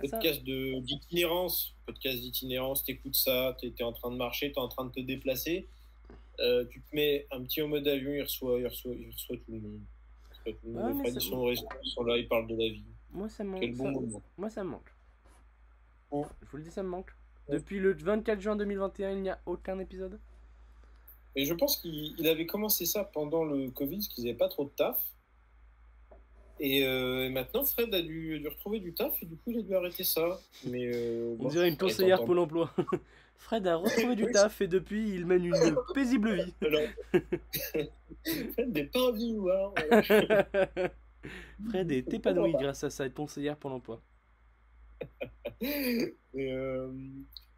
podcast 0.01 0.43
de- 0.43 0.79
d'itinérance, 0.81 1.73
podcast 1.85 2.19
d'itinérance, 2.21 2.83
t'écoutes 2.83 3.15
ça, 3.15 3.55
t'es 3.59 3.73
es 3.77 3.83
en 3.83 3.93
train 3.93 4.11
de 4.11 4.17
marcher, 4.17 4.51
t'es 4.51 4.59
en 4.59 4.67
train 4.67 4.85
de 4.85 4.91
te 4.91 4.99
déplacer, 4.99 5.67
euh, 6.39 6.65
tu 6.65 6.81
te 6.81 6.95
mets 6.95 7.27
un 7.31 7.41
petit 7.43 7.61
en 7.61 7.67
mode 7.67 7.87
avion, 7.87 8.11
il 8.13 8.21
reçoit, 8.23 8.59
il 8.59 8.67
reçoit, 8.67 8.93
il 8.93 9.11
reçoit 9.11 9.37
tout 9.37 9.51
le 9.51 9.59
monde. 9.59 9.79
Il 9.81 10.29
reçoit 10.49 10.53
tout 10.53 10.67
le 10.67 10.71
monde. 10.73 10.81
Ouais, 10.83 10.87
Les 10.89 10.93
mais 10.95 11.03
Fred, 11.03 11.13
ça- 11.13 11.19
ils 11.19 11.29
sont 11.91 12.03
ils 12.03 12.07
là, 12.07 12.17
ils 12.17 12.27
parlent 12.27 12.47
de 12.47 12.55
la 12.55 12.69
vie. 12.69 12.83
Moi, 13.11 13.29
ça 13.29 13.43
me 13.43 13.49
manque. 13.51 13.61
Quel 13.61 13.75
bon 13.75 13.83
ça- 13.85 13.91
moment. 13.91 14.21
Moi, 14.37 14.49
ça 14.49 14.63
me 14.63 14.69
manque. 14.69 14.89
Je 16.11 16.47
vous 16.51 16.57
le 16.57 16.63
dis, 16.63 16.71
ça 16.71 16.83
me 16.83 16.89
manque. 16.89 17.11
Depuis 17.49 17.79
le 17.79 17.93
24 17.93 18.39
juin 18.39 18.55
2021, 18.55 19.11
il 19.11 19.21
n'y 19.21 19.29
a 19.29 19.39
aucun 19.45 19.77
épisode. 19.79 20.19
Et 21.35 21.45
je 21.45 21.53
pense 21.55 21.77
qu'il 21.77 22.13
il 22.19 22.27
avait 22.27 22.45
commencé 22.45 22.85
ça 22.85 23.03
pendant 23.03 23.43
le 23.43 23.69
Covid, 23.71 23.97
parce 23.97 24.07
qu'ils 24.09 24.23
n'avaient 24.25 24.37
pas 24.37 24.49
trop 24.49 24.65
de 24.65 24.69
taf. 24.69 25.03
Et, 26.59 26.85
euh, 26.85 27.25
et 27.25 27.29
maintenant, 27.29 27.65
Fred 27.65 27.93
a 27.93 28.01
dû, 28.01 28.39
dû 28.39 28.47
retrouver 28.47 28.79
du 28.79 28.93
taf, 28.93 29.21
et 29.21 29.25
du 29.25 29.35
coup, 29.35 29.51
il 29.51 29.59
a 29.59 29.61
dû 29.61 29.75
arrêter 29.75 30.03
ça. 30.03 30.39
Mais, 30.65 30.91
euh, 30.93 31.35
On 31.39 31.43
bon, 31.43 31.49
dirait 31.49 31.69
une 31.69 31.77
conseillère 31.77 32.23
Pôle 32.23 32.39
emploi. 32.39 32.73
Fred 33.37 33.67
a 33.67 33.75
retrouvé 33.75 34.15
du 34.15 34.31
taf 34.31 34.61
et 34.61 34.67
depuis, 34.67 35.09
il 35.09 35.25
mène 35.25 35.45
une 35.45 35.75
paisible 35.93 36.35
vie. 36.35 36.53
Fred 38.53 38.73
n'est 38.73 38.85
pas 38.85 39.09
un 39.09 39.11
vieillard. 39.11 39.73
voilà. 39.75 40.01
Fred 41.69 41.91
est 41.91 42.13
épanoui 42.13 42.53
grâce 42.53 42.83
à 42.83 42.89
sa 42.89 43.09
conseillère 43.09 43.57
Pôle 43.57 43.73
emploi. 43.73 44.01
Et, 45.61 46.15
euh, 46.51 46.91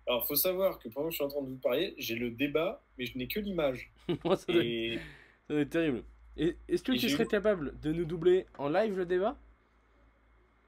alors, 0.08 0.28
faut 0.28 0.36
savoir 0.36 0.80
que 0.80 0.90
pendant 0.90 1.08
que 1.08 1.14
je 1.14 1.16
suis 1.16 1.26
en 1.26 1.30
train 1.30 1.42
de 1.42 1.50
vous 1.50 1.58
parler, 1.58 1.96
j'ai 1.98 2.16
le 2.16 2.30
débat, 2.32 2.84
mais 2.98 3.06
je 3.06 3.18
n'ai 3.18 3.28
que 3.28 3.40
l'image. 3.40 3.92
Moi, 4.24 4.36
ça, 4.36 4.52
doit, 4.52 4.64
Et 4.64 5.00
ça 5.48 5.54
doit 5.54 5.62
être 5.62 5.70
terrible. 5.70 6.04
Est-ce 6.38 6.84
que 6.84 6.92
Et 6.92 6.98
tu 6.98 7.10
serais 7.10 7.26
capable 7.28 7.80
de 7.80 7.92
nous 7.92 8.06
doubler 8.06 8.46
en 8.58 8.70
live 8.70 8.98
le 8.98 9.06
débat? 9.06 9.38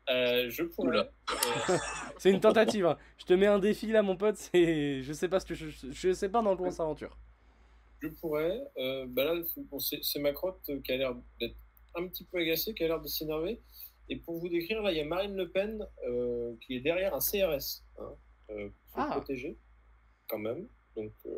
Euh, 0.10 0.50
je 0.50 0.64
pourrais. 0.64 1.00
Euh, 1.00 1.04
C'est 2.18 2.32
une 2.32 2.40
tentative. 2.40 2.86
hein. 2.86 2.98
Je 3.18 3.26
te 3.26 3.34
mets 3.34 3.48
un 3.48 3.60
défi 3.60 3.88
là, 3.88 4.02
mon 4.02 4.16
pote. 4.16 4.38
C'est, 4.38 5.02
je 5.04 5.12
sais 5.14 5.28
pas 5.28 5.40
ce 5.42 5.46
que 5.46 5.54
je, 5.56 5.68
je 5.92 6.14
sais 6.14 6.30
pas 6.30 6.42
dans 6.42 6.56
quoi 6.56 6.68
on 6.68 6.72
s'aventure. 6.72 7.18
je 8.00 8.08
pourrais. 8.08 8.62
Euh, 8.78 9.06
bah 9.10 9.26
là, 9.26 9.44
faut- 9.54 9.64
bon, 9.70 9.80
c'est 9.80 10.00
c'est 10.04 10.20
ma 10.20 10.32
crotte 10.32 10.62
qui 10.84 10.92
a 10.94 10.98
l'air 10.98 11.14
d'être 11.42 11.56
un 11.96 12.08
petit 12.08 12.24
peu 12.24 12.38
agacée, 12.38 12.74
qui 12.74 12.84
a 12.86 12.88
l'air 12.88 13.02
de 13.02 13.08
s'énerver. 13.08 13.60
Et 14.10 14.16
pour 14.16 14.40
vous 14.40 14.48
décrire, 14.48 14.82
là, 14.82 14.92
il 14.94 14.98
y 14.98 15.02
a 15.02 15.06
Marine 15.06 15.36
Le 15.36 15.50
Pen 15.50 15.86
euh, 16.08 16.54
qui 16.66 16.76
est 16.78 16.80
derrière 16.80 17.14
un 17.14 17.20
CRS. 17.20 17.84
Hein, 18.00 18.14
euh, 18.52 18.70
pour 18.94 19.02
Ah. 19.02 19.08
protéger, 19.12 19.58
quand 20.30 20.40
même. 20.40 20.66
Donc, 20.96 21.12
euh, 21.26 21.32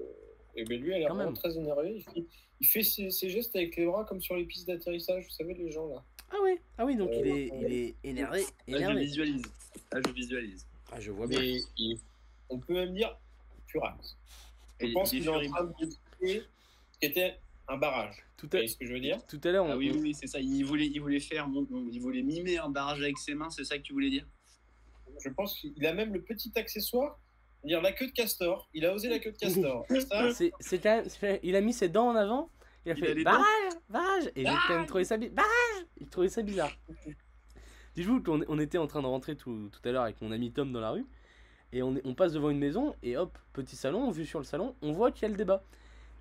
et 0.56 0.64
ben 0.66 0.80
lui, 0.80 0.92
elle 0.92 1.02
vraiment 1.04 1.26
même. 1.26 1.34
très 1.34 1.58
énervé. 1.58 2.06
Il 2.16 2.28
il 2.62 2.68
fait 2.68 2.84
ses, 2.84 3.10
ses 3.12 3.30
gestes 3.30 3.56
avec 3.56 3.76
les 3.78 3.86
bras 3.86 4.06
comme 4.06 4.22
sur 4.22 4.36
les 4.36 4.46
pistes 4.46 4.68
d'atterrissage. 4.68 5.26
Vous 5.26 5.30
savez, 5.32 5.54
les 5.54 5.72
gens 5.72 5.88
là. 5.88 6.04
Ah 6.32 6.36
oui, 6.44 6.58
ah 6.78 6.86
oui, 6.86 6.96
donc 6.96 7.10
Euh, 7.12 7.22
il 7.24 7.28
est, 7.28 7.52
il 7.62 7.74
est 7.74 7.96
énervé, 8.04 8.42
Là, 8.42 8.48
je 8.68 8.76
énervé. 8.76 9.02
visualise. 9.06 9.42
Là, 9.92 10.02
je 10.06 10.12
visualise. 10.12 10.68
Ah, 10.92 11.00
je 11.00 11.12
vois 11.12 11.28
bien. 11.28 11.40
Mais 11.40 11.60
il- 11.78 12.00
on 12.50 12.60
peut 12.60 12.74
même 12.74 12.94
dire 12.94 13.18
furax. 13.68 14.18
Je 14.80 14.86
Et 14.88 14.94
pense 14.94 15.10
qu'il 15.10 15.24
est 15.26 15.28
en 15.30 15.42
train 15.42 15.64
de 15.66 15.74
ce 15.90 15.96
qui 16.20 16.42
était 17.02 17.38
un 17.68 17.78
barrage. 17.78 18.24
Tout 18.38 18.48
Vous 18.48 18.56
à, 18.58 18.60
voyez 18.60 18.68
ce 18.68 18.78
que 18.78 18.86
je 18.86 18.94
veux 18.94 19.00
dire? 19.00 19.26
Tout 19.28 19.40
à 19.44 19.52
l'heure, 19.52 19.66
on, 19.66 19.72
Ah 19.72 19.78
oui, 19.78 19.92
oui, 19.92 20.00
oui, 20.02 20.14
c'est 20.14 20.28
ça. 20.28 20.40
Il 20.40 20.64
voulait, 20.66 20.88
il 20.88 21.00
voulait 21.02 21.20
faire, 21.20 21.48
il 21.92 22.00
voulait 22.00 22.22
mimer 22.24 22.58
un 22.58 22.70
barrage 22.70 23.02
avec 23.02 23.18
ses 23.18 23.34
mains, 23.36 23.50
c'est 23.50 23.64
ça 23.64 23.78
que 23.78 23.84
tu 23.84 23.94
voulais 23.94 24.10
dire? 24.10 24.26
Je 25.24 25.30
pense 25.30 25.60
qu'il 25.60 25.86
a 25.86 25.94
même 25.94 26.14
le 26.14 26.22
petit 26.22 26.52
accessoire 26.56 27.20
dire 27.64 27.82
la 27.82 27.92
queue 27.92 28.08
de 28.08 28.12
castor. 28.12 28.70
Il 28.74 28.86
a 28.86 28.94
osé 28.94 29.10
la 29.10 29.20
queue 29.20 29.32
de 29.32 29.38
castor. 29.38 29.86
Ça, 30.10 30.32
C'est, 30.34 30.52
c'est 30.60 30.80
quand 30.80 31.04
même- 31.22 31.40
il 31.44 31.56
a 31.56 31.62
mis 31.62 31.74
ses 31.74 31.90
dents 31.90 32.10
en 32.10 32.16
avant. 32.16 32.50
Il 32.86 32.92
a 32.92 32.96
Il 32.96 33.04
a 33.04 33.08
fait 33.08 33.14
les 33.14 33.24
barrage, 33.24 33.44
barrage. 33.90 34.28
Et 34.36 34.46
j'ai 34.46 34.54
quand 34.68 34.76
même 34.78 34.86
trouvé 34.86 35.04
ça, 35.04 35.18
bi- 35.18 35.30
barrage. 35.30 35.86
Il 36.00 36.08
trouvait 36.08 36.30
ça 36.30 36.42
bizarre. 36.42 36.72
Dis-vous 37.96 38.22
qu'on 38.24 38.42
on 38.48 38.60
était 38.60 38.78
en 38.78 38.88
train 38.88 39.02
de 39.02 39.08
rentrer 39.08 39.36
tout, 39.36 39.70
tout 39.72 39.88
à 39.88 39.92
l'heure 39.92 40.04
avec 40.04 40.22
mon 40.22 40.32
ami 40.32 40.52
Tom 40.52 40.72
dans 40.72 40.80
la 40.80 40.92
rue. 40.92 41.06
Et 41.74 41.84
on 41.84 42.16
passe 42.16 42.34
devant 42.34 42.50
une 42.50 42.58
maison. 42.58 42.96
Et 43.04 43.18
hop, 43.18 43.38
petit 43.54 43.76
salon, 43.76 44.10
vue 44.12 44.26
sur 44.26 44.40
le 44.40 44.46
salon. 44.46 44.76
On 44.82 44.92
voit 44.94 45.12
qu'il 45.12 45.24
y 45.24 45.26
a 45.26 45.30
le 45.30 45.36
débat. 45.36 45.64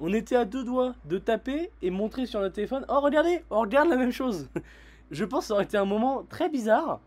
On 0.00 0.12
était 0.12 0.36
à 0.36 0.44
deux 0.44 0.62
doigts 0.64 0.94
de 1.06 1.18
taper 1.18 1.70
et 1.82 1.90
montrer 1.90 2.26
sur 2.26 2.40
notre 2.40 2.54
téléphone. 2.54 2.84
Oh, 2.88 3.00
regardez, 3.00 3.42
on 3.50 3.60
regarde 3.60 3.88
la 3.88 3.96
même 3.96 4.12
chose. 4.12 4.48
Je 5.10 5.24
pense 5.24 5.44
que 5.44 5.48
ça 5.48 5.54
aurait 5.54 5.64
été 5.64 5.76
un 5.78 5.84
moment 5.86 6.22
très 6.24 6.48
bizarre. 6.50 7.00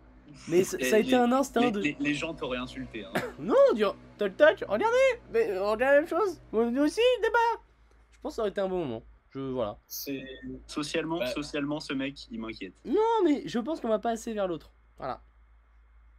Mais 0.47 0.63
ça, 0.63 0.77
a 0.77 0.99
été 0.99 1.09
les- 1.11 1.13
un 1.15 1.31
instinct 1.31 1.61
Les, 1.61 1.71
de. 1.71 1.79
les- 1.81 1.97
les 1.99 2.13
gens 2.13 2.33
t'auraient 2.33 2.57
insulté. 2.57 3.03
hein. 3.03 3.11
Non, 3.39 3.55
dire 3.75 3.95
toc 4.17 4.35
toc, 4.37 4.63
regardez, 4.67 4.95
mais 5.31 5.57
on 5.59 5.71
regarde 5.71 5.95
la 5.95 6.01
même 6.01 6.07
chose. 6.07 6.41
Nous 6.53 6.81
aussi, 6.81 7.01
débat? 7.21 7.63
Je 8.11 8.19
pense 8.21 8.33
que 8.33 8.35
ça 8.35 8.41
aurait 8.43 8.51
été 8.51 8.61
un 8.61 8.67
bon 8.69 8.79
moment. 8.79 9.03
Je 9.33 9.39
voilà. 9.39 9.79
c'est. 9.87 10.23
Socialement, 10.67 11.19
Bah. 11.19 11.27
socialement, 11.27 11.79
ce 11.79 11.93
mec, 11.93 12.27
il 12.29 12.39
m'inquiète. 12.39 12.73
Non, 12.85 13.23
mais 13.23 13.43
je 13.47 13.59
pense 13.59 13.79
qu'on 13.79 13.87
va 13.87 13.99
pas 13.99 14.11
assez 14.11 14.33
vers 14.33 14.47
l'autre. 14.47 14.73
Voilà. 14.97 15.21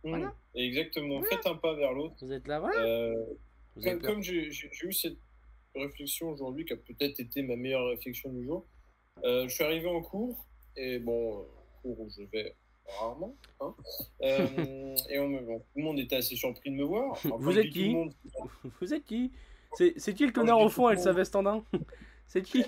Voilà. 0.02 0.26
Mm. 0.28 0.32
Exactement. 0.54 1.22
Faites 1.22 1.46
un 1.46 1.54
pas 1.56 1.74
vers 1.74 1.92
l'autre. 1.92 2.14
Vous 2.22 2.32
êtes 2.32 2.48
là, 2.48 2.58
voilà. 2.60 2.80
Euh, 2.80 3.14
Vous 3.76 3.82
comme 4.00 4.22
j'ai 4.22 4.48
eu 4.48 4.92
cette 4.92 5.18
réflexion 5.74 6.30
aujourd'hui, 6.30 6.64
qui 6.64 6.72
a 6.72 6.76
peut-être 6.76 7.20
été 7.20 7.42
ma 7.42 7.56
meilleure 7.56 7.86
réflexion 7.88 8.30
du 8.32 8.44
jour, 8.44 8.66
euh, 9.24 9.46
je 9.48 9.54
suis 9.54 9.64
arrivé 9.64 9.86
en 9.88 10.00
cours, 10.02 10.44
et 10.76 10.98
bon, 10.98 11.40
euh, 11.40 11.44
cours 11.82 12.00
où 12.00 12.08
je 12.10 12.22
vais 12.32 12.56
rarement, 12.86 13.36
hein, 13.60 13.74
euh, 14.22 14.96
et 15.10 15.18
on 15.18 15.28
me, 15.28 15.40
bon, 15.40 15.58
tout 15.60 15.64
le 15.76 15.82
monde 15.82 15.98
était 15.98 16.16
assez 16.16 16.36
surpris 16.36 16.70
de 16.70 16.76
me 16.76 16.84
voir. 16.84 17.12
Enfin, 17.24 17.36
Vous 17.38 17.58
êtes 17.58 17.72
tout 17.72 17.80
monde, 17.80 18.12
Vous 18.80 18.94
êtes 18.94 19.04
qui 19.04 19.32
C'est 19.76 20.14
qui 20.14 20.26
le 20.26 20.32
connard 20.32 20.60
au 20.60 20.68
fond 20.68 20.86
avec 20.86 20.98
sa 21.00 21.12
veste 21.12 21.34
en 21.36 21.64
C'est 22.26 22.42
qui 22.42 22.64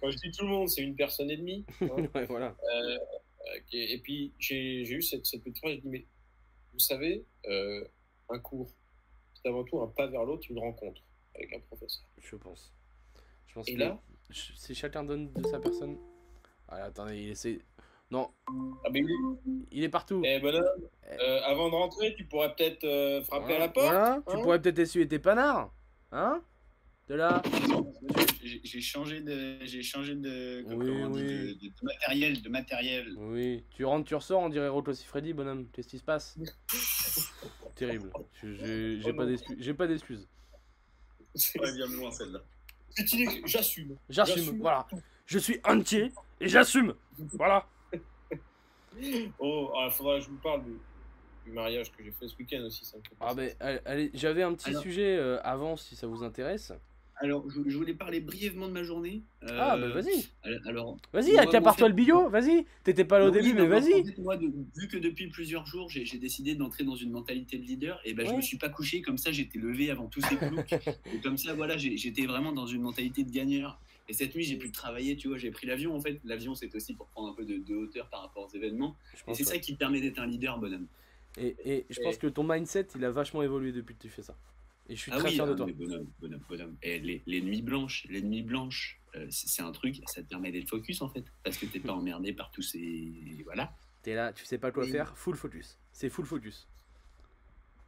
Quand 0.00 0.10
je 0.10 0.16
dis 0.18 0.30
tout 0.30 0.44
le 0.44 0.50
monde, 0.50 0.68
c'est 0.68 0.82
une 0.82 0.96
personne 0.96 1.30
et 1.30 1.36
demie. 1.36 1.64
hein. 1.80 2.08
Ouais, 2.14 2.26
voilà. 2.26 2.56
Euh. 2.74 2.98
Et 3.72 3.98
puis 3.98 4.32
j'ai 4.38 4.82
eu 4.82 5.02
cette, 5.02 5.26
cette 5.26 5.42
petite 5.42 5.58
phrase, 5.58 5.74
je 5.74 5.80
dis, 5.80 5.88
mais 5.88 6.06
vous 6.72 6.78
savez, 6.78 7.24
euh, 7.46 7.84
un 8.30 8.38
cours, 8.38 8.70
c'est 9.34 9.48
avant 9.48 9.64
tout 9.64 9.80
un 9.80 9.86
pas 9.86 10.06
vers 10.06 10.24
l'autre, 10.24 10.46
une 10.50 10.58
rencontre 10.58 11.02
avec 11.34 11.52
un 11.52 11.60
professeur. 11.60 12.04
Je 12.18 12.36
pense. 12.36 12.72
Je 13.46 13.54
pense 13.54 13.68
Et 13.68 13.74
que 13.74 13.80
là 13.80 14.00
si 14.30 14.74
chacun 14.74 15.04
donne 15.04 15.32
de 15.32 15.46
sa 15.46 15.60
personne. 15.60 15.96
Ah, 16.68 16.84
attendez, 16.84 17.22
il 17.22 17.30
essaie. 17.30 17.60
Non, 18.14 18.30
Ah 18.84 18.88
oui. 18.92 19.04
il 19.72 19.82
est 19.82 19.88
partout. 19.88 20.22
Eh 20.24 20.38
bonhomme, 20.38 20.64
euh, 21.20 21.40
avant 21.46 21.68
de 21.68 21.74
rentrer, 21.74 22.14
tu 22.14 22.24
pourrais 22.26 22.54
peut-être 22.54 22.84
euh, 22.84 23.20
frapper 23.24 23.56
à 23.56 23.58
la 23.58 23.68
porte. 23.68 23.86
Voilà, 23.86 24.22
tu 24.28 24.36
hein 24.36 24.40
pourrais 24.40 24.62
peut-être 24.62 24.78
essuyer 24.78 25.08
tes 25.08 25.18
panards. 25.18 25.74
Hein? 26.12 26.40
De 27.08 27.16
là. 27.16 27.42
J'ai 28.62 28.80
changé 28.80 29.20
de, 29.20 29.58
j'ai 29.64 29.82
changé 29.82 30.14
de, 30.14 30.62
Oui, 30.68 30.86
dit, 30.86 31.22
oui. 31.24 31.58
de, 31.60 31.84
matériel, 31.84 32.40
de 32.40 32.48
matériel. 32.48 33.14
Oui, 33.18 33.64
tu 33.70 33.84
rentres, 33.84 34.06
tu 34.06 34.14
ressors, 34.14 34.40
on 34.42 34.48
dirait 34.48 34.68
Rocco 34.68 34.94
Freddy, 34.94 35.32
bonhomme. 35.32 35.66
Qu'est-ce 35.72 35.88
qui 35.88 35.98
se 35.98 36.04
passe? 36.04 36.38
Terrible. 37.74 38.12
J'ai 38.40 39.00
Oh 39.06 39.12
pas 39.12 39.24
non. 39.24 39.30
d'excuses. 39.30 39.56
J'ai 39.58 39.74
pas 39.74 39.86
d'excuses. 39.88 40.28
C'est 41.34 41.60
Ouais, 41.60 41.72
bien 41.74 41.86
loin 41.88 42.12
celle-là. 42.12 42.38
J'assume, 43.44 43.96
J'assume. 44.08 44.58
voilà. 44.60 44.86
Je 45.26 45.38
suis 45.40 45.58
entier 45.64 46.12
et 46.40 46.48
j'assume. 46.48 46.94
Voilà. 47.32 47.66
Oh, 49.38 49.70
il 49.84 49.90
faudra 49.90 50.18
que 50.18 50.24
je 50.24 50.30
vous 50.30 50.36
parle 50.42 50.64
du, 50.64 50.72
du 51.46 51.50
mariage 51.52 51.90
que 51.92 52.02
j'ai 52.02 52.10
fait 52.12 52.28
ce 52.28 52.36
week-end 52.36 52.62
aussi. 52.64 52.84
Ça 52.84 52.96
me 52.98 53.02
fait 53.02 53.16
Ah 53.20 53.34
ben, 53.34 53.50
allez, 53.60 53.78
allez, 53.84 54.10
j'avais 54.14 54.42
un 54.42 54.54
petit 54.54 54.70
Alors- 54.70 54.82
sujet 54.82 55.16
euh, 55.16 55.38
avant 55.42 55.76
si 55.76 55.96
ça 55.96 56.06
vous 56.06 56.22
intéresse. 56.22 56.72
Alors, 57.18 57.48
je, 57.48 57.60
je 57.68 57.76
voulais 57.78 57.94
parler 57.94 58.18
brièvement 58.18 58.66
de 58.66 58.72
ma 58.72 58.82
journée. 58.82 59.22
Euh, 59.44 59.56
Ah 59.60 59.76
ben 59.76 59.88
vas-y. 59.90 60.26
Alors, 60.66 60.96
Vas-y, 61.12 61.38
accapare-toi 61.38 61.86
le 61.88 61.94
billot, 61.94 62.28
vas-y. 62.28 62.66
T'étais 62.82 63.04
pas 63.04 63.20
là 63.20 63.26
au 63.26 63.30
Oui, 63.30 63.40
début, 63.40 63.54
mais 63.54 63.66
vas-y. 63.68 63.94
en 64.02 64.04
fait, 64.04 64.18
moi, 64.18 64.36
de- 64.36 64.50
vu 64.76 64.88
que 64.88 64.96
depuis 64.96 65.28
plusieurs 65.28 65.64
jours, 65.64 65.88
j'ai 65.88 66.04
j'ai 66.04 66.18
décidé 66.18 66.56
d'entrer 66.56 66.82
dans 66.82 66.96
une 66.96 67.12
mentalité 67.12 67.56
de 67.56 67.62
leader, 67.62 68.00
et 68.04 68.14
ben 68.14 68.26
je 68.26 68.30
Ouais. 68.32 68.36
me 68.38 68.42
suis 68.42 68.58
pas 68.58 68.68
couché 68.68 69.00
comme 69.00 69.16
ça, 69.16 69.30
j'étais 69.30 69.60
levé 69.60 69.92
avant 69.92 70.08
tous 70.08 70.22
ces 70.22 70.34
ploucs. 70.36 70.72
et 71.06 71.20
comme 71.22 71.36
ça, 71.38 71.54
voilà, 71.54 71.76
j'ai- 71.76 71.96
j'étais 71.96 72.26
vraiment 72.26 72.50
dans 72.52 72.66
une 72.66 72.82
mentalité 72.82 73.22
de 73.22 73.30
gagneur. 73.30 73.80
Et 74.08 74.12
cette 74.12 74.34
nuit, 74.34 74.44
j'ai 74.44 74.56
pu 74.58 74.70
travailler, 74.70 75.16
tu 75.16 75.28
vois, 75.28 75.38
j'ai 75.38 75.50
pris 75.50 75.66
l'avion 75.66 75.94
en 75.96 76.00
fait. 76.00 76.20
L'avion, 76.24 76.54
c'est 76.54 76.74
aussi 76.74 76.94
pour 76.94 77.08
prendre 77.08 77.30
un 77.30 77.34
peu 77.34 77.44
de, 77.44 77.56
de 77.58 77.74
hauteur 77.74 78.08
par 78.10 78.20
rapport 78.20 78.46
aux 78.46 78.54
événements. 78.54 78.96
Et 79.28 79.34
c'est 79.34 79.46
ouais. 79.46 79.54
ça 79.54 79.58
qui 79.58 79.74
te 79.74 79.78
permet 79.78 80.00
d'être 80.00 80.18
un 80.18 80.26
leader, 80.26 80.58
bonhomme. 80.58 80.86
Et, 81.36 81.56
et 81.64 81.86
je 81.90 82.00
pense 82.00 82.18
que 82.18 82.26
ton 82.26 82.44
mindset, 82.44 82.88
il 82.94 83.04
a 83.04 83.10
vachement 83.10 83.42
évolué 83.42 83.72
depuis 83.72 83.94
que 83.94 84.02
tu 84.02 84.08
fais 84.08 84.22
ça. 84.22 84.36
Et 84.88 84.96
je 84.96 85.00
suis 85.00 85.12
Ah 85.12 85.18
très 85.18 85.28
oui, 85.28 85.34
fier 85.34 85.46
de 85.46 85.52
ah, 85.52 85.56
toi. 85.56 85.66
bonhomme, 85.66 86.06
bonhomme, 86.20 86.44
bonhomme. 86.48 86.76
Et 86.82 86.98
les, 87.00 87.22
les 87.26 87.40
nuits 87.40 87.62
blanches, 87.62 88.06
les 88.10 88.20
nuits 88.20 88.42
blanches, 88.42 89.00
euh, 89.16 89.26
c'est 89.30 89.62
un 89.62 89.72
truc, 89.72 90.02
ça 90.06 90.22
te 90.22 90.28
permet 90.28 90.52
d'être 90.52 90.68
focus 90.68 91.00
en 91.00 91.08
fait, 91.08 91.24
parce 91.42 91.56
que 91.56 91.66
t'es 91.66 91.80
pas 91.80 91.92
emmerdé 91.94 92.32
par 92.32 92.50
tous 92.50 92.62
ces, 92.62 93.10
voilà. 93.44 93.74
T'es 94.02 94.14
là, 94.14 94.32
tu 94.34 94.44
sais 94.44 94.58
pas 94.58 94.70
quoi 94.70 94.86
faire, 94.86 95.16
full 95.16 95.36
focus. 95.36 95.78
C'est 95.92 96.10
full 96.10 96.26
focus. 96.26 96.68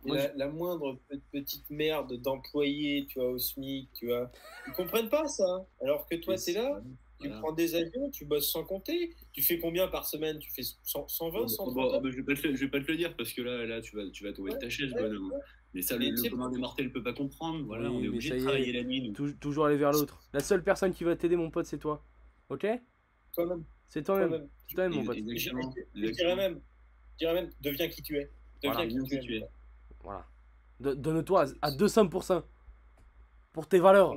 Moi, 0.07 0.17
la, 0.17 0.35
la 0.35 0.49
moindre 0.49 0.99
pe- 1.09 1.21
petite 1.33 1.69
merde 1.71 2.15
d'employé, 2.21 3.07
tu 3.07 3.19
vois, 3.19 3.31
au 3.31 3.39
SMIC, 3.39 3.91
tu 3.93 4.07
vois, 4.07 4.31
ils 4.67 4.73
comprennent 4.75 5.09
pas 5.11 5.27
ça. 5.29 5.67
Alors 5.83 6.07
que 6.09 6.17
toi, 6.17 6.37
t'es 6.37 6.53
là, 6.53 6.81
tu 7.21 7.29
Voilà. 7.29 7.41
prends 7.41 7.53
des 7.53 7.75
avions, 7.75 8.11
tu 8.11 8.25
bosses 8.27 8.51
sans 8.51 8.65
compter. 8.65 9.15
Tu 9.33 9.43
fais 9.43 9.59
combien 9.59 9.89
par 9.89 10.07
semaine? 10.07 10.39
Tu 10.39 10.51
fais 10.53 10.63
100, 10.83 11.09
120, 11.09 11.41
Oh, 11.43 11.49
130 11.49 12.03
bah, 12.03 12.11
je, 12.11 12.17
vais 12.17 12.23
pas 12.23 12.35
te, 12.35 12.55
je 12.55 12.65
vais 12.65 12.71
pas 12.71 12.81
te 12.81 12.91
le 12.91 12.97
dire 12.97 13.17
parce 13.17 13.33
que 13.33 13.43
là, 13.43 13.65
là 13.67 13.81
tu, 13.81 13.97
vas, 13.97 14.09
tu 14.11 14.25
vas 14.25 14.33
tomber 14.33 14.53
de 14.53 14.59
ta 14.59 14.69
chaise, 14.69 14.93
Ouais, 14.93 15.03
bonhomme. 15.03 15.31
ouais. 15.33 15.39
Mais 15.75 15.83
ça, 15.83 15.99
Mais 15.99 16.11
le, 16.11 16.31
commun 16.31 16.49
des 16.51 16.59
mortels 16.59 16.91
peut 16.93 17.03
pas 17.03 17.13
comprendre. 17.13 17.65
Voilà, 17.67 17.91
Oui, 17.91 17.97
on 17.99 18.05
est 18.05 18.09
obligé 18.09 18.31
de 18.37 18.41
travailler 18.41 18.73
la 18.73 18.83
nuit. 18.85 19.13
Tou- 19.13 19.33
toujours 19.35 19.67
aller 19.67 19.77
vers 19.77 19.93
l'autre. 19.93 20.23
La 20.33 20.41
seule 20.41 20.63
personne 20.63 20.93
qui 20.93 21.05
va 21.05 21.17
t'aider, 21.17 21.37
mon 21.37 21.51
pote, 21.51 21.67
c'est 21.67 21.79
toi. 21.79 22.03
Ok? 22.49 22.67
Toi-même. 23.35 23.65
C'est 23.89 24.03
toi-même. 24.03 24.29
toi-même. 24.29 24.49
C'est 24.69 24.75
toi-même, 24.75 24.95
mon 24.95 25.05
pote. 25.05 25.17
Je 25.95 26.11
dirais 26.11 26.37
même, 26.37 26.61
je 27.13 27.19
dirais 27.19 27.35
même, 27.35 27.51
deviens 27.61 27.89
qui 27.89 28.03
tu 28.03 28.17
es. 28.17 28.31
Deviens 28.63 28.89
qui 28.89 29.19
tu 29.21 29.37
es. 29.37 29.43
Voilà. 30.07 30.25
Do- 30.79 30.95
Donne-toi 30.95 31.47
à- 31.63 31.67
à 31.67 31.71
200% 31.73 32.43
pour 33.53 33.67
tes 33.69 33.79
valeurs. 33.81 34.15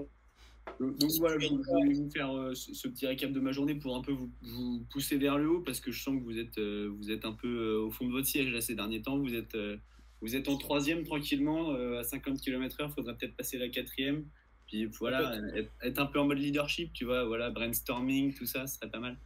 Donc 0.80 0.98
donc 0.98 1.10
voilà, 1.20 1.40
je, 1.40 1.48
voulais 1.48 1.94
vous 1.96 2.10
faire 2.12 2.32
euh, 2.38 2.54
ce, 2.54 2.74
ce 2.76 2.88
petit 2.88 3.08
récap 3.08 3.32
de 3.32 3.40
ma 3.40 3.52
journée 3.52 3.74
pour 3.76 3.96
un 3.96 4.02
peu 4.02 4.12
vous, 4.12 4.30
vous 4.42 4.86
pousser 4.92 5.18
vers 5.18 5.38
le 5.40 5.50
haut 5.50 5.62
parce 5.62 5.80
que 5.80 5.92
je 5.92 6.02
sens 6.02 6.16
que 6.20 6.24
vous 6.24 6.38
êtes, 6.38 6.58
euh, 6.60 6.94
vous 7.00 7.10
êtes 7.12 7.26
un 7.26 7.34
peu 7.34 7.48
euh, 7.48 7.82
au 7.86 7.92
fond 7.92 8.06
de 8.06 8.12
votre 8.12 8.28
siège 8.28 8.54
là 8.54 8.62
ces 8.62 8.76
derniers 8.76 9.02
temps. 9.02 9.18
Vous 9.18 9.34
êtes, 9.34 9.56
euh, 9.56 9.78
vous 10.22 10.36
êtes 10.36 10.48
en 10.48 10.58
troisième 10.58 11.04
tranquillement 11.04 11.72
euh, 11.72 12.00
à 12.00 12.04
50 12.04 12.40
km/h. 12.40 12.94
Faudra 12.94 13.14
peut-être 13.16 13.36
passer 13.36 13.58
la 13.58 13.68
quatrième. 13.70 14.26
Puis 14.68 14.86
voilà, 14.86 15.36
être, 15.56 15.72
être 15.82 16.00
un 16.00 16.06
peu 16.06 16.20
en 16.20 16.28
mode 16.28 16.38
leadership, 16.38 16.94
tu 16.94 17.04
vois, 17.04 17.26
voilà, 17.26 17.50
brainstorming, 17.50 18.36
tout 18.36 18.46
ça, 18.46 18.68
ce 18.68 18.76
serait 18.76 18.92
pas 18.92 19.00
mal. 19.00 19.18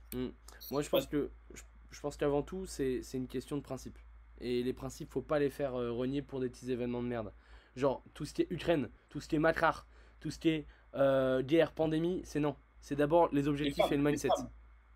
Moi, 0.71 0.81
je 0.81 0.89
pense 0.89 1.05
que 1.07 1.29
je, 1.53 1.61
je 1.91 1.99
pense 1.99 2.15
qu'avant 2.15 2.41
tout, 2.43 2.65
c'est 2.65 3.01
c'est 3.03 3.17
une 3.17 3.27
question 3.27 3.57
de 3.57 3.61
principe. 3.61 3.97
Et 4.45 4.61
les 4.61 4.73
principes, 4.73 5.09
faut 5.09 5.21
pas 5.21 5.39
les 5.39 5.49
faire 5.49 5.73
euh, 5.79 5.91
renier 5.91 6.21
pour 6.21 6.41
des 6.41 6.49
petits 6.49 6.69
événements 6.69 7.01
de 7.01 7.07
merde. 7.07 7.31
Genre 7.77 8.03
tout 8.13 8.25
ce 8.25 8.33
qui 8.33 8.41
est 8.41 8.47
Ukraine, 8.51 8.89
tout 9.09 9.21
ce 9.21 9.27
qui 9.29 9.35
est 9.37 9.39
Makrar, 9.39 9.87
tout 10.19 10.29
ce 10.31 10.37
qui 10.37 10.49
est 10.49 10.67
euh, 10.95 11.41
guerre, 11.41 11.71
pandémie, 11.71 12.21
c'est 12.25 12.41
non. 12.41 12.57
C'est 12.81 12.95
d'abord 12.97 13.29
les 13.31 13.47
objectifs 13.47 13.77
femmes, 13.85 13.93
et 13.93 13.97
le 13.97 14.03
les 14.03 14.09
mindset. 14.11 14.27
femmes. 14.27 14.49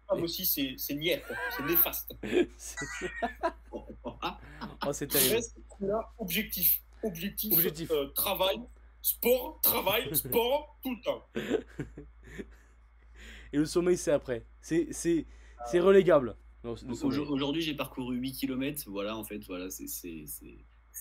Femme 0.09 0.21
aussi, 0.23 0.45
c'est 0.45 0.75
c'est 0.77 0.95
niette, 0.95 1.23
c'est 1.55 1.63
néfaste. 1.65 2.13
C'est- 2.57 2.75
Oh, 3.71 4.93
terrible. 4.93 5.35
Reste 5.35 5.57
là, 5.81 5.99
objectif. 6.17 6.81
Objectif, 7.03 7.53
Objectif. 7.53 7.91
euh, 7.91 8.07
travail, 8.15 8.59
sport, 9.01 9.59
travail, 9.61 10.13
sport, 10.15 10.77
tout 10.83 10.95
le 10.95 11.01
temps. 11.01 11.25
Et 13.53 13.57
le 13.57 13.65
sommeil, 13.65 13.97
c'est 13.97 14.11
après. 14.11 14.45
C'est 14.61 14.87
c'est 14.91 15.25
c'est 15.65 15.79
relégable. 15.79 16.35
Aujourd'hui, 17.29 17.61
j'ai 17.61 17.73
parcouru 17.73 18.17
8 18.17 18.33
km. 18.33 18.83
Voilà, 18.87 19.15
en 19.15 19.23
fait, 19.23 19.39
voilà, 19.47 19.69
c'est- 19.69 20.25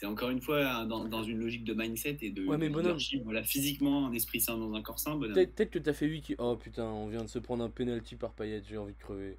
encore 0.05 0.29
une 0.29 0.43
fois 0.43 0.63
hein, 0.63 0.87
dans, 0.87 1.05
dans 1.07 1.23
une 1.23 1.39
logique 1.39 1.65
de 1.65 1.73
mindset 1.73 2.19
et 2.21 2.31
de, 2.31 2.45
Ouais, 2.47 2.59
mais 2.59 2.69
bonhomme. 2.69 2.99
Voilà, 3.25 3.43
physiquement, 3.43 4.07
un 4.07 4.13
esprit 4.13 4.41
sain 4.43 4.59
dans 4.59 4.75
un 4.75 4.83
corps 4.83 4.99
sain. 4.99 5.19
Peut-être 5.19 5.71
que 5.71 5.79
t'as 5.79 5.95
fait 5.95 6.07
8 6.07 6.21
ki- 6.23 6.35
Oh 6.39 6.55
putain, 6.57 6.85
on 6.85 7.09
vient 7.09 7.23
de 7.25 7.29
se 7.29 7.39
prendre 7.39 7.65
un 7.65 7.71
penalty 7.71 8.15
par 8.17 8.33
Payet, 8.35 8.63
j'ai 8.69 8.77
envie 8.77 8.93
de 8.93 8.99
crever. 8.99 9.39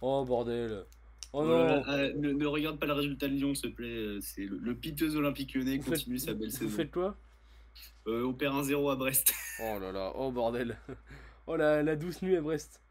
Oh 0.00 0.24
bordel. 0.24 0.84
Oh 1.32 1.42
Oh 1.42 1.46
non. 1.46 1.54
euh, 1.88 2.12
ne, 2.16 2.32
ne 2.32 2.46
regarde 2.46 2.78
pas 2.78 2.86
le 2.86 2.92
résultat 2.94 3.26
de 3.28 3.34
Lyon, 3.34 3.54
s'il 3.54 3.70
te 3.70 3.76
plaît. 3.76 3.86
euh, 3.88 4.20
C'est 4.20 4.44
le, 4.44 4.58
le 4.58 4.74
piteux 4.74 5.14
Olympique 5.16 5.54
lyonnais 5.54 5.76
Vous 5.78 5.84
faites- 5.84 6.00
continue 6.00 6.18
sa 6.18 6.34
belle 6.34 6.50
Vous 6.50 6.56
saison. 6.58 6.76
faites 6.76 6.90
quoi? 6.90 7.16
Euh, 8.08 8.26
on 8.26 8.34
perd 8.34 8.54
1-0 8.56 8.90
à 8.90 8.96
Brest. 8.96 9.32
Oh 9.62 9.78
là 9.80 9.92
là, 9.92 10.12
oh 10.16 10.30
bordel. 10.32 10.76
Oh 11.46 11.56
la, 11.56 11.82
la 11.82 11.96
douce 11.96 12.20
nuit 12.22 12.36
à 12.36 12.40
Brest. 12.42 12.81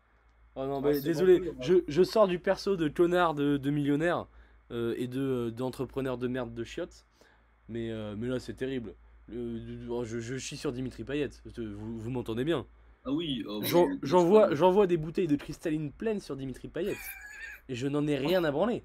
Oh 0.55 0.65
non, 0.65 0.77
Ah, 0.79 0.81
bah, 0.81 0.99
désolé, 0.99 1.53
je, 1.61 1.75
je 1.87 2.03
sors 2.03 2.27
du 2.27 2.37
perso 2.39 2.75
de 2.75 2.87
connard 2.89 3.33
de, 3.33 3.57
de 3.57 3.69
millionnaire 3.71 4.27
euh, 4.71 4.93
et 4.97 5.07
de 5.07 5.49
d'entrepreneur 5.55 6.17
de 6.17 6.27
merde 6.27 6.53
de 6.53 6.63
chiottes. 6.63 7.05
Mais, 7.69 7.89
euh, 7.91 8.15
mais 8.17 8.27
là, 8.27 8.39
c'est 8.39 8.53
terrible. 8.53 8.93
Le- 9.29 9.87
oh, 9.89 10.03
je, 10.03 10.19
je 10.19 10.37
chie 10.37 10.57
sur 10.57 10.73
Dimitri 10.73 11.03
Payet, 11.05 11.29
vous, 11.57 11.99
vous 11.99 12.09
m'entendez 12.09 12.43
bien. 12.43 12.65
Ah 13.05 13.11
oui. 13.11 13.43
oh, 13.47 13.61
oui, 13.63 13.97
J'envoie 14.03 14.53
j'envoie 14.53 14.87
des 14.87 14.97
bouteilles 14.97 15.27
de 15.27 15.35
cristalline 15.37 15.91
pleines 15.91 16.19
sur 16.19 16.35
Dimitri 16.35 16.67
Payet. 16.67 16.95
Et 17.69 17.75
je 17.75 17.87
n'en 17.87 18.05
ai 18.07 18.17
rien 18.17 18.43
à 18.43 18.51
branler. 18.51 18.83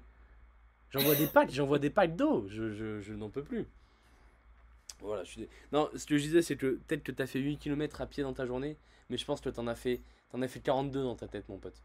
J'envoie 0.91 1.15
des 1.15 1.27
packs, 1.27 1.51
j'envoie 1.51 1.79
des 1.79 1.89
packs 1.89 2.15
d'eau. 2.15 2.45
Je, 2.47 2.71
je, 2.71 3.01
je 3.01 3.13
n'en 3.13 3.29
peux 3.29 3.43
plus. 3.43 3.65
Voilà, 5.01 5.23
je 5.25 5.31
suis... 5.31 5.41
dé- 5.41 5.49
Non, 5.73 5.89
ce 5.95 6.05
que 6.05 6.17
je 6.17 6.23
disais, 6.23 6.41
c'est 6.41 6.55
que 6.55 6.79
peut-être 6.87 7.03
que 7.03 7.11
t'as 7.11 7.27
fait 7.27 7.39
8 7.39 7.57
km 7.57 8.01
à 8.01 8.05
pied 8.07 8.23
dans 8.23 8.33
ta 8.33 8.45
journée, 8.45 8.77
mais 9.09 9.17
je 9.17 9.25
pense 9.25 9.41
que 9.41 9.49
t'en 9.49 9.67
as 9.67 9.75
fait, 9.75 9.99
t'en 10.31 10.41
as 10.41 10.47
fait 10.47 10.59
42 10.59 11.03
dans 11.03 11.15
ta 11.15 11.27
tête, 11.27 11.47
mon 11.49 11.57
pote. 11.57 11.81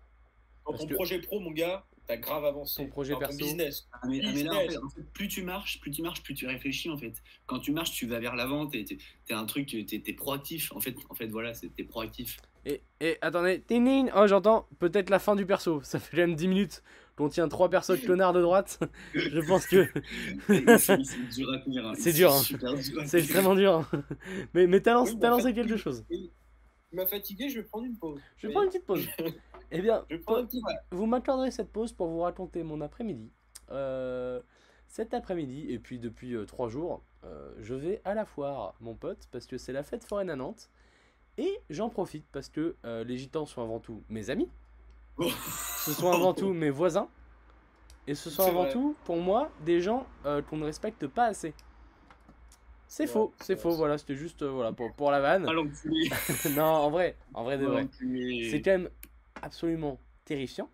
Dans 0.67 0.77
ton 0.77 0.87
que- 0.87 0.95
projet 0.95 1.19
pro, 1.21 1.41
mon 1.41 1.51
gars, 1.51 1.85
t'as 2.07 2.17
grave 2.17 2.45
avancé. 2.45 2.83
Ton 2.85 2.89
projet 2.89 3.15
Dans 3.15 3.19
perso. 3.21 3.37
business. 3.39 3.89
Ah, 3.93 3.99
mais, 4.09 4.21
ah, 4.25 4.31
mais 4.33 4.43
là, 4.45 4.53
en 4.53 4.55
fait, 4.55 4.67
Business. 4.67 4.83
en 4.85 4.89
fait, 4.91 5.03
plus 5.13 5.29
tu 5.29 5.43
marches, 5.43 5.81
plus 5.81 5.91
tu 5.91 6.03
marches, 6.03 6.23
plus 6.23 6.35
tu 6.35 6.47
réfléchis 6.47 6.89
en 6.91 6.97
fait. 6.97 7.15
Quand 7.47 7.59
tu 7.59 7.73
marches, 7.73 7.93
tu 7.93 8.07
vas 8.07 8.21
vers 8.21 8.37
l'avant, 8.37 8.67
t'es 8.67 8.85
un 9.31 9.45
truc, 9.47 9.67
t'es 9.87 10.13
proactif. 10.13 10.71
En 10.73 10.81
fait, 10.81 10.95
en 11.09 11.15
fait, 11.15 11.27
voilà, 11.27 11.53
t'es 11.53 11.83
proactif. 11.85 12.39
Et, 12.65 12.81
et 13.01 13.19
attendez, 13.23 13.61
oh 14.15 14.27
j'entends 14.29 14.69
peut-être 14.79 15.11
la 15.11 15.19
fin 15.19 15.35
du 15.35 15.45
perso. 15.47 15.81
Ça 15.83 15.99
fait 15.99 16.17
quand 16.17 16.23
même 16.23 16.37
10 16.37 16.47
minutes 16.47 16.83
qu'on 17.17 17.29
tient 17.29 17.49
3 17.49 17.69
persos 17.69 17.91
de 18.01 18.05
clonards 18.05 18.33
de 18.33 18.41
droite. 18.41 18.79
je 19.15 19.41
pense 19.41 19.67
que 19.67 19.89
C'est 20.79 20.97
dur 21.35 21.53
à 21.53 21.59
tenir. 21.59 21.87
hein. 21.89 21.95
C'est 21.99 22.13
dur, 22.13 22.33
hein. 22.33 22.43
dur 22.49 23.03
c'est 23.07 23.19
extrêmement 23.19 23.57
dur. 23.57 23.73
hein. 23.93 24.03
Mais, 24.55 24.69
mais 24.69 24.81
t'as 24.81 24.95
lancé, 24.95 25.15
Oui, 25.15 25.43
fait, 25.43 25.55
quelque 25.55 25.77
chose. 25.77 26.05
M'as 26.93 27.07
fatigué, 27.07 27.49
je 27.49 27.61
vais 27.61 27.65
prendre 27.65 27.87
une 27.87 27.97
pause. 27.97 28.21
Je 28.37 28.47
vais 28.47 28.53
prendre 28.53 28.67
une 28.67 28.73
petite 28.73 28.87
pause. 28.87 29.07
Eh 29.75 29.81
bien, 29.81 30.05
Je 30.11 30.19
petit 30.19 30.61
vous 30.91 31.07
m'accorderez 31.07 31.51
cette 31.51 31.73
pause 31.73 31.95
pour 31.95 32.07
vous 32.09 32.21
raconter 32.21 32.63
mon 32.63 32.83
après-midi. 32.83 33.31
Euh, 33.71 34.39
cet 34.87 35.15
après-midi, 35.15 35.65
et 35.71 35.79
puis 35.79 35.99
depuis 35.99 36.37
3 36.47 36.69
jours, 36.69 37.01
euh, 37.25 37.55
je 37.59 37.75
vais 37.75 38.03
à 38.05 38.13
la 38.13 38.27
foire, 38.27 38.75
mon 38.81 38.95
pote, 38.95 39.29
parce 39.31 39.47
que 39.47 39.57
c'est 39.57 39.73
la 39.73 39.83
fête 39.83 40.05
foraine 40.05 40.29
à 40.29 40.37
Nantes. 40.37 40.69
Et 41.39 41.61
j'en 41.71 41.89
profite 41.89 42.27
parce 42.33 42.49
que 42.49 42.77
euh, 42.85 43.05
les 43.05 43.17
gitans 43.17 43.47
sont 43.47 43.63
avant 43.63 43.81
tout 43.81 44.03
mes 44.09 44.29
amis. 44.29 44.51
Oh. 45.17 45.29
Ce 45.85 45.93
sont 45.93 46.11
avant 46.11 46.35
tout 46.35 46.53
mes 46.53 46.71
voisins. 46.71 47.09
Et 48.07 48.15
ce 48.15 48.31
sont 48.31 48.43
avant 48.43 48.65
vrai. 48.65 48.73
tout, 48.73 48.97
pour 49.05 49.17
moi, 49.17 49.51
des 49.65 49.81
gens 49.81 50.07
euh, 50.27 50.43
qu'on 50.43 50.57
ne 50.57 50.65
respecte 50.65 51.07
pas 51.07 51.25
assez. 51.25 51.55
C'est 52.93 53.05
Ouais, 53.05 53.11
faux, 53.11 53.33
c'est 53.41 53.57
faux, 53.59 53.75
voilà, 53.75 53.97
c'était 53.97 54.17
juste 54.17 54.43
euh, 54.43 54.51
voilà, 54.51 54.73
pour, 54.73 54.93
pour 54.93 55.11
la 55.11 55.21
vanne. 55.21 55.47
Ah, 56.11 56.51
non, 56.57 56.63
en 56.63 56.91
vrai, 56.91 57.17
en 57.33 57.43
vrai 57.43 57.57
de 57.57 57.65
vrai. 57.65 57.89
C'est 58.51 58.61
quand 58.61 58.73
même 58.73 58.91
absolument 59.41 59.99
terrifiant 60.27 60.69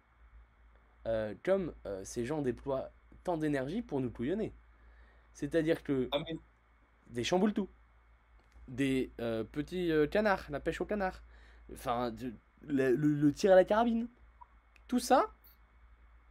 euh, 1.07 1.35
comme 1.45 1.73
euh, 1.87 2.03
ces 2.05 2.25
gens 2.27 2.43
déploient 2.43 2.91
tant 3.25 3.37
d'énergie 3.37 3.83
pour 3.83 4.01
nous 4.01 4.11
couillonner. 4.11 4.53
C'est-à-dire 5.33 5.83
que 5.85 6.09
Ah, 6.13 6.19
mais 6.19 6.37
des 7.11 7.25
chamboules 7.25 7.55
tout, 7.55 7.69
des 8.69 9.11
euh, 9.21 9.45
petits 9.45 9.93
euh, 9.93 10.07
canards, 10.07 10.47
la 10.51 10.61
pêche 10.61 10.81
au 10.81 10.85
canard, 10.87 11.23
enfin 11.73 12.11
de- 12.11 12.33
le, 12.67 12.95
le- 12.95 13.15
le 13.15 13.33
tir 13.33 13.53
à 13.53 13.57
la 13.57 13.65
carabine, 13.65 14.09
tout 14.89 14.99
ça 15.01 15.33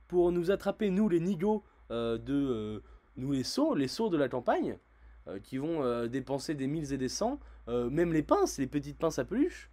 pour 0.08 0.32
nous 0.32 0.52
attraper, 0.52 0.90
nous 0.90 1.10
les 1.10 1.20
nigauds 1.20 1.64
euh, 1.92 2.18
de 2.18 2.34
euh, 2.34 2.84
nous 3.18 3.32
les 3.32 3.44
sauts, 3.44 3.76
les 3.76 3.88
sauts 3.88 4.10
de 4.10 4.18
la 4.18 4.30
campagne, 4.30 4.78
euh, 5.28 5.40
qui 5.40 5.58
vont 5.58 5.84
euh, 5.84 6.08
dépenser 6.08 6.54
des 6.54 6.68
milles 6.68 6.94
et 6.94 6.98
des 6.98 7.10
cents, 7.10 7.40
euh, 7.68 7.90
même 7.90 8.14
les 8.14 8.24
pinces, 8.24 8.58
les 8.60 8.68
petites 8.68 8.98
pinces 8.98 9.20
à 9.20 9.26
peluche. 9.26 9.70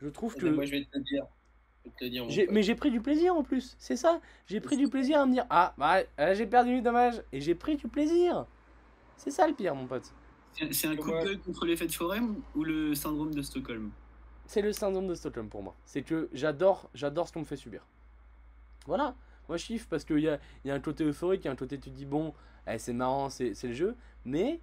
Je 0.00 0.08
trouve 0.08 0.34
que 0.34 0.46
Eh 0.46 0.50
ben, 0.50 0.56
moi, 0.56 0.64
je 0.64 0.72
vais 0.72 0.84
te 0.84 0.98
le 0.98 1.04
dire. 1.04 1.24
Je 1.84 1.88
vais 1.88 1.96
te 1.96 2.04
le 2.04 2.10
dire, 2.10 2.46
mais 2.50 2.62
j'ai 2.62 2.74
pris 2.74 2.90
du 2.90 3.00
plaisir 3.00 3.34
en 3.36 3.44
plus, 3.44 3.76
c'est 3.78 3.96
ça. 3.96 4.20
J'ai 4.46 4.60
pris 4.60 4.76
du 4.76 4.88
plaisir 4.88 5.20
à 5.20 5.26
me 5.26 5.32
dire 5.32 5.46
Ah, 5.50 5.74
bah, 5.78 6.02
j'ai 6.34 6.46
perdu, 6.46 6.82
dommage. 6.82 7.22
Et 7.32 7.40
j'ai 7.40 7.54
pris 7.54 7.76
du 7.76 7.86
plaisir. 7.86 8.46
C'est 9.16 9.30
ça 9.30 9.46
le 9.46 9.54
pire, 9.54 9.74
mon 9.74 9.86
pote. 9.86 10.12
C'est 10.70 10.88
un 10.88 10.96
coup 10.96 11.10
de 11.10 11.24
gueule 11.24 11.38
contre 11.38 11.64
les 11.64 11.76
fêtes 11.76 11.94
foraines 11.94 12.34
ou 12.54 12.64
le 12.64 12.94
syndrome 12.94 13.32
de 13.34 13.40
Stockholm? 13.40 13.90
C'est 14.46 14.62
le 14.62 14.72
syndrome 14.72 15.06
de 15.06 15.14
Stockholm 15.14 15.48
pour 15.48 15.62
moi. 15.62 15.74
C'est 15.84 16.02
que 16.02 16.28
j'adore 16.32 16.90
j'adore 16.94 17.28
ce 17.28 17.32
qu'on 17.32 17.40
me 17.40 17.44
fait 17.44 17.56
subir. 17.56 17.86
Voilà. 18.86 19.14
Moi, 19.48 19.56
je 19.56 19.66
kiffe 19.66 19.86
parce 19.88 20.04
qu'il 20.04 20.20
y 20.20 20.28
a, 20.28 20.38
il 20.64 20.68
y 20.68 20.70
a 20.70 20.74
un 20.74 20.80
côté 20.80 21.04
euphorique, 21.04 21.42
il 21.44 21.46
y 21.46 21.48
a 21.48 21.52
un 21.52 21.56
côté 21.56 21.78
tu 21.78 21.90
te 21.90 21.96
dis 21.96 22.04
Bon, 22.04 22.34
eh, 22.66 22.78
c'est 22.78 22.92
marrant, 22.92 23.30
c'est 23.30 23.54
le 23.62 23.72
jeu. 23.72 23.96
Mais 24.24 24.60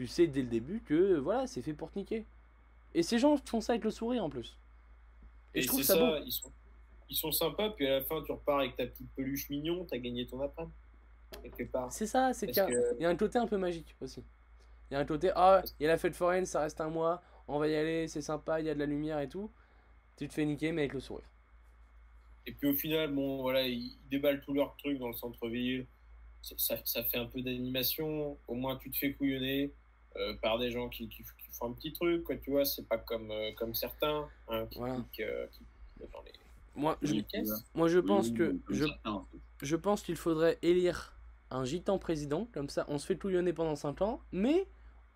tu 0.00 0.06
sais 0.06 0.26
dès 0.26 0.40
le 0.40 0.48
début 0.48 0.80
que 0.80 1.18
voilà, 1.18 1.46
c'est 1.46 1.60
fait 1.60 1.74
pour 1.74 1.90
te 1.90 1.98
niquer. 1.98 2.24
Et 2.94 3.02
ces 3.02 3.18
gens 3.18 3.36
font 3.36 3.60
ça 3.60 3.74
avec 3.74 3.84
le 3.84 3.90
sourire 3.90 4.24
en 4.24 4.30
plus. 4.30 4.56
Et, 5.54 5.58
Et 5.58 5.62
je 5.62 5.68
trouve 5.68 5.82
ça, 5.82 5.94
ça, 5.94 6.00
beau. 6.00 6.24
ils 6.24 6.32
sont, 6.32 6.50
ils 7.10 7.16
sont 7.16 7.32
sympas, 7.32 7.68
puis 7.68 7.86
à 7.86 7.98
la 7.98 8.00
fin, 8.02 8.22
tu 8.22 8.32
repars 8.32 8.60
avec 8.60 8.76
ta 8.76 8.86
petite 8.86 9.10
peluche 9.14 9.50
mignon, 9.50 9.84
t'as 9.84 9.98
gagné 9.98 10.26
ton 10.26 10.40
après. 10.40 10.64
C'est 11.90 12.06
ça, 12.06 12.32
c'est 12.32 12.46
qu'il 12.46 12.56
y 12.56 12.60
a- 12.60 12.66
que- 12.66 12.96
il 12.98 13.02
y 13.02 13.04
a 13.04 13.10
un 13.10 13.16
côté 13.16 13.38
un 13.38 13.46
peu 13.46 13.58
magique 13.58 13.94
aussi. 14.00 14.24
Il 14.90 14.94
y 14.94 14.96
a 14.96 15.00
un 15.00 15.04
côté, 15.04 15.30
ah, 15.36 15.62
il 15.78 15.82
y 15.82 15.86
a 15.86 15.90
la 15.90 15.98
fête 15.98 16.14
foraine, 16.16 16.46
ça 16.46 16.60
reste 16.62 16.80
un 16.80 16.88
mois, 16.88 17.22
on 17.46 17.58
va 17.58 17.68
y 17.68 17.74
aller, 17.76 18.08
c'est 18.08 18.22
sympa, 18.22 18.58
il 18.58 18.66
y 18.66 18.70
a 18.70 18.74
de 18.74 18.78
la 18.78 18.86
lumière 18.86 19.20
et 19.20 19.28
tout. 19.28 19.50
Tu 20.16 20.26
te 20.28 20.32
fais 20.32 20.46
niquer, 20.46 20.72
mais 20.72 20.82
avec 20.82 20.94
le 20.94 21.00
sourire. 21.00 21.28
Et 22.46 22.52
puis 22.52 22.68
au 22.70 22.74
final, 22.74 23.12
bon, 23.12 23.42
voilà, 23.42 23.68
ils 23.68 23.98
déballent 24.10 24.40
tous 24.40 24.54
leurs 24.54 24.74
trucs 24.78 24.98
dans 24.98 25.08
le 25.08 25.14
centre-ville. 25.14 25.86
Ça, 26.42 26.80
ça 26.84 27.04
fait 27.04 27.18
un 27.18 27.26
peu 27.26 27.42
d'animation. 27.42 28.38
Au 28.48 28.54
moins, 28.54 28.76
tu 28.76 28.90
te 28.90 28.96
fais 28.96 29.12
couillonner 29.12 29.72
euh, 30.16 30.34
par 30.42 30.58
des 30.58 30.70
gens 30.70 30.88
qui, 30.88 31.08
qui, 31.08 31.22
qui 31.22 31.50
font 31.52 31.66
un 31.70 31.72
petit 31.72 31.92
truc, 31.92 32.24
quoi, 32.24 32.36
tu 32.36 32.50
vois. 32.50 32.64
C'est 32.64 32.86
pas 32.88 32.98
comme, 32.98 33.30
euh, 33.30 33.52
comme 33.56 33.74
certains 33.74 34.28
hein, 34.48 34.66
qui 34.70 34.78
Voilà. 34.78 34.96
euh, 35.20 35.46
qui 35.52 35.62
dans 36.12 36.22
les, 36.22 36.32
Moi, 36.74 36.98
je, 37.02 37.08
dans 37.12 37.16
les 37.18 37.24
caisses. 37.24 37.64
moi, 37.74 37.88
je 37.88 37.98
pense 37.98 38.28
Oui, 38.28 38.34
que, 38.34 38.56
je, 38.70 38.84
certains, 38.86 39.12
en 39.12 39.24
fait. 39.30 39.38
je 39.62 39.76
pense 39.76 40.02
qu'il 40.02 40.16
faudrait 40.16 40.58
élire 40.62 41.16
un 41.50 41.64
gitan 41.64 41.98
président, 41.98 42.46
comme 42.52 42.68
ça, 42.68 42.84
on 42.88 42.98
se 42.98 43.06
fait 43.06 43.16
couillonner 43.16 43.52
pendant 43.52 43.76
5 43.76 44.02
ans, 44.02 44.20
mais 44.32 44.66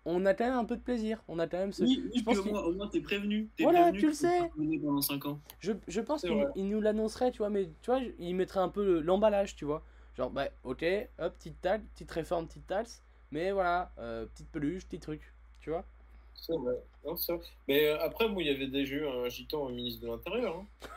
on 0.05 0.25
a 0.25 0.33
quand 0.33 0.45
même 0.45 0.57
un 0.57 0.65
peu 0.65 0.75
de 0.77 0.81
plaisir. 0.81 1.23
On 1.27 1.39
a 1.39 1.47
quand 1.47 1.57
même 1.57 1.71
ce, 1.73 1.83
Oui, 1.83 2.03
oui, 2.05 2.11
je 2.19 2.23
pense 2.23 2.39
qu'il- 2.41 2.51
moins, 2.51 2.61
au 2.61 2.73
moins 2.73 2.87
t'es 2.87 3.01
prévenu. 3.01 3.49
T'es 3.57 3.63
Voilà, 3.63 3.83
prévenu 3.83 3.99
tu 3.99 4.05
le 4.05 4.11
que 4.11 4.17
sais. 4.17 4.39
pas 4.39 4.49
mener 4.57 4.77
pendant 4.79 5.01
5 5.01 5.25
ans. 5.25 5.39
Je, 5.59 5.71
je 5.87 6.01
pense 6.01 6.21
qu'il 6.53 6.67
nous 6.69 6.79
l'annoncerait, 6.81 7.31
tu 7.31 7.39
vois, 7.39 7.49
mais 7.49 7.65
tu 7.81 7.89
vois, 7.89 7.99
il 8.19 8.35
mettrait 8.35 8.59
un 8.59 8.69
peu 8.69 8.85
le- 8.85 9.01
l'emballage, 9.01 9.55
tu 9.55 9.65
vois. 9.65 9.83
Genre, 10.15 10.29
bah, 10.29 10.47
ok, 10.63 10.85
hop, 11.19 11.35
petite 11.37 11.59
talle, 11.61 11.81
petite 11.95 12.11
réforme, 12.11 12.47
petite 12.47 12.67
taxe, 12.67 13.01
mais 13.31 13.51
voilà, 13.51 13.91
euh, 13.97 14.25
petite 14.27 14.49
peluche, 14.51 14.85
petit 14.85 14.99
truc, 14.99 15.33
tu 15.59 15.69
vois. 15.69 15.85
C'est 16.33 16.53
vrai. 16.57 16.75
Non, 17.05 17.15
c'est 17.15 17.33
vrai. 17.33 17.45
Mais 17.67 17.85
euh, 17.87 17.99
après, 18.01 18.27
moi, 18.27 18.41
il 18.43 18.47
y 18.47 18.51
avait 18.55 18.67
des 18.67 18.85
jeux, 18.85 19.07
un 19.07 19.29
gitan, 19.29 19.67
un 19.67 19.71
ministre 19.71 20.01
de 20.01 20.07
l'Intérieur. 20.07 20.57
hein. 20.57 20.67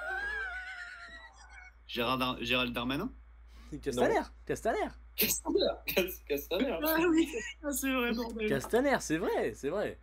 Gérard, 1.86 2.18
Dar- 2.18 2.38
Gérald 2.42 2.72
Darmanin? 2.74 3.10
Castaner, 3.82 4.22
Castaner, 4.46 4.88
Castaner, 5.16 5.60
Cas- 5.86 6.02
Castaner. 6.26 6.78
Ah 6.82 6.96
oui, 7.10 7.28
c'est 7.72 7.92
vrai, 7.92 8.12
bordel. 8.12 8.48
Castaner, 8.48 8.96
c'est 9.00 9.18
vrai, 9.18 9.54
c'est 9.54 9.68
vrai. 9.70 9.98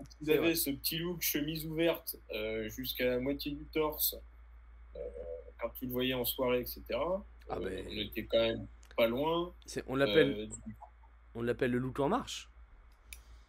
Vous 0.00 0.06
C'est 0.26 0.32
avez 0.32 0.38
vrai. 0.40 0.54
ce 0.56 0.70
petit 0.70 0.98
look 0.98 1.22
chemise 1.22 1.64
ouverte 1.66 2.16
euh, 2.32 2.68
jusqu'à 2.68 3.06
la 3.06 3.20
moitié 3.20 3.52
du 3.52 3.64
torse 3.66 4.16
euh, 4.96 5.00
quand 5.60 5.70
tu 5.78 5.86
le 5.86 5.92
voyais 5.92 6.14
en 6.14 6.24
soirée, 6.24 6.60
etc. 6.60 6.82
Ah 7.48 7.56
Euh, 7.56 7.60
ben. 7.60 7.86
On 7.88 7.96
était 8.00 8.26
quand 8.26 8.38
même 8.38 8.66
pas 8.96 9.06
loin. 9.06 9.54
C'est- 9.64 9.84
On 9.86 9.94
l'appelle, 9.96 10.32
Euh, 10.32 10.46
du- 10.46 10.76
on 11.34 11.42
l'appelle 11.42 11.70
le 11.72 11.78
look 11.78 12.00
en 12.00 12.08
marche. 12.08 12.48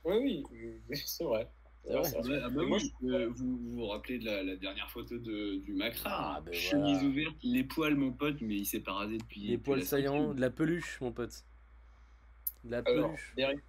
Oui, 0.04 0.44
euh, 0.54 0.78
c'est 1.06 1.24
vrai. 1.24 1.48
Ah 1.88 2.02
bah 2.50 2.64
moi, 2.66 2.80
oui, 2.82 2.94
euh, 3.04 3.30
vous, 3.36 3.58
vous 3.58 3.72
vous 3.76 3.86
rappelez 3.88 4.18
de 4.18 4.26
la, 4.26 4.42
la 4.42 4.56
dernière 4.56 4.90
photo 4.90 5.20
de, 5.20 5.58
du 5.58 5.74
Macra 5.74 6.10
Ah, 6.10 6.38
hein. 6.40 6.44
ben 6.44 6.54
Chemise 6.54 6.96
voilà. 6.96 7.08
ouverte, 7.10 7.36
les 7.44 7.64
poils, 7.64 7.96
mon 7.96 8.12
pote, 8.12 8.42
mais 8.42 8.56
il 8.58 8.66
s'est 8.66 8.80
pas 8.80 8.94
rasé 8.94 9.18
depuis. 9.20 9.42
Les 9.42 9.52
depuis 9.54 9.64
poils 9.66 9.80
la 9.80 9.86
saillants, 9.86 10.34
de 10.34 10.42
la 10.42 10.50
peluche, 10.50 11.00
mon 11.02 11.12
pote. 11.12 11.44
De 12.64 12.72
la 12.72 12.78
Alors, 12.80 13.10
peluche. 13.12 13.34
derrière, 13.36 13.60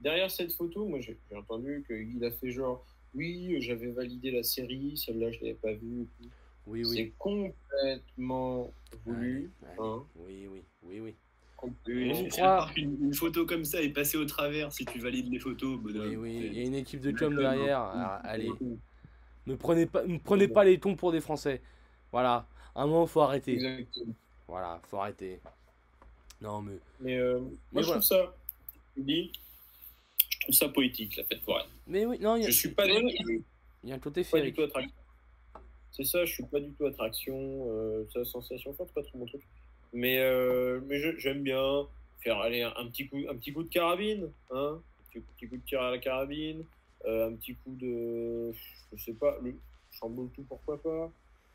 derrière 0.00 0.30
cette 0.30 0.52
photo, 0.52 0.86
moi 0.86 0.98
j'ai 1.00 1.16
entendu 1.36 1.84
qu'il 1.86 2.24
a 2.24 2.32
fait 2.32 2.50
genre 2.50 2.84
oui, 3.14 3.60
j'avais 3.62 3.92
validé 3.92 4.32
la 4.32 4.42
série, 4.42 4.96
celle-là 4.96 5.30
je 5.30 5.38
l'avais 5.40 5.54
pas 5.54 5.72
vue. 5.72 6.06
tout. 6.20 6.28
Oui, 6.66 6.84
C'est 6.84 6.90
oui. 7.02 7.12
complètement 7.16 8.72
voulu. 9.04 9.50
Ouais, 9.62 9.68
ouais. 9.68 9.74
hein, 9.78 10.04
Oui, 10.16 10.48
oui, 10.48 10.62
oui, 10.82 11.00
oui. 11.00 11.14
Croit- 11.56 12.70
une 12.76 13.14
photo 13.14 13.46
comme 13.46 13.64
ça 13.64 13.80
est 13.82 13.88
passée 13.90 14.18
au 14.18 14.24
travers 14.26 14.72
si 14.72 14.84
tu 14.84 14.98
valides 14.98 15.30
les 15.32 15.38
photos, 15.38 15.78
bonhomme. 15.80 16.14
Oui, 16.16 16.36
Il 16.36 16.54
y 16.54 16.60
a 16.60 16.64
une 16.64 16.74
équipe 16.74 17.00
de 17.00 17.10
com 17.12 17.34
derrière. 17.34 17.80
hein. 17.80 17.92
Alors, 17.94 18.20
allez, 18.24 18.50
ne 19.46 19.54
prenez 19.54 19.86
pas, 19.86 20.04
ne 20.06 20.18
prenez 20.18 20.48
pas 20.48 20.64
les 20.64 20.78
tons 20.78 20.96
pour 20.96 21.12
des 21.12 21.20
Français. 21.20 21.62
Voilà. 22.12 22.46
À 22.74 22.82
un 22.82 22.86
moment, 22.86 23.06
faut 23.06 23.22
arrêter. 23.22 23.54
Exactement. 23.54 24.14
Voilà, 24.48 24.80
faut 24.88 24.98
arrêter. 24.98 25.40
Non, 26.40 26.60
mais. 26.60 26.78
Mais 27.00 27.16
euh, 27.18 27.38
Mais 27.40 27.40
moi 27.40 27.50
je 27.82 27.86
voilà. 27.86 27.92
trouve 27.92 28.02
ça, 28.02 28.36
je 28.94 29.00
vous 29.00 29.06
dis, 29.06 29.32
je 30.30 30.38
trouve 30.40 30.54
ça 30.54 30.68
poétique 30.68 31.16
la 31.16 31.24
fête 31.24 31.40
foraine. 31.42 31.66
Mais 31.86 32.04
oui, 32.04 32.18
non, 32.20 32.36
il 32.36 32.42
y 32.42 32.46
a, 32.46 32.50
Je 32.50 32.54
suis 32.54 32.68
pas, 32.70 32.86
du- 32.86 32.92
il 33.82 33.88
y 33.88 33.92
a 33.92 33.94
un 33.94 33.98
côté 33.98 34.20
pas 34.22 34.24
du 34.38 34.52
féerique. 34.52 34.56
tout 34.56 34.62
attraction. 34.62 34.92
C'est 35.90 36.04
ça, 36.04 36.24
je 36.26 36.32
suis 36.34 36.44
pas 36.44 36.60
du 36.60 36.70
tout 36.74 36.84
attraction, 36.84 37.66
euh, 37.70 38.04
ça 38.12 38.22
sensation 38.26 38.74
forte, 38.74 38.92
pas 38.92 39.02
trop 39.02 39.16
mon 39.18 39.24
truc. 39.24 39.40
Mais, 39.96 40.18
euh, 40.18 40.78
mais 40.86 41.00
j'aime 41.18 41.42
bien 41.42 41.86
faire 42.20 42.38
aller 42.40 42.60
un, 42.60 42.72
un 42.76 42.86
petit 42.86 43.08
coup, 43.08 43.16
un 43.30 43.34
petit 43.34 43.54
coup 43.54 43.62
de 43.62 43.70
carabine, 43.70 44.28
hein, 44.50 44.78
un 44.78 45.08
petit, 45.08 45.20
petit 45.20 45.48
coup 45.48 45.56
de 45.56 45.62
tir 45.62 45.80
à 45.80 45.90
la 45.90 45.96
carabine, 45.96 46.64
euh, 47.06 47.30
un 47.30 47.32
petit 47.32 47.54
coup 47.54 47.74
de, 47.80 48.52
je 48.92 49.02
sais 49.02 49.14
pas, 49.14 49.38
le 49.42 49.54
chamboule 49.90 50.28
tout 50.34 50.44
pourquoi 50.46 50.82
pas. 50.82 51.10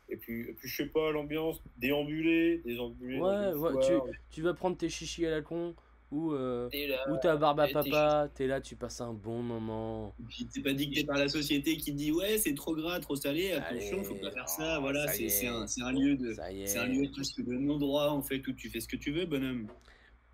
Et 0.08 0.16
puis, 0.16 0.40
et 0.40 0.52
puis 0.54 0.68
je 0.68 0.76
sais 0.76 0.88
pas, 0.88 1.12
l'ambiance, 1.12 1.62
déambuler, 1.76 2.60
déambuler. 2.64 3.20
Ouais, 3.20 3.54
ouais, 3.54 3.72
foire, 3.72 4.06
Tu 4.32 4.42
vas 4.42 4.54
prendre 4.54 4.76
tes 4.76 4.88
chichis 4.88 5.24
à 5.24 5.30
la 5.30 5.40
con 5.40 5.76
ou, 6.12 6.32
euh, 6.32 6.68
t'es 6.68 6.86
là, 6.86 7.10
ou 7.10 7.16
ta 7.16 7.36
barbe 7.36 7.60
à 7.60 7.68
papa. 7.68 8.28
T'es 8.34 8.46
là, 8.46 8.60
tu 8.60 8.76
passes 8.76 9.00
un 9.00 9.14
bon 9.14 9.42
moment. 9.42 10.14
T'es 10.52 10.60
pas 10.60 10.74
dicté 10.74 11.04
par 11.04 11.16
la 11.16 11.28
société 11.28 11.78
qui 11.78 11.92
dit 11.92 12.12
ouais 12.12 12.36
c'est 12.36 12.54
trop 12.54 12.76
gras, 12.76 13.00
trop 13.00 13.16
salé, 13.16 13.52
attention, 13.52 13.96
Allez, 13.96 14.04
faut 14.04 14.14
pas 14.16 14.30
faire 14.30 14.44
oh, 14.46 14.54
ça. 14.60 14.78
Voilà, 14.78 15.06
y 15.06 15.16
c'est 15.16 15.28
c'est 15.30 15.46
est. 15.46 15.48
un, 15.48 15.66
c'est 15.66 15.82
un 15.82 15.92
lieu 15.92 16.16
de, 16.16 16.34
c'est 16.66 16.78
un 16.78 16.86
lieu 16.86 17.10
presque 17.10 17.42
de 17.42 17.54
non 17.54 17.78
droit 17.78 18.10
en 18.10 18.20
fait 18.20 18.46
où 18.46 18.52
tu 18.52 18.68
fais 18.68 18.80
ce 18.80 18.88
que 18.88 18.96
tu 18.96 19.10
veux, 19.10 19.24
bonhomme. 19.24 19.68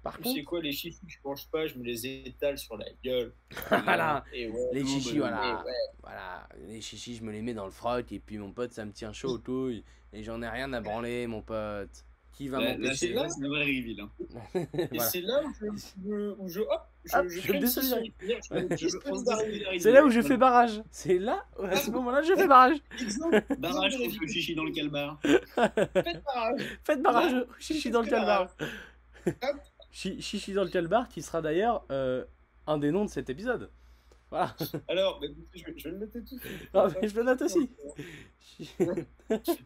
Par 0.02 0.16
Tu 0.16 0.24
sais 0.24 0.28
contre, 0.30 0.44
quoi, 0.44 0.62
les 0.62 0.70
que 0.70 0.96
je 1.06 1.16
mange 1.24 1.48
pas, 1.48 1.66
je 1.66 1.76
me 1.76 1.84
les 1.84 2.06
étale 2.06 2.58
sur 2.58 2.76
la 2.76 2.86
gueule. 3.04 3.32
voilà, 3.84 4.24
ouais, 4.32 4.50
les 4.72 4.84
chichis, 4.84 5.18
voilà. 5.18 5.62
ouais. 5.64 5.72
Voilà, 6.02 6.48
les 6.66 6.80
chichis, 6.80 7.14
je 7.14 7.22
me 7.22 7.30
les 7.30 7.42
mets 7.42 7.54
dans 7.54 7.66
le 7.66 7.70
froc 7.70 8.10
et 8.10 8.18
puis 8.18 8.38
mon 8.38 8.52
pote, 8.52 8.72
ça 8.72 8.84
me 8.84 8.92
tient 8.92 9.12
chaud 9.12 9.34
aux 9.34 9.38
touilles 9.38 9.84
et 10.12 10.24
j'en 10.24 10.42
ai 10.42 10.48
rien 10.48 10.72
à 10.72 10.80
branler, 10.80 11.26
mon 11.28 11.42
pote. 11.42 12.04
Qui 12.38 12.46
va 12.46 12.60
m'empêcher 12.60 13.12
là, 13.14 13.28
c'est 13.28 13.44
un 13.44 13.48
vrai 13.48 13.64
reveal. 13.64 14.00
hein. 14.00 14.10
Et 14.54 14.66
Voilà. 14.92 15.10
c'est 15.10 15.20
là 15.22 15.42
où 15.42 15.52
je, 15.60 16.58
où 16.60 16.62
hop, 16.62 16.82
Hop, 17.12 17.26
désolidarise. 17.26 18.12
C'est 19.82 19.90
là 19.90 20.04
où 20.04 20.10
je 20.10 20.20
fais 20.20 20.36
barrage. 20.36 20.80
C'est 20.92 21.18
là, 21.18 21.44
à 21.64 21.74
ce 21.76 21.90
moment-là, 21.90 22.22
je 22.22 22.34
fais 22.36 22.46
barrage. 22.46 22.76
Exemple, 23.00 23.42
Barrage 23.58 23.96
contre 23.98 24.20
le 24.20 24.26
chichi 24.28 24.54
dans 24.54 24.62
le 24.62 24.70
calbar. 24.70 25.20
Faites 25.22 26.22
barrage. 26.24 26.60
Faites 26.84 27.02
barrage, 27.02 27.46
chichi 27.58 27.90
dans 27.90 28.02
le 28.02 28.08
calbar. 28.08 28.54
Chichi 29.90 30.52
dans 30.52 30.62
le 30.62 30.70
calbar 30.70 31.08
qui 31.08 31.22
sera 31.22 31.42
d'ailleurs 31.42 31.84
euh, 31.90 32.24
un 32.68 32.78
des 32.78 32.92
noms 32.92 33.04
de 33.04 33.10
cet 33.10 33.30
épisode. 33.30 33.68
Voilà. 34.30 34.54
Alors, 34.86 35.18
bah, 35.20 35.26
je, 35.56 35.64
vais- 35.64 35.74
je 35.76 35.84
vais 35.88 35.90
le 35.90 35.98
noter 35.98 36.20
tout 36.22 36.36
de 36.36 36.40
suite. 36.40 36.70
Mais 37.02 37.08
je 37.08 37.16
le 37.16 37.22
note 37.24 37.42
aussi. 37.42 37.68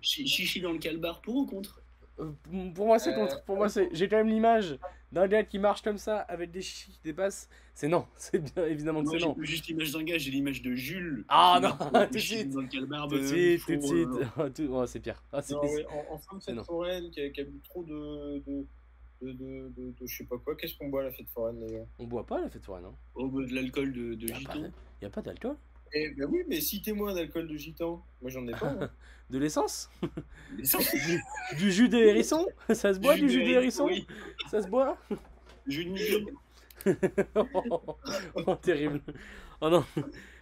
Chi- 0.01 0.27
Chichi 0.27 0.61
dans 0.63 0.73
le 0.73 0.79
calbar 0.79 1.21
pour 1.21 1.37
ou 1.37 1.45
contre? 1.47 1.82
Pour 2.75 2.87
moi, 2.87 2.99
c'est 2.99 3.11
Euh, 3.13 3.15
contre. 3.17 3.45
Pour 3.45 3.57
moi, 3.57 3.69
c'est. 3.69 3.89
J'ai 3.93 4.09
quand 4.09 4.17
même 4.17 4.29
l'image 4.29 4.79
d'un 5.13 5.27
gars 5.29 5.43
qui 5.45 5.59
marche 5.59 5.83
comme 5.83 5.99
ça 5.99 6.19
avec 6.21 6.51
des 6.51 6.63
chichis 6.63 6.91
qui 6.93 7.01
dépassent. 7.05 7.49
C'est 7.75 7.89
non. 7.89 8.07
C'est 8.17 8.39
bien 8.39 8.67
évidemment 8.67 9.03
que 9.05 9.11
c'est 9.11 9.19
non. 9.25 9.37
juste 9.41 9.67
l'image 9.67 9.93
d'un 9.93 10.03
gars, 10.03 10.19
j'ai 10.19 10.31
l'image 10.31 10.63
de 10.63 10.75
Jules. 10.75 11.25
Ah 11.29 11.59
non, 11.63 11.73
tout 12.07 12.13
de 12.15 12.19
suite. 12.19 12.53
Tout 12.53 12.63
de 12.63 12.71
suite, 12.71 13.63
il 13.69 13.79
tout 13.81 13.81
de 13.81 13.87
suite. 13.87 14.09
euh, 14.61 14.69
oh, 14.71 14.87
c'est 14.87 15.01
pire. 15.01 15.23
Ah, 15.33 15.43
c'est- 15.43 15.55
Non, 15.55 15.63
ouais, 15.63 15.87
en, 15.87 16.15
en 16.15 16.19
fin 16.19 16.37
de 16.37 16.43
fête 16.43 16.63
foraine 16.65 17.11
qui 17.11 17.21
a, 17.21 17.31
qui 17.31 17.41
a 17.41 17.45
bu 17.45 17.61
trop 17.65 17.83
de, 17.85 18.39
de, 18.47 18.67
de, 19.23 19.33
de, 19.33 19.69
de- 19.77 19.91
de 20.01 20.07
je 20.07 20.17
sais 20.19 20.25
pas 20.25 20.37
quoi. 20.39 20.55
Qu'est-ce 20.57 20.77
qu'on 20.77 20.89
boit 20.89 21.03
à 21.03 21.05
la 21.05 21.13
fête 21.13 21.29
foraine 21.31 21.61
d'ailleurs? 21.61 21.87
On 21.99 22.05
boit 22.07 22.27
pas 22.27 22.41
la 22.41 22.49
fête 22.51 22.65
foraine, 22.65 22.85
non 22.85 22.95
Oh, 23.15 23.29
bah, 23.29 23.45
de 23.45 23.55
l'alcool 23.55 23.93
de, 23.93 24.15
de 24.15 24.27
Y 24.29 24.31
a 24.31 24.35
pas, 24.35 24.39
gitan. 24.41 24.71
y 25.03 25.05
a 25.07 25.11
pas 25.11 25.23
d'alcool? 25.23 25.57
Eh 25.95 26.11
ben 26.11 26.27
oui, 26.31 26.43
mais 26.49 26.61
citez-moi 26.61 27.13
un 27.13 27.17
alcool 27.17 27.49
de 27.49 27.57
gitan. 27.57 28.03
Moi 28.21 28.31
j'en 28.31 28.47
ai 28.47 28.53
pas. 28.53 28.69
hein. 28.69 28.91
De 29.31 29.39
l'essence? 29.39 29.89
Ça, 30.63 30.79
Du 31.57 31.73
jus 31.73 31.89
des 31.89 31.99
hérissons? 31.99 32.47
Ça 32.75 32.93
se 32.93 32.99
boit 32.99 33.17
du 33.17 33.31
jus 33.31 33.43
des 33.43 33.53
hérissons? 33.53 33.87
Oui. 33.87 34.07
Ça 34.51 34.61
se 34.61 34.69
boit? 34.69 34.99
Jus 35.67 35.85
de 35.87 35.91
Miglon. 35.91 36.27
oh, 38.47 38.55
terrible. 38.61 39.01
Oh 39.61 39.71
non. 39.71 39.85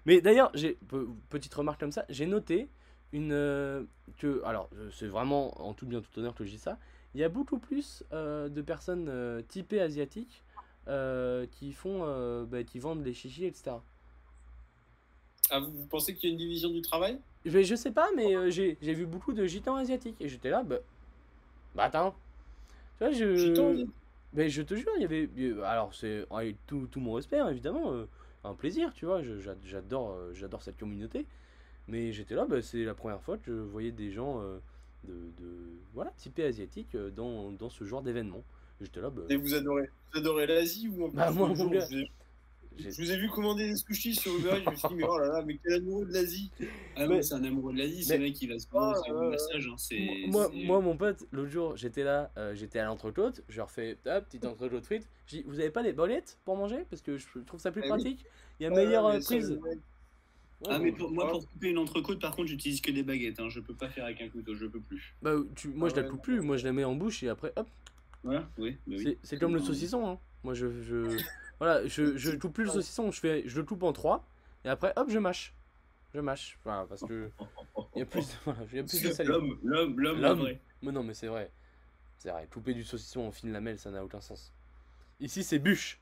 Mais 0.06 0.20
d'ailleurs, 0.20 0.50
j'ai 0.54 0.72
pe- 0.88 1.06
petite 1.28 1.54
remarque 1.54 1.78
comme 1.78 1.92
ça, 1.92 2.04
j'ai 2.08 2.26
noté 2.26 2.68
une 3.12 3.32
euh, 3.32 3.84
que 4.18 4.42
alors 4.44 4.70
euh, 4.76 4.88
c'est 4.92 5.06
vraiment 5.06 5.60
en 5.60 5.74
tout 5.74 5.86
bien 5.86 6.00
tout 6.00 6.18
honneur 6.18 6.34
que 6.34 6.44
je 6.44 6.50
dis 6.50 6.58
ça. 6.58 6.78
Il 7.14 7.20
y 7.20 7.24
a 7.24 7.28
beaucoup 7.28 7.58
plus 7.58 8.02
euh, 8.12 8.48
de 8.48 8.62
personnes 8.62 9.08
euh, 9.08 9.42
typées 9.42 9.80
asiatiques 9.80 10.42
qui 11.52 11.72
font 11.72 12.44
bah, 12.46 12.64
qui 12.64 12.80
vendent 12.80 13.04
des 13.04 13.14
chichis 13.14 13.44
etc. 13.44 13.84
Ah, 15.50 15.60
vous, 15.60 15.70
vous 15.70 15.86
pensez 15.86 16.14
qu'il 16.14 16.28
y 16.28 16.32
a 16.32 16.32
une 16.32 16.38
division 16.38 16.70
du 16.70 16.80
travail? 16.80 17.18
Je, 17.44 17.62
je 17.62 17.74
sais 17.74 17.90
pas, 17.90 18.08
mais 18.16 18.36
euh, 18.36 18.50
j'ai 18.50 18.76
vu 18.80 19.06
beaucoup 19.06 19.32
de 19.32 19.46
gitans 19.46 19.76
asiatiques 19.76 20.16
et 20.20 20.28
j'étais 20.28 20.50
là, 20.50 20.62
bah, 20.62 20.76
bah 21.74 21.84
attends. 21.84 22.14
Tu 22.98 23.04
vois, 23.04 23.12
je. 23.12 23.34
Gitan, 23.34 23.74
Mais 24.32 24.48
je 24.48 24.62
te 24.62 24.74
jure, 24.74 24.90
il 24.96 25.02
y 25.02 25.04
avait. 25.04 25.28
Alors, 25.64 25.94
c'est 25.94 26.24
avec 26.30 26.56
tout, 26.66 26.86
tout 26.90 27.00
mon 27.00 27.14
respect, 27.14 27.38
hein, 27.38 27.48
évidemment, 27.48 27.92
euh, 27.92 28.04
un 28.44 28.54
plaisir, 28.54 28.92
tu 28.92 29.06
vois. 29.06 29.22
J'adore 29.64 30.12
euh, 30.12 30.32
j'adore 30.34 30.62
cette 30.62 30.78
communauté. 30.78 31.26
Mais 31.88 32.12
j'étais 32.12 32.34
là, 32.34 32.44
bah, 32.44 32.62
c'est 32.62 32.84
la 32.84 32.94
première 32.94 33.22
fois 33.22 33.38
que 33.38 33.50
je 33.50 33.52
voyais 33.52 33.90
des 33.90 34.12
gens 34.12 34.40
euh, 34.40 34.58
de, 35.04 35.14
de. 35.14 35.48
Voilà, 35.94 36.12
typés 36.16 36.44
asiatiques 36.44 36.96
dans, 37.16 37.50
dans 37.52 37.70
ce 37.70 37.84
genre 37.84 38.02
d'événement. 38.02 38.42
J'étais 38.80 39.00
là, 39.00 39.10
bah. 39.10 39.22
Et 39.28 39.36
vous 39.36 39.54
adorez, 39.54 39.90
vous 40.12 40.18
adorez 40.20 40.46
l'Asie 40.46 40.88
ou 40.88 41.06
en 41.06 41.08
Bah, 41.08 41.30
moi, 41.30 41.48
vous 41.48 41.70
je 42.78 42.88
vous 42.88 43.10
ai 43.12 43.16
vu 43.18 43.28
commander 43.28 43.68
des 43.68 43.76
sushis 43.76 44.14
sur 44.14 44.34
Uber 44.36 44.50
Eats, 44.50 44.62
je 44.64 44.70
me 44.70 44.76
suis 44.76 44.88
dit, 44.88 44.94
mais 44.94 45.04
oh 45.08 45.18
là 45.18 45.26
là, 45.26 45.42
mais 45.46 45.58
quel 45.62 45.74
amoureux 45.74 46.06
de 46.06 46.12
l'Asie 46.12 46.50
Ah 46.96 47.06
Mais- 47.06 47.16
non, 47.16 47.22
c'est 47.22 47.34
un 47.34 47.44
amoureux 47.44 47.72
de 47.72 47.78
l'Asie, 47.78 48.04
ce 48.04 48.12
mais- 48.14 48.18
mec, 48.20 48.40
il 48.42 48.48
va 48.48 48.58
se 48.58 48.66
Oh 48.72 48.76
prendre 48.76 49.02
c'est 49.04 49.10
un 49.10 49.28
massage. 49.30 49.66
hein, 49.66 49.74
c'est- 49.76 50.26
Moi, 50.28 50.48
c'est- 50.52 50.64
moi, 50.64 50.80
mon 50.80 50.96
pote, 50.96 51.26
l'autre 51.32 51.50
jour, 51.50 51.76
j'étais 51.76 52.04
là, 52.04 52.30
euh, 52.38 52.54
j'étais 52.54 52.78
à 52.78 52.84
l'entrecôte, 52.86 53.42
je 53.48 53.56
leur 53.58 53.70
fais, 53.70 53.98
hop, 54.06 54.24
petite 54.24 54.44
entrecôte 54.44 54.84
frites. 54.84 55.06
Je 55.26 55.36
dis, 55.38 55.42
vous 55.46 55.60
avez 55.60 55.70
pas 55.70 55.82
des 55.82 55.92
bolettes 55.92 56.38
pour 56.44 56.56
manger? 56.56 56.84
Parce 56.88 57.02
que 57.02 57.16
je 57.18 57.26
trouve 57.46 57.60
ça 57.60 57.70
plus 57.70 57.82
Eh 57.84 57.84
oui. 57.84 57.88
pratique. 57.90 58.24
Il 58.58 58.64
y 58.64 58.66
a 58.66 58.70
meilleure 58.70 59.06
euh, 59.06 59.20
prise. 59.20 59.58
Ah, 60.68 60.78
mais 60.78 60.92
pour, 60.92 61.10
moi, 61.10 61.24
Ah. 61.26 61.30
pour 61.32 61.48
couper 61.48 61.68
une 61.70 61.78
entrecôte, 61.78 62.20
par 62.20 62.36
contre, 62.36 62.48
j'utilise 62.48 62.80
que 62.82 62.90
des 62.90 63.02
baguettes. 63.02 63.40
Hein. 63.40 63.48
Je 63.48 63.60
peux 63.60 63.72
pas 63.74 63.88
faire 63.88 64.04
avec 64.04 64.20
un 64.20 64.28
couteau, 64.28 64.54
je 64.54 64.66
peux 64.66 64.80
plus. 64.80 65.14
Bah, 65.22 65.32
tu, 65.56 65.68
moi, 65.68 65.88
Ah 65.90 65.94
je 65.94 66.00
la 66.00 66.06
ouais, 66.06 66.12
coupe 66.12 66.22
plus, 66.22 66.40
moi, 66.42 66.56
je 66.58 66.64
la 66.66 66.72
mets 66.72 66.84
en 66.84 66.94
bouche 66.94 67.22
et 67.22 67.30
après, 67.30 67.50
hop, 67.56 67.66
Voilà, 68.22 68.46
oui. 68.58 68.72
bah 68.86 68.96
oui. 68.98 69.02
C'est- 69.02 69.18
C'est 69.22 69.38
comme 69.38 69.54
le 69.54 69.60
saucisson. 69.60 70.06
Hein. 70.06 70.18
Moi, 70.44 70.52
je, 70.52 70.66
je, 70.82 71.06
voilà, 71.60 71.86
je, 71.86 72.16
je 72.16 72.30
coupe 72.32 72.54
plus 72.54 72.64
le 72.64 72.70
saucisson. 72.70 73.10
Je 73.12 73.20
fais, 73.20 73.42
je 73.46 73.56
le 73.56 73.64
coupe 73.64 73.82
en 73.84 73.92
trois 73.92 74.24
et 74.64 74.68
après, 74.68 74.92
hop, 74.96 75.08
je 75.08 75.18
mâche. 75.18 75.54
Je 76.14 76.20
mâche. 76.20 76.58
Voilà, 76.64 76.86
parce 76.88 77.02
que 77.02 77.30
il 77.94 78.00
y 78.00 78.02
a 78.02 78.06
plus, 78.06 78.26
de- 78.26 78.32
voilà, 78.44 78.60
il 78.72 78.76
y 78.76 78.80
a 78.80 78.84
plus 78.84 79.02
de 79.02 79.12
salive. 79.12 79.30
L'homme, 79.30 79.58
l'homme, 79.62 80.20
l'homme. 80.20 80.48
Mais 80.82 80.90
non, 80.92 81.02
mais 81.04 81.14
c'est 81.14 81.28
vrai. 81.28 81.50
C'est 82.18 82.30
vrai. 82.30 82.48
Couper 82.50 82.74
du 82.74 82.82
saucisson 82.82 83.20
en 83.20 83.30
fine 83.30 83.52
lamelle, 83.52 83.78
ça 83.78 83.90
n'a 83.90 84.04
aucun 84.04 84.20
sens. 84.20 84.52
Ici, 85.20 85.44
c'est 85.44 85.58
bûche. 85.58 86.00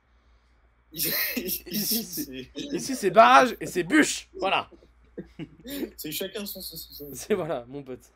Ici, 0.92 2.02
c'est- 2.04 2.50
Ici, 2.56 2.96
c'est 2.96 3.10
barrage 3.10 3.54
et 3.60 3.66
c'est 3.66 3.82
bûche. 3.84 4.28
Voilà. 4.38 4.70
c'est 5.96 6.12
chacun 6.12 6.46
son 6.46 6.60
saucisson. 6.60 7.08
C'est 7.12 7.34
voilà, 7.34 7.64
mon 7.68 7.82
pote. 7.82 8.10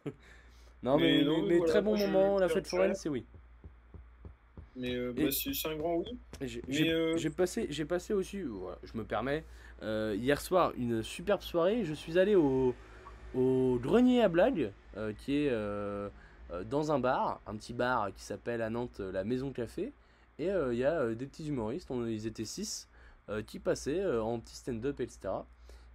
Non, 0.83 0.97
mais, 0.97 1.03
Mais 1.13 1.19
mais, 1.19 1.25
non, 1.25 1.43
mais 1.43 1.57
voilà, 1.59 1.73
très 1.73 1.83
bon 1.83 1.97
moment. 1.99 2.39
La 2.39 2.49
fête 2.49 2.67
foraine, 2.67 2.95
c'est 2.95 3.09
oui. 3.09 3.25
Mais 4.77 4.95
euh, 4.95 5.13
bah, 5.13 5.31
c'est 5.31 5.69
un 5.69 5.77
grand 5.77 5.97
oui. 5.97 6.19
J'ai 6.69 6.91
euh, 6.91 7.31
passé, 7.37 7.67
j'ai 7.71 7.85
passé 7.85 8.15
aussi, 8.15 8.41
voilà, 8.43 8.79
je 8.83 8.97
me 8.97 9.05
permets, 9.05 9.45
euh, 9.83 10.15
hier 10.19 10.41
soir 10.41 10.73
une 10.77 11.03
superbe 11.03 11.43
soirée. 11.43 11.85
Je 11.85 11.93
suis 11.95 12.19
allé 12.19 12.35
au, 12.37 12.75
au 13.35 13.79
grenier 13.83 14.23
à 14.23 14.29
blagues, 14.29 14.73
euh, 14.97 15.13
qui 15.13 15.37
est 15.47 15.51
dans 16.67 16.93
un 16.93 16.99
bar, 16.99 17.41
un 17.47 17.57
petit 17.57 17.73
bar 17.73 18.13
qui 18.15 18.23
s'appelle 18.23 18.61
à 18.63 18.69
Nantes 18.71 19.01
la 19.01 19.25
Maison 19.25 19.53
Café. 19.53 19.93
Et 20.39 20.47
il 20.49 20.79
y 20.79 20.85
a 20.85 21.15
des 21.15 21.27
petits 21.27 21.49
humoristes, 21.49 21.91
on- 21.91 22.07
ils 22.07 22.27
étaient 22.27 22.45
six, 22.45 22.89
euh, 23.29 23.43
qui 23.43 23.59
passaient 23.59 24.05
en 24.19 24.39
petit 24.41 24.57
stand-up, 24.57 25.01
etc. 25.01 25.35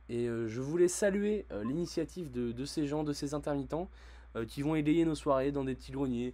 Et 0.10 0.26
je 0.28 0.62
voulais 0.62 0.88
saluer 0.88 1.46
l'initiative 1.66 2.32
de, 2.32 2.52
de 2.52 2.66
ces 2.66 2.88
gens, 2.88 3.04
de 3.04 3.14
ces 3.14 3.34
intermittents, 3.34 3.90
qui 4.48 4.62
vont 4.62 4.76
égayer 4.76 5.04
nos 5.06 5.16
soirées 5.16 5.52
dans 5.52 5.64
des 5.64 5.74
petits 5.76 5.92
greniers 5.92 6.34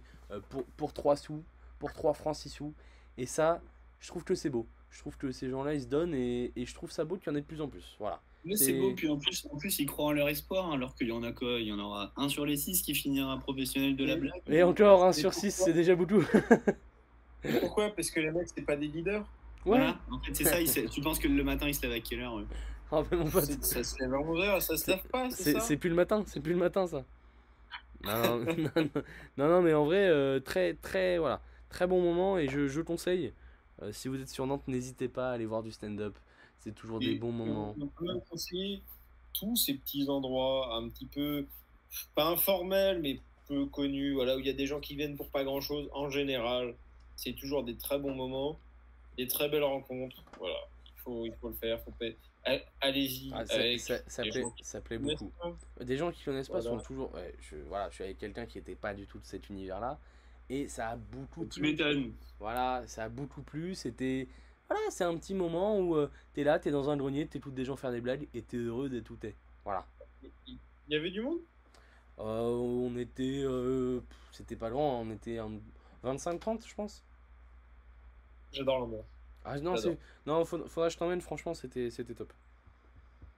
pour, 0.50 0.64
pour 0.76 0.92
3 0.92 1.16
sous, 1.16 1.42
pour 1.84 1.92
3 1.92 2.14
francs 2.14 2.34
6 2.36 2.48
sous. 2.48 2.74
Et 3.18 3.26
ça, 3.26 3.60
je 4.00 4.08
trouve 4.08 4.24
que 4.24 4.34
c'est 4.34 4.48
beau. 4.48 4.66
Je 4.88 5.00
trouve 5.00 5.18
que 5.18 5.30
ces 5.32 5.50
gens-là, 5.50 5.74
ils 5.74 5.82
se 5.82 5.86
donnent 5.86 6.14
et, 6.14 6.50
et 6.56 6.64
je 6.64 6.74
trouve 6.74 6.90
ça 6.90 7.04
beau 7.04 7.16
qu'il 7.16 7.30
y 7.30 7.30
en 7.30 7.36
ait 7.36 7.42
de 7.42 7.46
plus 7.46 7.60
en 7.60 7.68
plus. 7.68 7.94
Voilà. 7.98 8.22
Mais 8.46 8.56
C'est- 8.56 8.72
beau, 8.72 8.94
puis 8.94 9.06
en 9.08 9.18
plus, 9.18 9.46
en 9.52 9.58
plus, 9.58 9.78
ils 9.80 9.86
croient 9.86 10.06
en 10.06 10.12
leur 10.12 10.28
espoir, 10.30 10.70
hein, 10.70 10.74
alors 10.74 10.94
qu'il 10.94 11.08
y 11.08 11.12
en 11.12 11.22
a 11.22 11.32
quoi 11.32 11.60
Il 11.60 11.66
y 11.66 11.72
en 11.72 11.78
aura 11.78 12.10
un 12.16 12.30
sur 12.30 12.46
les 12.46 12.56
six 12.56 12.80
qui 12.80 12.94
finira 12.94 13.38
professionnel 13.38 13.96
de 13.96 14.04
la 14.06 14.16
blague. 14.16 14.40
Et 14.48 14.62
encore, 14.62 15.04
un 15.04 15.12
sur 15.12 15.34
6, 15.34 15.50
c'est 15.50 15.72
déjà 15.74 15.94
beaucoup. 15.94 16.24
Pourquoi? 17.60 17.90
Parce 17.90 18.10
que 18.10 18.20
les 18.20 18.30
mecs, 18.30 18.48
c'est 18.54 18.64
pas 18.64 18.76
des 18.76 18.86
leaders? 18.86 19.20
Ouais. 19.20 19.76
Voilà. 19.78 19.98
En 20.10 20.18
fait, 20.20 20.34
c'est 20.34 20.66
ça. 20.66 20.88
tu 20.88 21.02
penses 21.02 21.18
que 21.18 21.28
le 21.28 21.44
matin, 21.44 21.68
il 21.68 21.74
se 21.74 21.82
lève 21.82 21.92
à 21.92 22.00
quelle 22.00 22.20
heure 22.20 22.42
mais 23.10 23.16
mon 23.16 23.28
pote, 23.28 23.44
Ça 23.44 23.82
se 23.82 23.98
lève 23.98 24.14
à 24.14 24.18
11h, 24.18 24.60
ça 24.60 24.76
se 24.76 24.90
lève 24.90 25.02
pas, 25.10 25.28
c'est 25.30 25.42
c'est 25.42 25.52
ça? 25.54 25.60
c'est 25.60 25.76
plus 25.76 25.90
le 25.90 25.96
matin, 25.96 26.22
c'est 26.26 26.40
plus 26.40 26.52
le 26.52 26.58
matin 26.58 26.86
ça. 26.86 27.04
Non, 28.04 28.38
non, 28.38 28.44
non, 28.56 28.70
non, 28.76 29.02
non, 29.36 29.48
non, 29.48 29.62
mais 29.62 29.74
en 29.74 29.84
vrai, 29.84 30.06
euh, 30.08 30.38
très, 30.38 30.74
très, 30.74 31.18
voilà, 31.18 31.40
très 31.74 31.86
bon 31.88 32.00
moment 32.00 32.38
et 32.38 32.48
je, 32.48 32.68
je 32.68 32.80
conseille. 32.80 33.32
euh, 33.82 33.92
si 33.92 34.06
vous 34.08 34.20
êtes 34.20 34.28
sur 34.28 34.46
Nantes, 34.46 34.66
n'hésitez 34.68 35.08
pas 35.08 35.30
à 35.30 35.32
aller 35.32 35.46
voir 35.46 35.62
du 35.62 35.72
stand-up. 35.72 36.16
C'est 36.60 36.74
toujours 36.74 37.00
des 37.00 37.16
bons 37.16 37.32
moments. 37.32 37.74
On, 37.80 37.86
peut 37.88 38.20
conseiller 38.30 38.80
tous 39.32 39.56
ces 39.56 39.74
petits 39.74 40.08
endroits 40.08 40.74
un 40.76 40.88
petit 40.88 41.06
peu, 41.06 41.46
pas 42.14 42.28
informels, 42.28 43.00
mais 43.02 43.20
peu 43.48 43.66
connus, 43.66 44.14
voilà, 44.14 44.36
où 44.36 44.38
il 44.38 44.46
y 44.46 44.50
a 44.50 44.54
des 44.54 44.66
gens 44.66 44.80
qui 44.80 44.94
viennent 44.94 45.16
pour 45.16 45.28
pas 45.28 45.44
grand 45.44 45.60
chose. 45.60 45.90
En 45.92 46.08
général, 46.08 46.74
c'est 47.16 47.32
toujours 47.34 47.64
des 47.64 47.76
très 47.76 47.98
bons 47.98 48.14
moments, 48.14 48.58
des 49.18 49.26
très 49.26 49.48
belles 49.48 49.64
rencontres. 49.64 50.22
Voilà, 50.38 50.56
il 50.86 51.00
faut, 51.02 51.26
il 51.26 51.34
faut 51.40 51.48
le 51.48 51.54
faire. 51.56 51.80
Faut 51.82 51.90
pas- 51.90 52.06
All- 52.44 52.62
Allez-y 52.80 53.30
Ah, 53.34 53.44
ça, 53.44 53.56
plaît, 53.56 53.78
gens 53.78 54.50
qui 54.50 54.64
ça 54.64 54.80
plaît 54.80 54.98
connaissent 54.98 55.18
beaucoup. 55.18 55.56
pas. 55.76 55.84
Des 55.84 55.96
gens 55.96 56.12
qui 56.12 56.22
connaissent 56.24 56.48
pas 56.48 56.60
Voilà. 56.60 56.78
sont 56.78 56.84
toujours. 56.84 57.12
ouais, 57.14 57.34
je, 57.40 57.56
voilà, 57.68 57.90
je 57.90 57.94
suis 57.96 58.04
avec 58.04 58.18
quelqu'un 58.18 58.46
qui 58.46 58.58
n'était 58.58 58.74
pas 58.76 58.94
du 58.94 59.06
tout 59.06 59.18
de 59.18 59.24
cet 59.26 59.50
univers-là. 59.50 59.98
Et 60.50 60.68
ça 60.68 60.90
a 60.90 60.96
beaucoup 60.96 61.44
Tu 61.46 61.60
plu. 61.60 61.70
m'étonnes. 61.70 62.12
Voilà, 62.38 62.82
ça 62.86 63.04
a 63.04 63.08
beaucoup 63.08 63.42
plu. 63.42 63.74
C'était. 63.74 64.28
Voilà, 64.68 64.82
c'est 64.90 65.04
un 65.04 65.16
petit 65.16 65.34
moment 65.34 65.78
où 65.80 65.96
tu 66.02 66.10
t'es 66.34 66.44
là, 66.44 66.58
t'es 66.58 66.70
dans 66.70 66.88
un 66.90 66.96
grenier, 66.96 67.26
t'écoutes 67.26 67.54
des 67.54 67.64
gens 67.64 67.76
faire 67.76 67.92
des 67.92 68.00
blagues 68.00 68.28
et 68.34 68.42
t'es 68.42 68.56
heureux 68.56 68.88
d'être 68.88 69.10
où 69.10 69.16
t'es. 69.16 69.34
Voilà. 69.64 69.86
Il 70.46 70.58
y 70.88 70.96
avait 70.96 71.10
du 71.10 71.20
monde? 71.20 71.38
Euh, 72.18 72.22
on 72.22 72.96
était. 72.96 73.42
euh, 73.44 74.00
C'était 74.32 74.56
pas 74.56 74.68
loin, 74.70 74.84
on 75.00 75.10
était 75.10 75.40
en 75.40 75.52
25-30, 76.04 76.66
je 76.66 76.74
pense. 76.74 77.02
J'adore 78.52 78.78
l'ambiance. 78.80 79.04
Ah 79.44 79.58
non, 79.60 79.74
non 80.26 80.44
faudra, 80.44 80.68
faudra 80.68 80.88
que 80.88 80.94
je 80.94 80.98
t'emmène, 80.98 81.20
franchement, 81.20 81.54
c'était 81.54 81.90
top. 82.14 82.32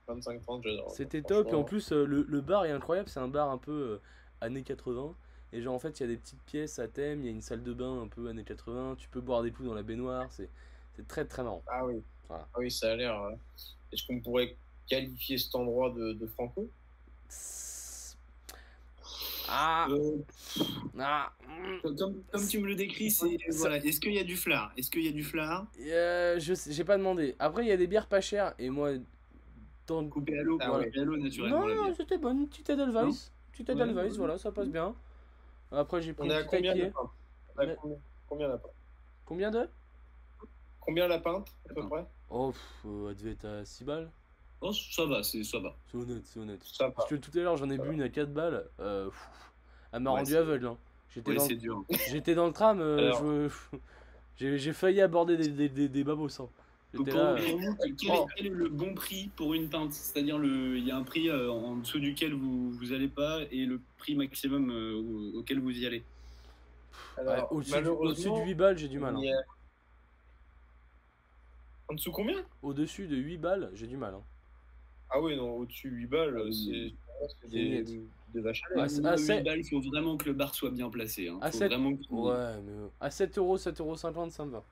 25-30, 0.09 0.63
j'adore. 0.63 0.91
C'était 0.93 1.23
top, 1.23 1.49
et 1.51 1.55
en 1.55 1.65
plus, 1.65 1.91
euh, 1.93 2.05
le, 2.05 2.23
le 2.29 2.41
bar 2.41 2.65
est 2.65 2.71
incroyable, 2.71 3.09
c'est 3.09 3.19
un 3.21 3.29
bar 3.29 3.51
un 3.51 3.59
peu 3.59 3.73
euh, 3.73 4.01
années 4.41 4.63
80. 4.63 5.15
Et 5.57 5.63
genre, 5.63 5.75
en 5.75 5.79
fait, 5.79 5.99
il 5.99 6.03
y 6.03 6.05
a 6.05 6.09
des 6.09 6.19
petites 6.19 6.43
pièces 6.43 6.79
à 6.79 6.87
thème, 6.87 7.21
il 7.21 7.27
y 7.27 7.29
a 7.29 7.33
une 7.33 7.41
salle 7.41 7.63
de 7.63 7.73
bain 7.73 8.03
un 8.03 8.09
peu 8.09 8.29
années 8.29 8.45
80, 8.45 8.97
tu 8.99 9.09
peux 9.09 9.23
boire 9.23 9.43
des 9.43 9.51
coups 9.51 9.67
dans 9.67 9.75
la 9.75 9.83
baignoire, 9.83 10.31
c'est 10.31 10.51
c'est 10.95 11.09
très 11.09 11.25
très 11.25 11.43
marrant. 11.43 11.63
Ah 11.67 11.85
oui. 11.87 12.03
Voilà. 12.29 12.47
Ah 12.53 12.59
oui, 12.59 12.71
ça 12.71 12.93
a 12.93 12.97
l'air. 12.97 13.19
Est-ce 13.93 14.07
qu'on 14.07 14.21
pourrait 14.21 14.57
qualifier 14.87 15.39
cet 15.39 15.55
endroit 15.55 15.91
de, 15.91 16.13
de 16.13 16.27
franco? 16.27 16.69
Ah, 19.49 19.87
Euh, 19.91 20.19
ah, 20.99 21.33
mm. 21.47 21.97
comme, 21.97 22.23
comme 22.33 22.47
tu 22.47 22.59
me 22.59 22.67
le 22.67 22.75
décris, 22.75 23.11
c'est 23.11 23.39
voilà. 23.53 23.77
Est-ce 23.77 24.01
qu'il 24.01 24.13
y 24.13 24.19
a 24.19 24.25
du 24.25 24.37
flard 24.37 24.73
Est-ce 24.77 24.91
qu'il 24.91 25.05
y 25.05 25.09
a 25.09 25.13
du 25.13 25.23
flard 25.23 25.67
Euh, 25.81 26.39
je 26.39 26.55
j'ai 26.69 26.85
pas 26.85 26.99
demandé. 26.99 27.35
Après, 27.39 27.65
il 27.65 27.69
y 27.69 27.73
a 27.73 27.77
des 27.77 27.87
bières 27.87 28.09
pas 28.09 28.21
chères, 28.21 28.55
et 28.59 28.71
moi, 28.71 28.93
le 28.93 29.03
Coupé 30.11 30.39
à 30.39 30.43
l'eau, 30.43 30.59
Ah 30.61 30.67
quoi, 30.67 30.79
ouais. 30.81 30.91
naturellement. 31.19 31.67
Non, 31.67 31.75
non, 31.75 31.95
c'était 31.95 32.19
bonne, 32.19 32.41
une 32.41 32.49
petite 32.49 32.69
Edelweiss. 32.71 33.33
Petite 33.53 33.71
Edelweiss, 33.71 34.13
ouais, 34.13 34.19
voilà, 34.19 34.37
ça 34.37 34.51
passe 34.51 34.69
bien. 34.69 34.95
Après, 35.73 36.01
j'ai 36.03 36.13
pris 36.13 36.29
On 36.29 36.45
combien 36.49 36.73
pintes 36.75 36.93
On 37.57 37.57
combien, 37.57 37.77
combien 38.29 38.49
la 38.49 38.59
pinte 38.59 38.73
Combien 39.27 39.51
de? 39.51 39.69
Combien 40.81 41.09
la 41.09 41.19
pinte, 41.19 41.49
à 41.69 41.75
peu 41.75 41.89
près? 41.89 42.05
Oh, 42.31 42.53
pff, 42.53 42.61
euh, 42.87 43.11
elle 43.11 43.17
devait 43.17 43.33
être 43.33 43.45
à 43.45 43.65
6 43.65 43.85
balles. 43.85 44.09
Oh, 44.61 44.73
ça 44.73 45.05
va, 45.05 45.23
c'est 45.23 45.43
ça 45.45 45.59
va. 45.59 45.75
C'est 45.91 45.97
honnête, 45.99 46.23
c'est 46.25 46.41
honnête. 46.41 46.61
Ça 46.65 46.87
va. 46.87 46.93
Parce 46.93 47.09
que 47.09 47.15
tout 47.17 47.31
à 47.35 47.41
l'heure, 47.43 47.57
j'en 47.57 47.71
ai 47.71 47.79
bu 47.79 47.93
une 47.95 48.03
à 48.03 48.09
4 48.09 48.33
balles. 48.33 48.69
Euh, 48.81 49.07
pff, 49.07 49.29
elle 49.93 50.01
m'a 50.01 50.11
Ouais, 50.11 50.21
rendu 50.21 50.37
aveugle. 50.37 50.67
hein. 50.67 50.77
J'étais 51.15 51.31
Ouais, 51.33 51.37
dans, 51.39 51.47
c'est 51.49 51.57
dur. 51.57 51.85
j'étais 52.09 52.35
dans 52.35 52.47
le 52.47 52.53
tram, 52.53 52.81
euh, 52.81 53.49
je- 54.37 54.57
j'ai 54.57 54.73
failli 54.73 55.01
aborder 55.01 55.37
des, 55.37 55.49
des, 55.49 55.69
des, 55.69 55.89
des 55.89 56.05
babos. 56.05 56.41
hein. 56.41 56.49
Pour, 56.95 57.07
là. 57.09 57.35
euh, 57.35 57.53
vous, 57.53 57.77
quel, 57.99 58.11
est, 58.15 58.19
quel 58.37 58.47
est 58.47 58.51
le 58.51 58.69
bon 58.69 58.95
prix 58.95 59.31
pour 59.37 59.53
une 59.55 59.69
pinte 59.69 59.93
C'est-à-dire, 59.93 60.39
le- 60.39 60.79
il 60.79 60.87
y 60.87 60.91
a 60.91 60.97
un 60.97 61.03
prix 61.03 61.29
euh, 61.29 61.51
en 61.51 61.77
dessous 61.77 61.99
duquel 61.99 62.33
vous 62.33 62.71
vous 62.71 62.93
allez 62.93 63.09
pas 63.09 63.41
et 63.51 63.67
le 63.67 63.81
prix 63.99 64.15
maximum 64.15 64.71
euh, 64.71 64.95
au- 64.95 65.39
auquel 65.41 65.61
vous 65.61 65.71
y 65.71 65.85
allez? 65.87 66.03
Alors, 67.19 67.35
ouais, 67.35 67.59
Au-dessus 67.59 67.71
malheureusement, 67.73 68.39
de 68.41 68.45
8 68.45 68.55
balles, 68.55 68.79
j'ai 68.79 68.89
du 68.89 68.99
mal. 68.99 69.15
hein. 69.17 69.21
a- 69.21 69.43
En 71.89 71.95
dessous 71.95 72.13
combien? 72.13 72.45
Au-dessus 72.63 73.07
de 73.07 73.17
8 73.17 73.39
balles, 73.39 73.71
j'ai 73.75 73.87
du 73.87 73.97
mal. 73.97 74.15
hein. 74.15 74.23
Ah 75.11 75.21
oui, 75.21 75.37
non, 75.37 75.59
au-dessus 75.59 75.89
8 75.89 76.07
balles, 76.07 76.37
Ah, 76.39 76.51
c'est 77.41 77.49
des, 77.49 77.85
vaches 78.41 78.63
à 78.65 78.67
Ah, 78.75 78.83
lait. 78.83 78.89
c'est- 78.89 79.01
Moi, 79.03 79.11
ah, 79.13 79.17
huit 79.17 79.23
c'est- 79.27 79.43
balles, 79.43 79.59
il 79.61 79.69
faut 79.69 79.81
vraiment 79.81 80.17
que 80.17 80.25
le 80.27 80.33
bar 80.33 80.55
soit 80.55 80.71
bien 80.71 80.91
placé. 80.91 81.29
Hein. 81.29 81.39
Ah, 81.43 81.51
vraiment 81.51 81.91
Ouais, 82.11 82.61
mais 82.63 82.89
à 83.01 83.11
7 83.11 83.39
euros, 83.39 83.57
7 83.59 83.81
euros 83.81 83.97
50, 83.97 84.33
ça 84.33 84.45
me 84.45 84.51
va. 84.51 84.65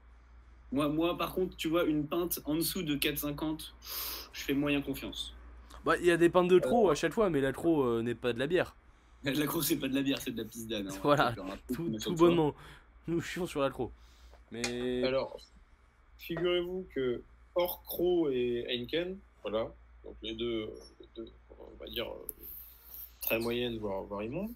Moi, 0.74 0.88
moi, 0.88 1.16
par 1.16 1.32
contre, 1.34 1.56
tu 1.56 1.68
vois, 1.68 1.84
une 1.84 2.06
pinte 2.06 2.40
en 2.44 2.56
dessous 2.56 2.82
de 2.82 2.96
4,50, 2.96 3.72
je 4.32 4.40
fais 4.42 4.54
moyen 4.54 4.82
confiance. 4.82 5.32
Bah, 5.84 5.96
il 5.98 6.06
y 6.06 6.10
a 6.10 6.16
des 6.16 6.28
pintes 6.28 6.48
de 6.48 6.58
trop 6.58 6.90
à 6.90 6.94
chaque 6.94 7.12
fois, 7.12 7.30
mais 7.30 7.40
la 7.40 7.52
trop 7.52 7.82
euh, 7.84 8.02
n'est 8.02 8.14
pas 8.14 8.32
de 8.32 8.38
la 8.38 8.46
bière. 8.46 8.76
La 9.24 9.46
grosse, 9.46 9.68
c'est 9.68 9.78
pas 9.78 9.88
de 9.88 9.94
la 9.94 10.02
bière, 10.02 10.20
c'est 10.20 10.32
de 10.32 10.42
la 10.42 10.44
pisdane. 10.46 10.88
hein. 10.88 10.98
Voilà, 11.02 11.34
Tout, 11.72 12.14
bonnement. 12.14 12.54
Nous 13.06 13.22
chions 13.22 13.46
sur 13.46 13.62
la 13.62 13.70
trop. 13.70 13.90
Mais. 14.50 15.02
Alors, 15.04 15.38
figurez-vous 16.18 16.86
que 16.94 17.22
hors 17.54 17.82
Crow 17.84 18.28
et 18.30 18.66
Heineken, 18.68 19.16
voilà, 19.42 19.72
donc 20.04 20.16
les 20.22 20.34
deux, 20.34 20.68
les 21.00 21.08
deux, 21.16 21.30
on 21.58 21.76
va 21.82 21.86
dire, 21.88 22.06
euh, 22.06 22.26
très 23.22 23.38
moyennes, 23.38 23.78
voire, 23.78 24.02
voire 24.02 24.22
immondes, 24.22 24.50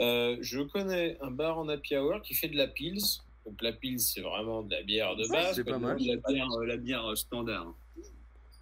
euh, 0.00 0.36
je 0.40 0.60
connais 0.60 1.16
un 1.20 1.30
bar 1.30 1.58
en 1.58 1.68
happy 1.68 1.96
hour 1.96 2.20
qui 2.22 2.34
fait 2.34 2.48
de 2.48 2.56
la 2.56 2.66
Pils. 2.66 3.20
Donc 3.50 3.62
la 3.62 3.72
Pils, 3.72 3.98
c'est 3.98 4.20
vraiment 4.20 4.62
de 4.62 4.70
la 4.70 4.82
bière 4.82 5.16
de 5.16 5.26
base. 5.28 5.56
c'est 5.56 5.64
pas 5.64 5.78
mal. 5.78 5.98
la 5.98 6.16
bière, 6.16 6.46
euh, 6.52 6.66
la 6.66 6.76
bière 6.76 7.04
euh, 7.04 7.16
standard. 7.16 7.74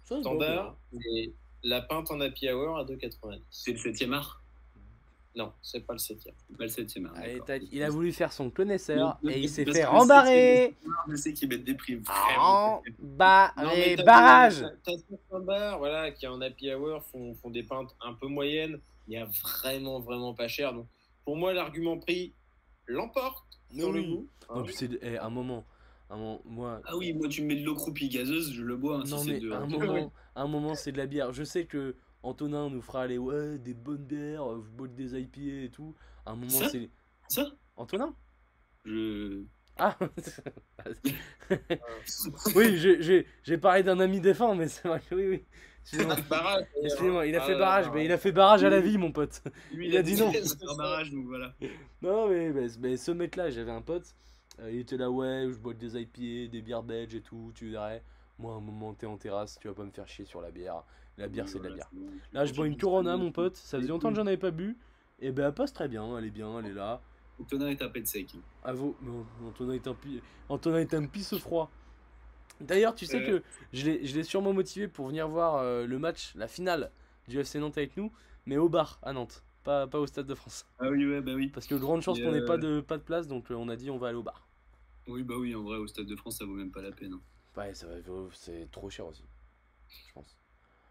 Ça, 0.03 0.19
standard, 0.19 0.75
mais 0.91 1.31
la 1.61 1.81
pinte 1.81 2.09
en 2.09 2.19
happy 2.19 2.49
hour 2.49 2.79
à 2.79 2.85
2,90. 2.85 3.39
C'est 3.51 3.73
le 3.73 3.77
7ème 3.77 4.13
art? 4.13 4.41
Non, 5.35 5.53
c'est 5.61 5.85
pas 5.85 5.93
le 5.93 5.99
7 5.99 6.17
C'est 6.23 6.57
pas 6.57 6.63
le 6.63 6.69
7ème 6.69 7.05
art. 7.05 7.17
Allez, 7.17 7.67
il 7.71 7.83
a 7.83 7.89
voulu 7.91 8.11
faire 8.11 8.33
son 8.33 8.49
connaisseur 8.49 9.19
et 9.23 9.39
il 9.39 9.47
s'est 9.47 9.63
fait 9.63 9.85
rembarrer. 9.85 10.75
Je 11.07 11.15
sais 11.15 11.33
qu'ils 11.33 11.49
mettent 11.49 11.65
des 11.65 11.75
prix 11.75 11.93
vraiment. 11.93 12.81
Rembarré 12.99 13.95
barrage. 13.97 14.65
T'as 14.83 14.93
certains 15.07 15.45
bars 15.45 15.77
voilà, 15.77 16.09
qui 16.09 16.25
en 16.25 16.41
happy 16.41 16.73
hour 16.73 17.03
font, 17.03 17.35
font 17.35 17.51
des 17.51 17.61
pintes 17.61 17.95
un 18.01 18.13
peu 18.13 18.25
moyennes, 18.25 18.79
il 19.07 19.13
y 19.13 19.17
a 19.17 19.25
vraiment, 19.43 19.99
vraiment 19.99 20.33
pas 20.33 20.47
cher. 20.47 20.73
Donc 20.73 20.87
pour 21.25 21.37
moi, 21.37 21.53
l'argument 21.53 21.99
prix 21.99 22.33
l'emporte 22.89 23.45
sur 23.71 23.91
le 23.91 23.99
Oui. 24.01 24.07
goût. 24.09 24.27
Non, 24.53 24.63
puis 24.63 24.73
c'est 24.75 24.89
eh, 25.01 25.17
un 25.17 25.29
moment. 25.29 25.65
Un 26.09 26.17
moment, 26.17 26.41
moi. 26.45 26.81
Ah 26.85 26.97
oui, 26.97 27.13
moi 27.13 27.27
tu 27.29 27.43
me 27.43 27.47
mets 27.47 27.55
de 27.55 27.63
l'eau 27.63 27.75
croupie 27.75 28.09
gazeuse, 28.09 28.51
je 28.53 28.63
le 28.63 28.75
bois. 28.75 28.97
hein, 28.97 29.05
si 29.05 29.11
non, 29.11 29.17
c'est 29.19 29.31
mais 29.33 29.39
de- 29.39 29.51
un 29.51 29.67
moment, 29.67 30.13
un 30.35 30.47
moment 30.47 30.73
c'est 30.75 30.91
de 30.91 30.97
la 30.97 31.05
bière. 31.05 31.33
Je 31.33 31.43
sais 31.43 31.65
que 31.65 31.95
Antonin 32.23 32.69
nous 32.69 32.81
fera 32.81 33.03
aller, 33.03 33.17
ouais, 33.19 33.59
des 33.59 33.73
bonnes 33.75 34.03
bières, 34.05 34.45
vous 34.45 34.71
boivez 34.71 34.93
des 34.95 35.19
IPA 35.21 35.65
et 35.65 35.69
tout. 35.71 35.93
Un 36.25 36.35
moment, 36.35 36.49
Ça 36.49 36.69
c'est. 36.69 36.89
Ça 37.29 37.45
Antonin? 37.75 38.15
Je. 38.85 39.43
Ah 39.77 39.95
Oui, 42.55 42.77
j'ai 43.43 43.57
parlé 43.57 43.83
d'un 43.83 43.99
ami 43.99 44.19
défunt, 44.19 44.55
mais 44.55 44.67
c'est 44.67 44.87
vrai 44.87 45.01
que 45.07 45.15
oui, 45.15 45.27
oui. 45.27 45.45
Excusez-moi. 45.85 47.25
Il 47.25 47.35
a 47.35 47.43
Ah 47.43 47.45
fait 47.45 47.55
barrage, 47.57 47.85
là. 47.85 47.91
mais 47.93 48.05
il 48.05 48.11
a 48.11 48.17
fait 48.17 48.31
barrage 48.31 48.63
à 48.63 48.69
la 48.69 48.79
vie, 48.79 48.97
mon 48.97 49.11
pote. 49.11 49.41
Lui, 49.73 49.87
il 49.87 49.97
a 49.97 50.01
dit 50.03 50.15
non. 50.15 50.31
barrage, 50.77 51.11
donc 51.11 51.25
voilà. 51.25 51.53
Non, 52.01 52.29
mais, 52.29 52.49
mais, 52.51 52.67
mais 52.79 52.97
ce 52.97 53.11
mec-là, 53.11 53.49
j'avais 53.49 53.71
un 53.71 53.81
pote, 53.81 54.13
euh, 54.61 54.71
il 54.71 54.79
était 54.79 54.97
là, 54.97 55.09
ouais, 55.09 55.47
je 55.49 55.57
bois 55.57 55.73
des 55.73 55.99
IPA, 55.99 56.51
des 56.51 56.61
bières 56.61 56.83
belges 56.83 57.15
et 57.15 57.21
tout, 57.21 57.51
tu 57.55 57.71
verrais. 57.71 58.03
Moi, 58.37 58.53
à 58.53 58.57
un 58.57 58.61
moment, 58.61 58.93
t'es 58.93 59.05
en 59.05 59.17
terrasse, 59.17 59.57
tu 59.59 59.67
vas 59.67 59.73
pas 59.73 59.83
me 59.83 59.91
faire 59.91 60.07
chier 60.07 60.25
sur 60.25 60.41
la 60.41 60.51
bière. 60.51 60.83
La 61.17 61.27
bière, 61.27 61.49
c'est 61.49 61.59
de 61.59 61.67
la 61.67 61.73
bière. 61.73 61.89
Là, 62.31 62.45
je 62.45 62.53
bois 62.53 62.67
une 62.67 62.77
Corona, 62.77 63.17
mon 63.17 63.31
pote, 63.31 63.57
ça 63.57 63.77
faisait 63.77 63.89
longtemps 63.89 64.09
que 64.09 64.15
j'en 64.15 64.27
avais 64.27 64.37
pas 64.37 64.51
bu. 64.51 64.77
Et 65.21 65.31
ben, 65.31 65.47
elle 65.47 65.53
passe 65.53 65.73
très 65.73 65.89
bien, 65.89 66.17
elle 66.17 66.25
est 66.25 66.29
bien, 66.29 66.59
elle 66.59 66.67
est 66.67 66.73
là. 66.73 67.01
Antonin 67.41 67.67
est 67.67 67.77
tapé 67.77 68.01
de 68.01 68.07
sec. 68.07 68.33
À 68.63 68.73
vous. 68.73 68.95
Non, 69.01 69.25
Antonin 69.47 69.73
est 69.73 69.87
un, 69.87 69.93
pi... 69.93 70.21
Antonin 70.47 70.79
est 70.79 70.93
un 70.93 71.05
pisse 71.05 71.37
froid. 71.37 71.69
D'ailleurs, 72.61 72.95
tu 72.95 73.05
sais 73.05 73.21
Euh. 73.21 73.39
que 73.39 73.43
je 73.73 73.85
l'ai 74.15 74.23
sûrement 74.23 74.53
motivé 74.53 74.87
pour 74.87 75.07
venir 75.07 75.27
voir 75.27 75.55
euh, 75.57 75.85
le 75.85 75.99
match, 75.99 76.33
la 76.35 76.47
finale 76.47 76.91
du 77.27 77.39
FC 77.39 77.59
Nantes 77.59 77.77
avec 77.77 77.95
nous, 77.97 78.11
mais 78.45 78.57
au 78.57 78.67
bar 78.69 78.99
à 79.03 79.13
Nantes, 79.13 79.43
pas, 79.63 79.87
pas 79.87 79.99
au 79.99 80.07
Stade 80.07 80.25
de 80.25 80.35
France. 80.35 80.65
Ah 80.79 80.89
oui, 80.89 81.05
ouais, 81.05 81.21
bah 81.21 81.33
oui. 81.35 81.47
Parce 81.49 81.67
que 81.67 81.75
grande 81.75 82.01
chance 82.01 82.19
qu'on 82.19 82.31
n'ait 82.31 82.41
euh, 82.41 82.45
pas 82.45 82.57
de, 82.57 82.81
pas 82.81 82.97
de 82.97 83.03
place, 83.03 83.27
donc 83.27 83.49
euh, 83.51 83.55
on 83.55 83.69
a 83.69 83.75
dit 83.75 83.89
on 83.89 83.97
va 83.97 84.07
aller 84.09 84.17
au 84.17 84.23
bar. 84.23 84.47
Oui, 85.07 85.23
bah 85.23 85.35
oui, 85.37 85.55
en 85.55 85.63
vrai, 85.63 85.77
au 85.77 85.87
Stade 85.87 86.05
de 86.05 86.15
France, 86.15 86.37
ça 86.37 86.45
vaut 86.45 86.53
même 86.53 86.71
pas 86.71 86.81
la 86.81 86.91
peine. 86.91 87.13
hein. 87.13 87.21
Ouais, 87.57 87.73
ça 87.73 87.87
va, 87.87 87.93
c'est 88.33 88.69
trop 88.71 88.89
cher 88.89 89.07
aussi, 89.07 89.23
je 90.07 90.13
pense. 90.13 90.37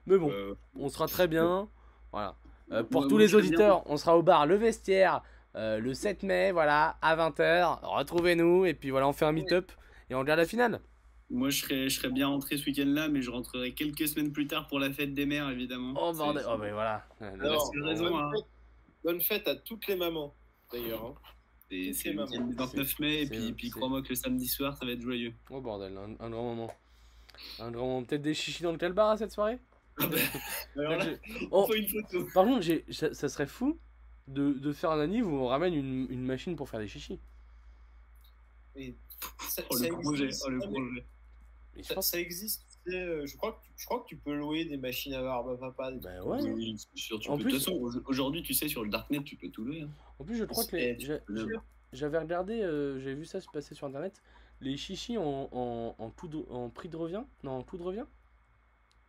Mais 0.06 0.16
bon, 0.18 0.30
Euh, 0.30 0.54
on 0.74 0.88
sera 0.88 1.06
très 1.06 1.28
bien. 1.28 1.68
Voilà. 2.12 2.34
Euh, 2.72 2.82
pour 2.82 3.08
tous 3.08 3.18
les 3.18 3.26
bien. 3.28 3.38
auditeurs, 3.38 3.82
on 3.90 3.96
sera 3.96 4.16
au 4.16 4.22
bar 4.22 4.46
Le 4.46 4.54
Vestiaire 4.56 5.22
euh, 5.56 5.78
le 5.78 5.94
7 5.94 6.22
mai, 6.22 6.52
voilà, 6.52 6.96
à 7.02 7.16
20h. 7.16 7.80
Retrouvez-nous 7.82 8.64
et 8.66 8.74
puis 8.74 8.90
voilà, 8.90 9.08
on 9.08 9.12
fait 9.12 9.24
un 9.24 9.32
meet-up 9.32 9.70
et 10.10 10.14
on 10.14 10.20
regarde 10.20 10.38
la 10.40 10.46
finale. 10.46 10.80
Moi, 11.30 11.50
je 11.50 11.60
serais, 11.62 11.88
je 11.90 11.96
serais 11.98 12.10
bien 12.10 12.26
rentré 12.28 12.56
ce 12.56 12.64
week-end-là, 12.64 13.08
mais 13.08 13.20
je 13.20 13.30
rentrerai 13.30 13.72
quelques 13.74 14.08
semaines 14.08 14.32
plus 14.32 14.46
tard 14.46 14.66
pour 14.66 14.78
la 14.78 14.90
fête 14.90 15.12
des 15.12 15.26
mères, 15.26 15.50
évidemment. 15.50 15.92
Oh 16.00 16.12
bordel, 16.14 16.44
oh 16.48 16.56
ben 16.56 16.72
voilà. 16.72 17.06
Alors, 17.20 17.70
c'est 17.72 17.80
raison, 17.82 18.04
bonne, 18.04 18.14
hein. 18.14 18.30
fête, 18.34 18.46
bonne 19.04 19.20
fête 19.20 19.48
à 19.48 19.54
toutes 19.56 19.86
les 19.88 19.96
mamans, 19.96 20.34
d'ailleurs. 20.72 21.04
hein. 21.04 21.14
C'est 21.70 21.92
le 22.06 22.14
mamans. 22.14 22.30
week-end 22.30 22.44
du 22.46 22.54
29 22.54 22.98
mai, 23.00 23.22
et 23.22 23.26
puis, 23.26 23.52
puis 23.52 23.68
crois-moi 23.68 24.00
que 24.00 24.08
le 24.08 24.14
samedi 24.14 24.48
soir, 24.48 24.74
ça 24.78 24.86
va 24.86 24.92
être 24.92 25.02
joyeux. 25.02 25.34
Oh 25.50 25.60
bordel, 25.60 25.94
un, 25.98 26.16
un 26.24 26.30
grand 26.30 26.44
moment. 26.54 26.72
Un 27.58 27.70
grand 27.70 27.86
moment. 27.86 28.04
Peut-être 28.04 28.22
des 28.22 28.32
chichis 28.32 28.62
dans 28.62 28.72
le 28.72 28.78
calbar 28.78 29.10
à 29.10 29.16
cette 29.18 29.32
soirée? 29.32 29.58
Alors 30.76 30.92
là, 30.92 31.04
J'ai- 31.04 31.18
il 31.42 31.48
Oh, 31.50 31.66
faut 31.66 31.74
une 31.74 31.88
photo. 31.88 32.26
Par 32.32 32.44
contre, 32.46 32.66
ça, 32.90 33.12
ça 33.12 33.28
serait 33.28 33.46
fou 33.46 33.78
de, 34.28 34.52
de 34.54 34.72
faire 34.72 34.92
un 34.92 35.00
anniv 35.00 35.26
où 35.26 35.34
on 35.36 35.48
ramène 35.48 35.74
une, 35.74 36.06
une 36.08 36.24
machine 36.24 36.56
pour 36.56 36.70
faire 36.70 36.80
des 36.80 36.88
chichis. 36.88 37.20
Et 38.76 38.96
ça, 39.48 39.62
Oh, 39.68 39.76
ça 39.76 39.88
le 39.88 39.94
projet, 40.00 40.24
existe, 40.24 40.44
oh, 40.46 40.50
le 40.50 40.58
mais 40.58 40.66
projet. 40.66 41.04
Et 41.78 41.82
je 41.82 41.88
ça, 41.88 41.94
pense- 41.94 42.08
ça 42.10 42.18
existe. 42.20 42.64
tu 42.84 42.90
sais, 42.92 42.98
euh, 43.00 43.24
Je 43.26 43.36
crois, 43.36 43.52
que, 43.52 43.64
tu- 43.64 43.72
je 43.76 43.84
crois 43.86 44.00
que 44.00 44.06
tu 44.08 44.16
peux 44.16 44.34
louer 44.34 44.64
des 44.64 44.76
machines 44.76 45.14
à 45.14 45.22
barbe 45.22 45.50
à 45.50 45.56
papa. 45.56 45.92
des 45.92 45.98
Bah 46.00 46.16
trucs 46.18 46.28
ouais. 46.44 46.50
Oui, 46.52 46.76
c'est 46.78 46.98
sûr, 47.00 47.20
tu 47.20 47.28
En 47.30 47.36
peux- 47.36 47.44
plus- 47.44 47.52
De 47.52 47.58
toute 47.58 47.64
façon, 47.66 47.76
au- 47.78 48.10
aujourd'hui, 48.10 48.42
tu 48.42 48.52
sais, 48.54 48.68
sur 48.68 48.82
le 48.84 48.90
Darknet, 48.90 49.22
tu 49.22 49.36
peux 49.36 49.48
tout 49.50 49.64
louer. 49.64 49.82
hein. 49.82 49.90
En 50.18 50.24
plus, 50.24 50.36
je 50.36 50.44
crois 50.44 50.64
que 50.64 50.76
les- 50.76 50.98
j'avais 51.92 52.18
regardé, 52.18 52.60
euh, 52.62 52.98
j'avais 53.00 53.14
vu 53.14 53.24
ça 53.24 53.40
se 53.40 53.48
passer 53.48 53.74
sur 53.74 53.86
internet. 53.86 54.20
Les 54.60 54.76
chichis 54.76 55.16
en, 55.18 55.48
en, 55.52 55.94
en, 55.98 56.10
prix 56.10 56.88
de 56.88 56.96
revient 56.96 57.22
Non, 57.44 57.52
en 57.52 57.62
coût 57.62 57.78
de 57.78 57.82
revient 57.84 58.04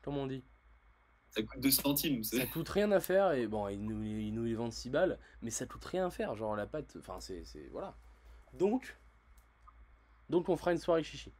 Comment 0.04 0.22
on 0.24 0.28
dit? 0.28 0.44
Ça 1.32 1.42
coûte 1.44 1.60
2 1.60 1.72
centimes. 1.72 2.24
Ça 2.24 2.46
coûte 2.46 2.70
rien 2.70 2.92
à 2.92 3.00
faire 3.00 3.32
et 3.34 3.48
bon, 3.48 3.68
ils 3.68 3.84
nous, 3.84 4.04
ils 4.04 4.32
nous 4.34 4.46
les 4.46 4.54
vendent 4.56 4.72
6 4.74 4.90
balles, 4.90 5.20
mais 5.42 5.50
ça 5.52 5.66
coûte 5.66 5.84
rien 5.86 6.06
à 6.08 6.10
faire. 6.10 6.36
Genre 6.36 6.56
la 6.56 6.66
pâte, 6.68 6.96
enfin, 7.00 7.20
c'est. 7.20 7.44
c'est- 7.46 7.68
Voilà. 7.72 7.96
Donc, 8.54 8.96
donc, 10.30 10.50
on 10.50 10.56
fera 10.56 10.72
une 10.72 10.78
soirée 10.78 11.04
chichi. 11.04 11.32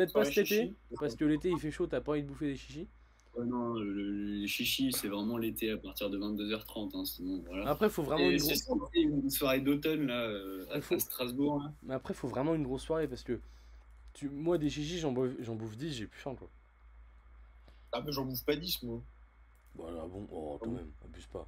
Peut-être 0.00 0.12
pas 0.14 0.24
cet 0.24 0.50
été, 0.50 0.74
parce 0.98 1.14
que 1.14 1.24
l'été 1.26 1.50
il 1.50 1.58
fait 1.58 1.70
chaud, 1.70 1.86
t'as 1.86 2.00
pas 2.00 2.12
envie 2.12 2.22
de 2.22 2.28
bouffer 2.28 2.46
des 2.46 2.56
chichis. 2.56 2.88
Ouais, 3.34 3.44
non, 3.44 3.74
le- 3.74 4.40
les 4.40 4.46
chichis, 4.48 4.92
c'est 4.92 5.08
vraiment 5.08 5.36
l'été 5.36 5.70
à 5.70 5.76
partir 5.76 6.08
de 6.10 6.18
22h30. 6.18 6.94
Hein, 6.94 7.04
sinon, 7.04 7.42
voilà. 7.46 7.68
Après, 7.68 7.90
faut 7.90 8.02
vraiment 8.02 8.30
une 8.30 8.38
grosse. 8.38 8.68
une 8.94 9.30
soirée 9.30 9.60
d'automne 9.60 10.06
là, 10.06 10.22
euh, 10.22 10.66
à, 10.72 10.80
faut- 10.80 10.98
Strasbourg. 10.98 11.60
là. 11.62 11.72
Mais 11.82 11.94
après, 11.94 12.14
faut 12.14 12.28
vraiment 12.28 12.54
une 12.54 12.64
grosse 12.64 12.82
soirée 12.82 13.06
parce 13.08 13.22
que 13.22 13.40
tu... 14.14 14.28
moi, 14.30 14.58
des 14.58 14.70
chichis, 14.70 14.98
j'en 14.98 15.12
bouffe, 15.12 15.34
j'en 15.40 15.54
bouffe 15.54 15.76
10, 15.76 15.92
j'ai 15.92 16.06
plus 16.06 16.20
faim 16.20 16.34
quoi. 16.34 16.48
Ah, 17.92 18.00
mais 18.04 18.10
j'en 18.12 18.24
bouffe 18.24 18.44
pas 18.44 18.56
10, 18.56 18.82
moi. 18.82 19.02
Voilà, 19.74 20.06
bon, 20.06 20.26
oh, 20.32 20.58
quand 20.60 20.70
même, 20.70 20.90
abuse 21.04 21.26
pas. 21.26 21.46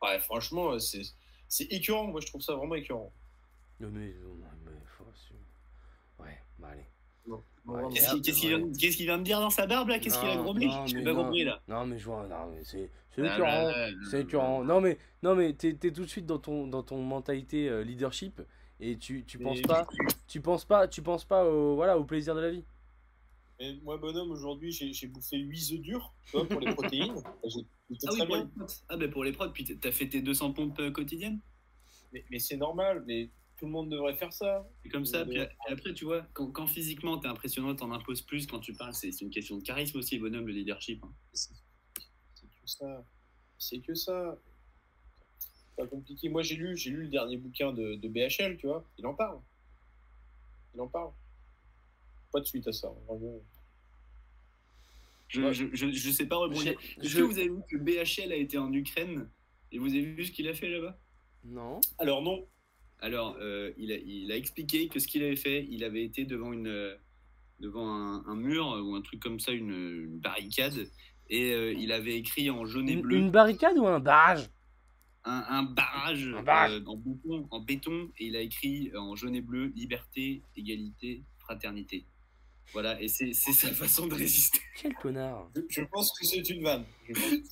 Ouais, 0.00 0.18
franchement, 0.20 0.78
c'est 0.78 1.02
c'est 1.48 1.64
écœurant. 1.64 2.06
Moi, 2.06 2.20
je 2.20 2.26
trouve 2.26 2.40
ça 2.40 2.54
vraiment 2.54 2.74
écœurant. 2.76 3.12
Non, 3.80 3.90
mais, 3.90 4.14
Ouais, 6.18 6.38
bah 6.58 6.68
allez. 6.68 6.86
Non, 7.26 7.42
Ouais, 7.64 7.72
vraiment. 7.74 7.88
Qu'est-ce 7.90 8.12
qu'il 8.12 8.22
qu'est-ce 8.22 8.96
qu'il 8.96 9.06
vient, 9.06 9.18
de 9.18 9.22
dire 9.24 9.40
dans 9.40 9.50
sa 9.50 9.66
barbe 9.66 9.88
là? 9.88 9.98
Qu'est-ce 9.98 10.20
qu'il 10.20 10.28
a 10.28 10.36
grommelé? 10.36 10.68
mais 10.94 11.02
pas 11.02 11.14
compris 11.14 11.42
là. 11.44 11.60
Non, 11.66 11.84
mais 11.84 11.98
je 11.98 12.04
vois, 12.04 12.26
non, 12.28 12.46
mais 12.52 12.62
c'est 12.62 12.90
c'est 13.10 13.22
Ah, 13.26 13.34
écœurant. 13.34 13.72
C'est 14.10 14.20
écœurant. 14.20 14.62
Non, 14.64 14.80
mais, 14.80 14.98
non, 15.22 15.34
mais 15.34 15.52
t'es 15.54 15.74
t'es 15.74 15.90
tout 15.90 16.02
de 16.02 16.08
suite 16.08 16.26
dans 16.26 16.38
ton, 16.38 16.66
dans 16.68 16.82
ton 16.84 17.02
mentalité 17.02 17.68
euh, 17.68 17.82
leadership 17.82 18.40
et 18.78 18.96
tu, 18.98 19.24
tu 19.24 19.38
penses 19.38 19.56
Mais- 19.56 19.62
pas, 19.62 19.86
tu 20.28 20.40
penses 20.40 20.64
pas, 20.64 20.86
tu 20.86 21.02
penses 21.02 21.24
pas 21.24 21.44
au, 21.44 21.74
voilà, 21.74 21.98
au 21.98 22.04
plaisir 22.04 22.34
de 22.36 22.40
la 22.40 22.50
vie. 22.50 22.64
Et 23.58 23.72
moi, 23.82 23.96
bonhomme, 23.96 24.30
aujourd'hui, 24.30 24.70
j'ai 24.70 25.06
bouffé 25.08 25.38
8 25.38 25.72
œufs 25.72 25.80
durs 25.80 26.12
tu 26.26 26.32
vois, 26.36 26.46
pour 26.46 26.60
les 26.60 26.72
protéines. 26.74 27.14
Ah 27.24 27.48
oui, 27.56 27.66
pour 28.26 28.36
les. 28.36 28.42
Ah 28.90 28.96
bah 28.96 29.08
pour 29.08 29.24
les 29.24 29.32
prods, 29.32 29.50
puis 29.50 29.64
t'as 29.64 29.90
fait 29.92 30.08
tes 30.08 30.20
200 30.20 30.52
pompes 30.52 30.78
euh, 30.78 30.90
quotidiennes? 30.90 31.40
Mais, 32.12 32.24
mais 32.30 32.38
c'est 32.38 32.58
normal. 32.58 33.02
Mais 33.06 33.30
tout 33.58 33.64
le 33.66 33.72
monde 33.72 33.88
devrait 33.90 34.14
faire 34.16 34.32
ça. 34.32 34.68
C'est 34.82 34.88
comme 34.90 35.06
ça, 35.06 35.22
Ouais. 35.24 35.46
puis 35.46 35.72
après 35.72 35.94
tu 35.94 36.04
vois, 36.04 36.26
quand, 36.34 36.50
quand 36.50 36.66
physiquement 36.66 37.18
t'es 37.18 37.28
impressionnant, 37.28 37.74
t'en 37.74 37.90
imposes 37.92 38.22
plus 38.22 38.46
quand 38.46 38.60
tu 38.60 38.72
parles, 38.74 38.92
c'est 38.94 39.20
une 39.20 39.30
question 39.30 39.56
de 39.58 39.62
charisme 39.62 39.98
aussi, 39.98 40.18
bonhomme, 40.18 40.46
le 40.46 40.52
leadership. 40.52 41.02
hein. 41.04 41.12
C'est 41.32 41.50
que 42.46 42.66
ça. 42.66 43.04
C'est 43.58 43.78
que 43.80 43.94
ça. 43.94 44.38
C'est 45.38 45.76
Pas 45.76 45.86
compliqué. 45.86 46.28
Moi, 46.28 46.42
j'ai 46.42 46.56
lu, 46.56 46.76
j'ai 46.76 46.90
lu 46.90 47.02
le 47.04 47.08
dernier 47.08 47.36
bouquin 47.38 47.72
de, 47.72 47.94
de 47.94 48.08
BHL, 48.08 48.56
tu 48.58 48.66
vois. 48.66 48.84
Il 48.98 49.06
en 49.06 49.14
parle. 49.14 49.40
Il 50.74 50.80
en 50.80 50.88
parle. 50.88 51.12
Pas 52.32 52.40
de 52.40 52.44
suite 52.44 52.66
à 52.68 52.72
ça. 52.72 52.88
Vraiment. 53.08 53.40
Je, 55.28 55.40
Ouais. 55.42 55.52
je, 55.54 55.66
je, 55.72 55.90
je 55.90 56.10
sais 56.10 56.26
pas 56.26 56.36
rebondir. 56.36 56.72
Est-ce 56.98 57.08
je- 57.08 57.18
que 57.18 57.22
vous 57.22 57.38
avez 57.38 57.48
vu 57.48 57.60
que 57.68 57.76
BHL 57.76 58.32
a 58.32 58.36
été 58.36 58.58
en 58.58 58.72
Ukraine 58.72 59.28
et 59.72 59.78
vous 59.78 59.88
avez 59.88 60.02
vu 60.02 60.24
ce 60.24 60.32
qu'il 60.32 60.46
a 60.48 60.54
fait 60.54 60.68
là-bas? 60.68 60.98
Non. 61.44 61.80
Alors, 61.98 62.22
non. 62.22 62.46
Alors, 63.00 63.36
euh, 63.40 63.72
il, 63.78 63.92
a, 63.92 63.96
il 63.96 64.30
a 64.32 64.36
expliqué 64.36 64.88
que 64.88 64.98
ce 64.98 65.06
qu'il 65.06 65.22
avait 65.22 65.36
fait, 65.36 65.66
il 65.70 65.84
avait 65.84 66.02
été 66.04 66.24
devant, 66.24 66.52
une, 66.52 66.66
euh, 66.68 66.94
devant 67.60 67.88
un, 67.88 68.24
un 68.26 68.36
mur 68.36 68.66
ou 68.84 68.94
un 68.94 69.02
truc 69.02 69.20
comme 69.20 69.38
ça, 69.38 69.52
une, 69.52 69.70
une 69.72 70.18
barricade, 70.18 70.88
et 71.28 71.52
euh, 71.52 71.72
il 71.74 71.92
avait 71.92 72.16
écrit 72.16 72.48
en 72.50 72.64
jaune 72.64 72.88
et 72.88 72.92
Une, 72.92 73.02
bleu 73.02 73.16
une 73.18 73.30
barricade 73.30 73.76
ou 73.78 73.86
un 73.86 74.00
barrage? 74.00 74.48
Un, 75.24 75.44
un 75.48 75.62
barrage, 75.64 76.26
Un 76.36 76.42
barrage. 76.42 76.72
euh, 76.72 76.84
en, 76.86 76.96
béton, 76.96 77.48
en 77.50 77.60
béton, 77.60 78.10
et 78.18 78.26
il 78.26 78.36
a 78.36 78.40
écrit 78.40 78.90
en 78.96 79.14
jaune 79.16 79.34
et 79.34 79.40
bleu 79.40 79.72
liberté, 79.74 80.40
égalité, 80.56 81.22
fraternité. 81.38 82.06
Voilà, 82.72 83.00
et 83.00 83.06
c'est 83.08 83.32
sa 83.32 83.72
façon 83.72 84.06
de 84.08 84.14
résister. 84.14 84.58
Quel 84.80 84.94
connard 84.94 85.48
Je, 85.54 85.60
je 85.68 85.80
pense 85.82 86.10
que 86.18 86.26
c'est 86.26 86.48
une 86.50 86.62
vanne. 86.64 86.84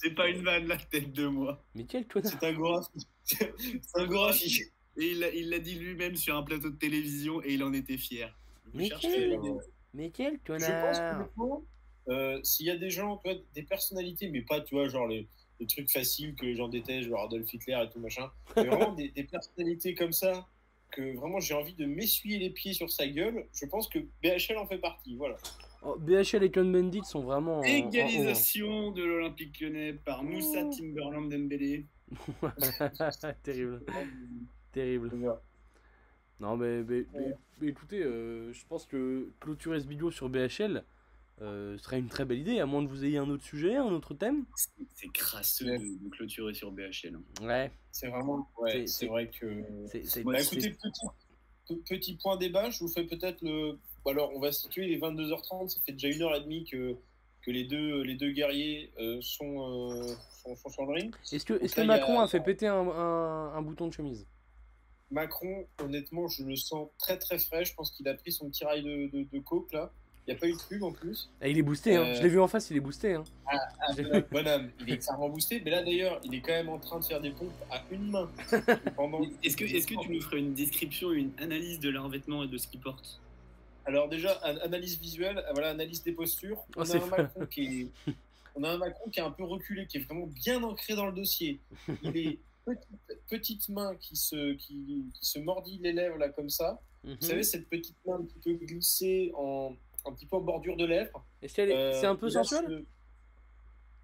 C'est 0.00 0.14
pas 0.14 0.28
une 0.28 0.42
vanne, 0.42 0.66
la 0.66 0.76
tête 0.76 1.12
de 1.12 1.26
moi. 1.26 1.62
Mais 1.74 1.84
quel 1.84 2.06
connard 2.08 2.32
C'est 2.32 2.46
un 2.46 2.52
Gorafi. 2.52 2.90
C'est 3.24 3.54
un 3.94 4.06
Gorafi. 4.06 4.62
Et 4.96 5.10
il 5.12 5.18
l'a- 5.20 5.34
il 5.34 5.50
l'a 5.50 5.58
dit 5.58 5.74
lui-même 5.74 6.14
sur 6.16 6.36
un 6.36 6.42
plateau 6.42 6.70
de 6.70 6.76
télévision, 6.76 7.42
et 7.42 7.54
il 7.54 7.64
en 7.64 7.72
était 7.72 7.96
fier. 7.98 8.36
Mais 8.72 8.88
quel-. 9.00 9.38
Mais 9.92 10.10
quel 10.10 10.34
Je 10.34 10.38
pense 10.38 10.98
connard 10.98 11.28
que 12.06 12.12
euh, 12.12 12.40
s'il 12.42 12.66
y 12.66 12.70
a 12.70 12.76
des 12.76 12.90
gens, 12.90 13.16
tu 13.24 13.30
vois, 13.30 13.40
des 13.54 13.62
personnalités, 13.62 14.28
mais 14.28 14.42
pas, 14.42 14.60
tu 14.60 14.74
vois, 14.74 14.88
genre 14.88 15.06
les, 15.06 15.26
les 15.60 15.66
trucs 15.66 15.90
faciles 15.90 16.34
que 16.34 16.44
les 16.44 16.54
gens 16.56 16.68
détestent, 16.68 17.08
genre 17.08 17.22
Adolf 17.24 17.52
Hitler 17.52 17.80
et 17.84 17.90
tout 17.90 18.00
machin, 18.00 18.30
mais 18.56 18.64
vraiment 18.66 18.92
des, 18.92 19.08
des 19.10 19.24
personnalités 19.24 19.94
comme 19.94 20.12
ça, 20.12 20.46
que 20.90 21.16
vraiment 21.16 21.40
j'ai 21.40 21.54
envie 21.54 21.74
de 21.74 21.86
m'essuyer 21.86 22.38
les 22.38 22.50
pieds 22.50 22.72
sur 22.72 22.90
sa 22.90 23.06
gueule, 23.08 23.46
je 23.54 23.66
pense 23.66 23.88
que 23.88 23.98
BHL 24.22 24.58
en 24.58 24.66
fait 24.66 24.78
partie, 24.78 25.16
voilà. 25.16 25.36
Oh, 25.82 25.96
BHL 25.98 26.42
et 26.42 26.50
Cohn-Bendit 26.50 27.04
sont 27.04 27.22
vraiment. 27.22 27.54
en- 27.54 27.58
en 27.58 27.62
haut. 27.62 27.66
Égalisation 27.66 28.90
de 28.92 29.02
l'Olympique 29.04 29.60
lyonnais 29.60 29.92
par 29.94 30.22
Moussa 30.24 30.64
Timberland 30.76 31.30
Dembélé. 31.30 31.86
Terrible, 33.42 33.82
terrible. 34.74 35.10
Non, 36.40 36.56
mais, 36.56 36.82
mais- 36.82 37.06
mais- 37.14 37.34
mais 37.60 37.68
écoutez, 37.68 38.02
euh, 38.02 38.52
je 38.52 38.64
pense 38.66 38.84
que 38.86 39.30
clôturer 39.40 39.80
ce 39.80 39.86
vidéo 39.86 40.10
sur 40.10 40.28
BHL 40.28 40.82
euh, 41.42 41.76
serait 41.78 41.98
une 41.98 42.08
très 42.08 42.24
belle 42.24 42.38
idée, 42.38 42.60
à 42.60 42.66
moins 42.66 42.84
que 42.84 42.88
vous 42.90 43.04
ayez 43.04 43.18
un 43.18 43.28
autre 43.28 43.42
sujet, 43.44 43.74
un 43.76 43.86
autre 43.92 44.14
thème. 44.14 44.44
C'est- 44.94 45.08
crasseux 45.12 45.66
Ouais. 45.68 45.78
de, 45.78 46.04
de 46.04 46.08
clôturer 46.10 46.54
sur 46.54 46.70
BHL. 46.70 47.16
hein. 47.16 47.44
Ouais, 47.44 47.72
C'est 47.90 48.06
vraiment, 48.08 48.48
ouais, 48.58 48.86
C'est- 48.86 49.06
vrai 49.06 49.28
que. 49.28 49.64
c'est 49.88 50.22
Bah, 50.24 50.40
écoutez, 50.40 50.70
petit, 50.70 51.06
pe- 51.68 51.74
petit 51.88 52.16
point 52.22 52.36
débat, 52.36 52.70
je 52.70 52.78
vous 52.80 52.88
fais 52.88 53.04
peut-être 53.04 53.42
le. 53.42 53.72
bah, 54.04 54.12
Alors, 54.12 54.30
on 54.34 54.38
va 54.40 54.52
situer 54.52 54.86
les 54.86 54.96
22h30, 54.98 55.70
ça 55.70 55.80
fait 55.84 55.92
déjà 55.92 56.08
une 56.08 56.22
heure 56.22 56.36
et 56.36 56.40
demie 56.40 56.64
que, 56.64 56.94
que 57.42 57.50
les, 57.50 57.64
deux, 57.64 58.02
les 58.02 58.14
deux 58.14 58.30
guerriers 58.30 58.92
euh, 59.00 59.18
sont, 59.20 59.90
euh, 59.92 60.14
sont, 60.42 60.54
sont 60.56 60.68
sur 60.68 60.86
le 60.86 60.92
ring. 60.92 61.14
Est-ce 61.32 61.44
que, 61.44 61.54
est-ce 61.54 61.74
que 61.74 61.80
a- 61.80 61.84
Macron 61.84 62.20
a 62.20 62.28
fait 62.28 62.40
péter 62.40 62.68
un, 62.68 62.74
un- 62.88 63.54
un 63.54 63.62
bouton 63.62 63.88
de 63.88 63.92
chemise? 63.92 64.24
Macron, 65.10 65.66
honnêtement, 65.82 66.28
je 66.28 66.42
le 66.44 66.56
sens 66.56 66.88
très 66.98 67.18
très 67.18 67.38
frais. 67.38 67.64
Je 67.64 67.74
pense 67.74 67.90
qu'il 67.90 68.08
a 68.08 68.14
pris 68.14 68.32
son 68.32 68.48
petit 68.50 68.64
rail 68.64 68.82
de, 68.82 69.06
de, 69.16 69.26
de 69.32 69.38
coke 69.40 69.72
là. 69.72 69.90
Il 70.26 70.30
n'y 70.32 70.38
a 70.38 70.40
pas 70.40 70.46
eu 70.48 70.52
de 70.52 70.58
pub 70.70 70.82
en 70.82 70.90
plus. 70.90 71.28
Ah, 71.42 71.48
Il 71.48 71.58
est 71.58 71.62
boosté, 71.62 71.96
hein. 71.96 72.02
Euh, 72.04 72.14
je 72.14 72.22
l'ai 72.22 72.30
vu 72.30 72.40
en 72.40 72.48
face, 72.48 72.70
il 72.70 72.78
est 72.78 72.80
boosté. 72.80 73.12
Hein. 73.12 73.24
Ah, 73.46 73.58
Je 73.96 74.00
l'ai- 74.02 74.24
voilà, 74.30 74.56
bonhomme, 74.58 74.70
il 74.80 74.94
est 74.94 74.98
clairement 74.98 75.28
boosté. 75.28 75.60
Mais 75.62 75.70
là 75.70 75.82
d'ailleurs, 75.82 76.18
il 76.24 76.34
est 76.34 76.40
quand 76.40 76.52
même 76.52 76.70
en 76.70 76.78
train 76.78 76.98
de 76.98 77.04
faire 77.04 77.20
des 77.20 77.30
pompes 77.30 77.52
à 77.70 77.82
une 77.90 78.10
main. 78.10 78.30
Pendant... 78.96 79.20
Est-ce 79.42 79.54
que, 79.56 79.64
est 79.64 79.86
que 79.86 80.00
tu 80.00 80.10
nous 80.10 80.22
ferais 80.22 80.38
une 80.38 80.54
description 80.54 81.12
et 81.12 81.18
une 81.18 81.32
analyse 81.38 81.78
de 81.78 81.90
leur 81.90 82.08
vêtement 82.08 82.42
et 82.42 82.48
de 82.48 82.56
ce 82.56 82.66
qu'ils 82.68 82.80
portent? 82.80 83.20
Alors 83.84 84.08
déjà, 84.08 84.40
an- 84.44 84.56
analyse 84.64 84.98
visuelle, 84.98 85.36
euh, 85.46 85.52
voilà, 85.52 85.68
analyse 85.70 86.02
des 86.02 86.12
postures. 86.12 86.64
Oh, 86.74 86.80
On 86.86 86.90
a, 86.90 86.96
un 86.96 87.06
Macron 87.06 87.46
qui 87.46 87.90
est... 88.06 88.12
On 88.56 88.64
a 88.64 88.70
un 88.70 88.78
Macron 88.78 89.10
qui 89.10 89.20
est 89.20 89.22
un 89.22 89.30
peu 89.30 89.44
reculé, 89.44 89.86
qui 89.86 89.98
est 89.98 90.00
vraiment 90.08 90.26
bien 90.26 90.62
ancré 90.62 90.94
dans 90.94 91.04
le 91.04 91.12
dossier. 91.12 91.60
Il 92.02 92.16
est 92.16 92.38
petite, 92.64 93.20
petite 93.28 93.68
main 93.68 93.94
qui 93.96 94.16
se, 94.16 94.52
qui, 94.54 95.04
qui 95.14 95.24
se 95.26 95.38
mordit 95.38 95.78
les 95.78 95.92
lèvres 95.92 96.16
là 96.18 96.28
comme 96.30 96.48
ça. 96.50 96.80
Mhm. 97.04 97.16
Vous 97.20 97.26
savez, 97.26 97.42
cette 97.42 97.68
petite 97.68 97.96
main 98.06 98.16
un 98.16 98.24
petit 98.24 98.38
peu 98.38 98.52
glissée 98.54 99.32
en 99.36 99.74
un 100.06 100.12
petit 100.12 100.26
peu 100.26 100.36
en 100.36 100.40
bordure 100.40 100.76
de 100.76 100.84
lèvres. 100.84 101.24
Est-ce 101.40 101.54
qu'elle 101.54 101.70
est... 101.70 101.74
Euh, 101.76 101.92
c'est 102.00 102.06
un 102.06 102.16
peu 102.16 102.28
sensuel 102.28 102.64
ce- 102.68 102.84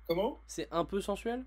Comment? 0.09 0.41
C'est 0.47 0.67
un 0.71 0.85
peu 0.87 1.01
sensuel? 1.03 1.45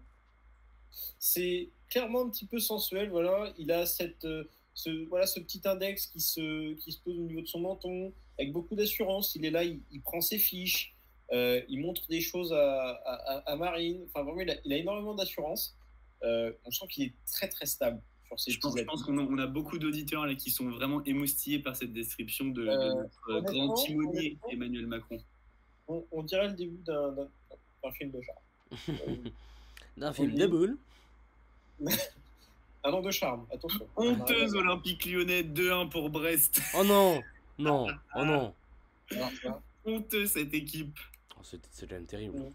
C'est 1.20 1.70
clairement 1.90 2.22
un 2.22 2.30
petit 2.30 2.46
peu 2.46 2.60
sensuel, 2.60 3.10
voilà. 3.10 3.52
Il 3.58 3.72
a 3.72 3.86
cette, 3.86 4.26
euh, 4.26 4.48
ce, 4.74 5.08
voilà, 5.08 5.26
ce 5.26 5.40
petit 5.40 5.62
index 5.66 6.08
qui 6.08 6.20
se, 6.20 6.74
qui 6.76 6.92
se 6.92 7.00
pose 7.02 7.18
au 7.18 7.22
niveau 7.24 7.42
de 7.42 7.48
son 7.48 7.60
menton, 7.62 8.14
avec 8.38 8.52
beaucoup 8.52 8.76
d'assurance. 8.76 9.36
Il 9.36 9.46
est 9.46 9.52
là, 9.52 9.64
il, 9.64 9.82
il 9.92 10.02
prend 10.02 10.22
ses 10.22 10.38
fiches, 10.38 10.96
euh, 11.32 11.62
il 11.68 11.80
montre 11.82 12.06
des 12.08 12.22
choses 12.22 12.54
à, 12.54 12.92
à, 12.92 13.14
à- 13.38 13.52
à 13.52 13.56
Marine. 13.56 14.04
Enfin, 14.06 14.24
vraiment, 14.24 14.42
il 14.42 14.52
a, 14.52 14.56
il 14.66 14.74
a 14.74 14.78
énormément 14.78 15.16
d'assurance. 15.16 15.76
Euh, 16.24 16.52
on 16.66 16.72
sent 16.72 16.86
qu'il 16.90 17.04
est 17.06 17.14
très, 17.32 17.48
très 17.48 17.66
stable 17.66 18.02
sur 18.28 18.40
ses 18.40 18.52
Je 18.52 18.60
pense, 18.60 19.04
qu'on 19.04 19.38
a, 19.38 19.48
beaucoup 19.48 19.78
d'auditeurs 19.78 20.26
là 20.26 20.36
qui 20.36 20.52
sont 20.52 20.70
vraiment 20.70 21.04
émoustillés 21.04 21.60
par 21.60 21.76
cette 21.76 21.94
description 21.94 22.46
de, 22.46 22.64
de 22.64 22.70
Euh, 22.70 22.94
notre 22.96 23.32
euh, 23.32 23.42
grand 23.42 23.74
timonier. 23.74 24.38
Emmanuel 24.50 24.88
Macron. 24.88 25.22
On, 25.88 26.06
on 26.12 26.24
dirait 26.24 26.48
le 26.48 26.54
début 26.54 26.82
d'un 26.86 27.92
film 27.98 28.12
de 28.12 28.22
charme. 28.22 29.18
D'un 29.98 30.12
film 30.12 30.34
de 30.34 30.48
boule. 30.48 30.78
Un 32.86 32.92
an 32.92 33.02
de 33.02 33.12
charme, 33.12 33.46
attention. 33.54 33.88
Honteuse 33.96 34.56
Olympique 34.56 35.06
lyonnais 35.06 35.44
2-1 35.44 35.90
pour 35.90 36.10
Brest. 36.10 36.62
Oh 36.76 36.84
non 36.84 37.22
Non 37.58 37.88
Oh 38.16 38.26
non 38.26 38.54
tu 39.08 39.16
vois. 39.16 39.62
Honteux 39.86 40.26
cette 40.26 40.54
équipe. 40.54 40.98
Oh, 41.36 41.42
C'est 41.44 41.60
c'est 41.72 41.88
quand 41.88 41.96
même 41.96 42.06
terrible. 42.06 42.52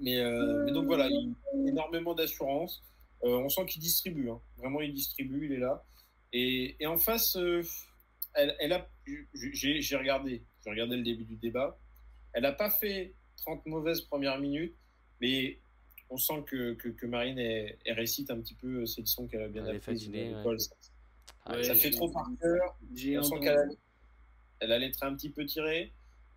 Mais, 0.00 0.18
euh, 0.18 0.64
mais 0.64 0.72
donc 0.72 0.86
voilà, 0.86 1.08
il 1.08 1.34
a 1.64 1.68
énormément 1.68 2.14
d'assurance. 2.14 2.82
Euh, 3.24 3.36
on 3.38 3.48
sent 3.50 3.66
qu'il 3.66 3.82
distribue, 3.82 4.30
hein. 4.30 4.40
vraiment 4.56 4.80
il 4.80 4.94
distribue, 4.94 5.44
il 5.46 5.52
est 5.52 5.58
là. 5.58 5.84
Et, 6.32 6.76
et 6.80 6.86
en 6.86 6.96
face, 6.96 7.36
euh, 7.36 7.62
elle, 8.34 8.56
elle 8.60 8.72
a, 8.72 8.88
j'ai 9.34 9.82
j'ai 9.82 9.96
regardé, 9.96 10.42
j'ai 10.64 10.70
regardé 10.70 10.96
le 10.96 11.02
début 11.02 11.24
du 11.24 11.36
débat. 11.36 11.78
Elle 12.32 12.42
n'a 12.44 12.52
pas 12.52 12.70
fait 12.70 13.14
30 13.38 13.66
mauvaises 13.66 14.00
premières 14.02 14.38
minutes, 14.38 14.74
mais 15.20 15.58
on 16.08 16.16
sent 16.16 16.44
que, 16.46 16.72
que, 16.74 16.88
que 16.88 17.06
Marine 17.06 17.38
elle, 17.38 17.76
elle 17.84 17.94
récite 17.94 18.30
un 18.30 18.40
petit 18.40 18.54
peu 18.54 18.86
ces 18.86 19.02
leçons 19.02 19.26
qu'elle 19.28 19.42
a 19.42 19.48
bien 19.48 19.66
apprises 19.66 20.00
fatiguée, 20.04 20.34
ouais. 20.34 20.58
Ça, 20.58 20.74
Ah, 21.44 21.56
Ouais, 21.56 21.62
ça 21.62 21.74
j'ai- 21.74 21.80
fait 21.80 21.90
trop 21.90 22.10
par 22.10 22.26
cœur. 22.40 22.78
J'ai 22.94 23.18
On 23.18 23.22
sent 23.22 23.40
qu'elle 23.40 23.58
a, 23.58 23.64
elle 24.60 24.72
a 24.72 24.78
les 24.78 24.90
traits 24.92 25.10
un 25.12 25.16
petit 25.16 25.30
peu 25.30 25.44
tirés. 25.44 25.92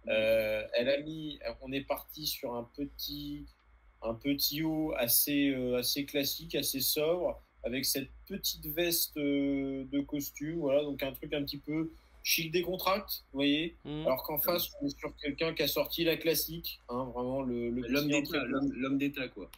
Euh, 0.08 0.64
elle 0.74 0.90
a 0.90 1.00
mis, 1.02 1.40
on 1.62 1.72
est 1.72 1.86
parti 1.86 2.28
sur 2.28 2.54
un 2.56 2.64
petit, 2.76 3.46
un 4.02 4.14
petit 4.14 4.62
haut 4.64 4.94
assez, 4.98 5.50
euh, 5.50 5.78
assez 5.78 6.06
classique, 6.06 6.56
assez 6.56 6.82
sobre, 6.82 7.42
avec 7.64 7.86
cette 7.86 8.10
petite 8.28 8.66
veste 8.68 9.16
euh, 9.18 9.86
de 9.92 10.02
costume, 10.02 10.60
voilà, 10.60 10.84
donc 10.84 11.02
un 11.04 11.14
truc 11.14 11.34
un 11.34 11.44
petit 11.44 11.60
peu 11.60 11.92
chic 12.22 12.52
décontracte, 12.52 13.24
vous 13.32 13.38
voyez. 13.38 13.78
hmm. 13.86 14.02
Alors 14.06 14.24
qu'en 14.24 14.38
face, 14.40 14.70
on 14.82 14.86
est 14.88 14.98
sur 15.00 15.16
quelqu'un 15.18 15.54
qui 15.54 15.64
a 15.64 15.68
sorti 15.68 16.04
la 16.04 16.18
classique, 16.18 16.80
hein, 16.90 17.06
vraiment 17.14 17.42
le, 17.42 17.70
le 17.70 17.82
L'homme 17.88 18.08
petit 18.10 18.22
d'État, 18.24 18.44
l'homme 18.46 18.72
l'homme 18.74 18.98
d'État 18.98 19.28
quoi. 19.30 19.50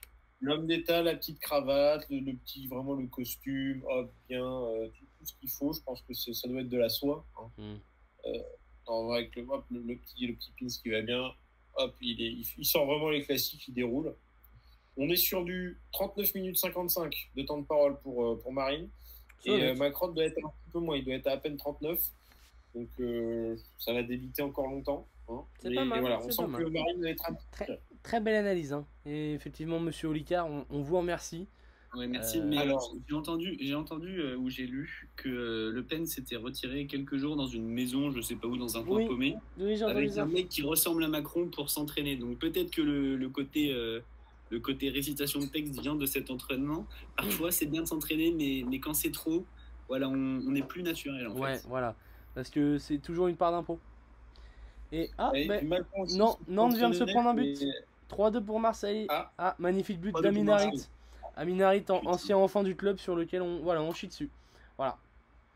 l'homme 0.42 0.68
d'État, 0.68 1.02
la 1.02 1.16
petite 1.16 1.40
cravate, 1.40 2.08
le, 2.12 2.20
le 2.20 2.34
petit, 2.36 2.68
vraiment 2.68 2.94
le 2.94 3.08
costume, 3.08 3.84
hop, 3.90 4.12
bien, 4.30 4.46
euh, 4.46 4.88
tout, 4.90 5.06
tout 5.20 5.26
ce 5.26 5.34
qu'il 5.40 5.50
faut. 5.50 5.74
Je 5.74 5.82
pense 5.82 6.02
que 6.04 6.14
c'est- 6.14 6.34
ça 6.34 6.48
doit 6.48 6.62
être 6.62 6.70
de 6.70 6.78
la 6.78 6.90
soie. 6.90 7.26
hein. 7.40 7.50
Non, 8.88 9.12
avec 9.12 9.36
le, 9.36 9.44
hop, 9.50 9.66
le, 9.72 9.80
le 9.82 9.96
petit, 9.96 10.28
le 10.28 10.34
petit 10.34 10.52
pins 10.60 10.68
qui 10.68 10.90
va 10.90 11.02
bien, 11.02 11.32
hop, 11.76 11.96
il, 12.02 12.22
est, 12.22 12.32
il, 12.32 12.46
il 12.58 12.66
sort 12.66 12.86
vraiment 12.86 13.10
les 13.10 13.24
classiques, 13.24 13.68
il 13.68 13.74
déroule. 13.74 14.14
On 14.98 15.10
est 15.10 15.16
sur 15.18 15.44
du 15.44 15.78
39 15.92 16.36
minutes 16.36 16.58
55 16.58 17.30
de 17.36 17.42
temps 17.44 17.58
de 17.60 17.66
parole 17.66 18.00
pour, 18.02 18.24
euh, 18.26 18.40
pour 18.42 18.54
Marine. 18.54 18.88
Et 19.46 19.52
euh. 19.52 19.76
Macron 19.76 20.08
doit 20.10 20.24
être 20.26 20.38
un 20.38 20.48
petit 20.50 20.70
peu 20.72 20.80
moins, 20.80 20.98
il 20.98 21.04
doit 21.06 21.16
être 21.16 21.28
à, 21.28 21.32
à 21.32 21.38
peine 21.38 21.58
39. 21.58 22.00
Donc 22.76 22.88
euh, 23.00 23.56
ça 23.80 23.94
va 23.94 24.04
débiter 24.04 24.42
encore 24.42 24.68
longtemps. 24.68 25.08
hein. 25.30 25.42
C'est 25.60 25.70
Mais 25.70 25.76
pas 25.76 25.86
mal, 25.86 26.00
voilà, 26.02 26.20
c'est 26.22 26.28
on 26.40 26.48
sent 26.48 26.58
que. 26.58 26.64
Marine 26.70 27.02
va 27.02 27.10
être 27.10 27.30
un 27.30 27.38
Très, 27.52 27.80
très 28.04 28.20
belle 28.22 28.36
analyse. 28.36 28.74
Hein. 28.74 28.86
Et 29.06 29.34
effectivement, 29.34 29.80
monsieur 29.80 30.08
Olicard, 30.10 30.48
on, 30.48 30.66
on 30.70 30.82
vous 30.82 30.98
remercie. 30.98 31.48
Ouais, 31.96 32.08
merci. 32.08 32.40
Euh, 32.40 32.44
mais 32.46 32.58
alors- 32.58 32.94
j'ai 33.08 33.16
entendu, 33.16 33.58
j'ai 33.60 33.76
entendu 33.76 34.20
euh, 34.20 34.36
ou 34.38 34.50
j'ai 34.50 34.66
lu 34.68 35.08
que 35.16 35.30
euh, 35.30 35.72
Le 35.72 35.84
Pen 35.84 36.06
s'était 36.06 36.36
retiré 36.36 36.86
quelques 36.88 37.18
jours 37.18 37.36
dans 37.36 37.48
une 37.48 37.68
maison, 37.68 38.12
je 38.12 38.22
sais 38.22 38.36
pas 38.36 38.48
où, 38.48 38.58
dans 38.58 38.78
un 38.78 38.84
coin 38.84 38.98
Oui. 38.98 39.08
paumé, 39.08 39.36
Oui, 39.60 39.82
avec 39.84 40.18
un 40.18 40.26
mec 40.26 40.50
qui 40.50 40.62
ressemble 40.62 41.04
à 41.04 41.08
Macron 41.08 41.48
pour 41.48 41.70
s'entraîner. 41.70 42.16
Donc 42.18 42.38
peut-être 42.40 42.72
que 42.72 42.82
le, 42.82 43.16
le 43.16 43.30
côté 43.30 43.72
euh, 43.74 44.00
le 44.52 44.60
côté 44.60 44.90
récitation 44.90 45.40
de 45.40 45.46
texte 45.48 45.80
vient 45.82 45.96
de 45.96 46.06
cet 46.06 46.30
entraînement. 46.30 46.86
Parfois, 47.18 47.52
c'est 47.52 47.66
bien 47.66 47.82
de 47.82 47.88
s'entraîner, 47.88 48.32
mais, 48.32 48.64
mais 48.70 48.80
quand 48.80 48.94
c'est 48.94 49.10
trop, 49.12 49.44
voilà, 49.88 50.08
on 50.08 50.16
n'est 50.16 50.62
plus 50.62 50.84
naturel 50.84 51.28
en 51.28 51.36
Ouais, 51.36 51.56
fait. 51.58 51.68
voilà. 51.68 51.96
Parce 52.36 52.50
que 52.52 52.78
c'est 52.78 53.00
toujours 53.00 53.28
une 53.28 53.38
part 53.38 53.52
d'impôt. 53.52 53.80
Et 54.92 55.10
ah, 55.18 55.32
Et 55.34 55.48
puis 55.48 55.68
Macron 55.68 56.06
non, 56.16 56.38
Nantes 56.48 56.76
vient 56.76 56.90
de 56.90 56.94
se 56.96 57.04
prendre 57.06 57.30
un 57.30 57.34
but. 57.34 57.58
mais- 57.60 57.72
3-2 58.08 58.40
pour 58.44 58.60
Marseille. 58.60 59.08
Ah. 59.10 59.32
Ah, 59.38 59.56
magnifique 59.58 60.00
but 60.00 60.12
3-2 60.12 60.14
pour 60.14 60.22
d'Aminarit. 60.22 60.88
Aminarit, 61.36 61.86
en- 61.90 62.02
ancien 62.06 62.38
enfant 62.38 62.64
du 62.64 62.76
club 62.76 62.98
sur 62.98 63.16
lequel 63.16 63.42
on, 63.42 63.60
voilà, 63.62 63.82
on 63.82 63.94
chie 63.94 64.08
dessus. 64.08 64.30
Voilà. 64.78 64.98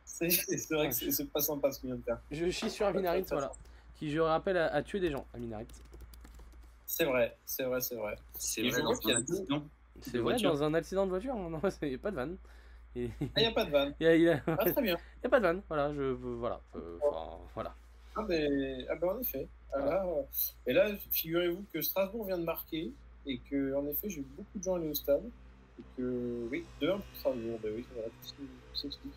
C'est 0.06 0.28
vrai 0.72 0.90
que 0.90 0.96
c'est 0.96 1.32
pas 1.32 1.40
sympa 1.40 1.72
ce 1.72 1.80
qu'il 1.80 1.88
vient 1.90 1.98
de 1.98 2.04
faire. 2.04 2.20
Je 2.32 2.50
chie 2.50 2.70
sur 2.70 2.86
Aminarit, 2.88 3.24
voilà. 3.30 3.52
Qui, 3.96 4.12
je 4.12 4.20
rappelle, 4.20 4.58
a, 4.58 4.68
a 4.74 4.82
tué 4.84 5.00
des 5.00 5.12
gens. 5.12 5.26
Aminarit. 5.34 5.68
C'est 6.86 7.06
vrai, 7.06 7.38
c'est 7.46 7.64
vrai, 7.64 7.80
c'est 7.82 7.96
vrai. 7.96 8.16
C'est 8.38 8.62
vrai 8.70 8.82
dans 8.82 8.92
un 9.10 9.16
accident. 9.16 9.64
C'est 10.02 10.14
De 10.14 10.20
vrai, 10.20 10.32
voiture. 10.32 10.52
dans 10.54 10.64
un 10.64 10.74
accident 10.74 11.06
de 11.06 11.10
voiture 11.12 11.36
Non, 11.36 11.60
il 11.82 11.90
n'y 11.90 11.96
a 11.96 11.98
pas 12.00 12.12
de 12.12 12.16
vanne. 12.16 12.38
Il 12.96 13.12
Ah, 13.22 13.26
il 13.38 13.42
n'y 13.42 13.46
a 13.48 13.52
pas 13.52 13.66
de 13.66 13.70
vanne. 13.72 13.94
il 14.00 14.22
y 14.22 14.30
a- 14.30 14.42
Ah, 14.48 14.72
très 14.72 14.82
bien. 14.82 14.98
il 14.98 15.24
y 15.24 15.28
a 15.28 15.30
pas 15.30 15.40
de 15.40 15.44
vanne. 15.44 15.62
Voilà, 15.68 15.94
je, 15.94 16.02
voilà. 16.02 16.60
euh, 16.76 16.98
enfin, 17.04 17.38
voilà. 17.54 17.76
Ah, 18.16 18.24
ben, 18.24 18.86
ah 18.90 18.96
ben, 18.96 19.08
en 19.10 19.20
effet. 19.20 19.48
Ah, 19.74 19.78
euh, 20.06 20.24
et 20.66 20.74
là, 20.74 20.90
figurez-vous 21.12 21.64
que 21.72 21.82
Strasbourg 21.82 22.26
vient 22.26 22.38
de 22.40 22.44
marquer 22.44 22.92
et 23.26 23.38
que, 23.40 23.76
en 23.76 23.86
effet, 23.88 24.10
j'ai 24.10 24.22
vu 24.22 24.28
beaucoup 24.36 24.58
de 24.58 24.64
gens 24.64 24.76
aller 24.76 24.90
au 24.90 24.94
stade. 24.96 25.22
Que, 25.98 26.48
oui, 26.52 26.64
2-1 26.82 26.88
pour 26.98 27.02
Strasbourg. 27.20 27.60
Ben 27.64 27.72
oui, 27.76 27.86
voilà, 27.94 28.10
tout 28.10 28.46
s'explique. 28.74 29.14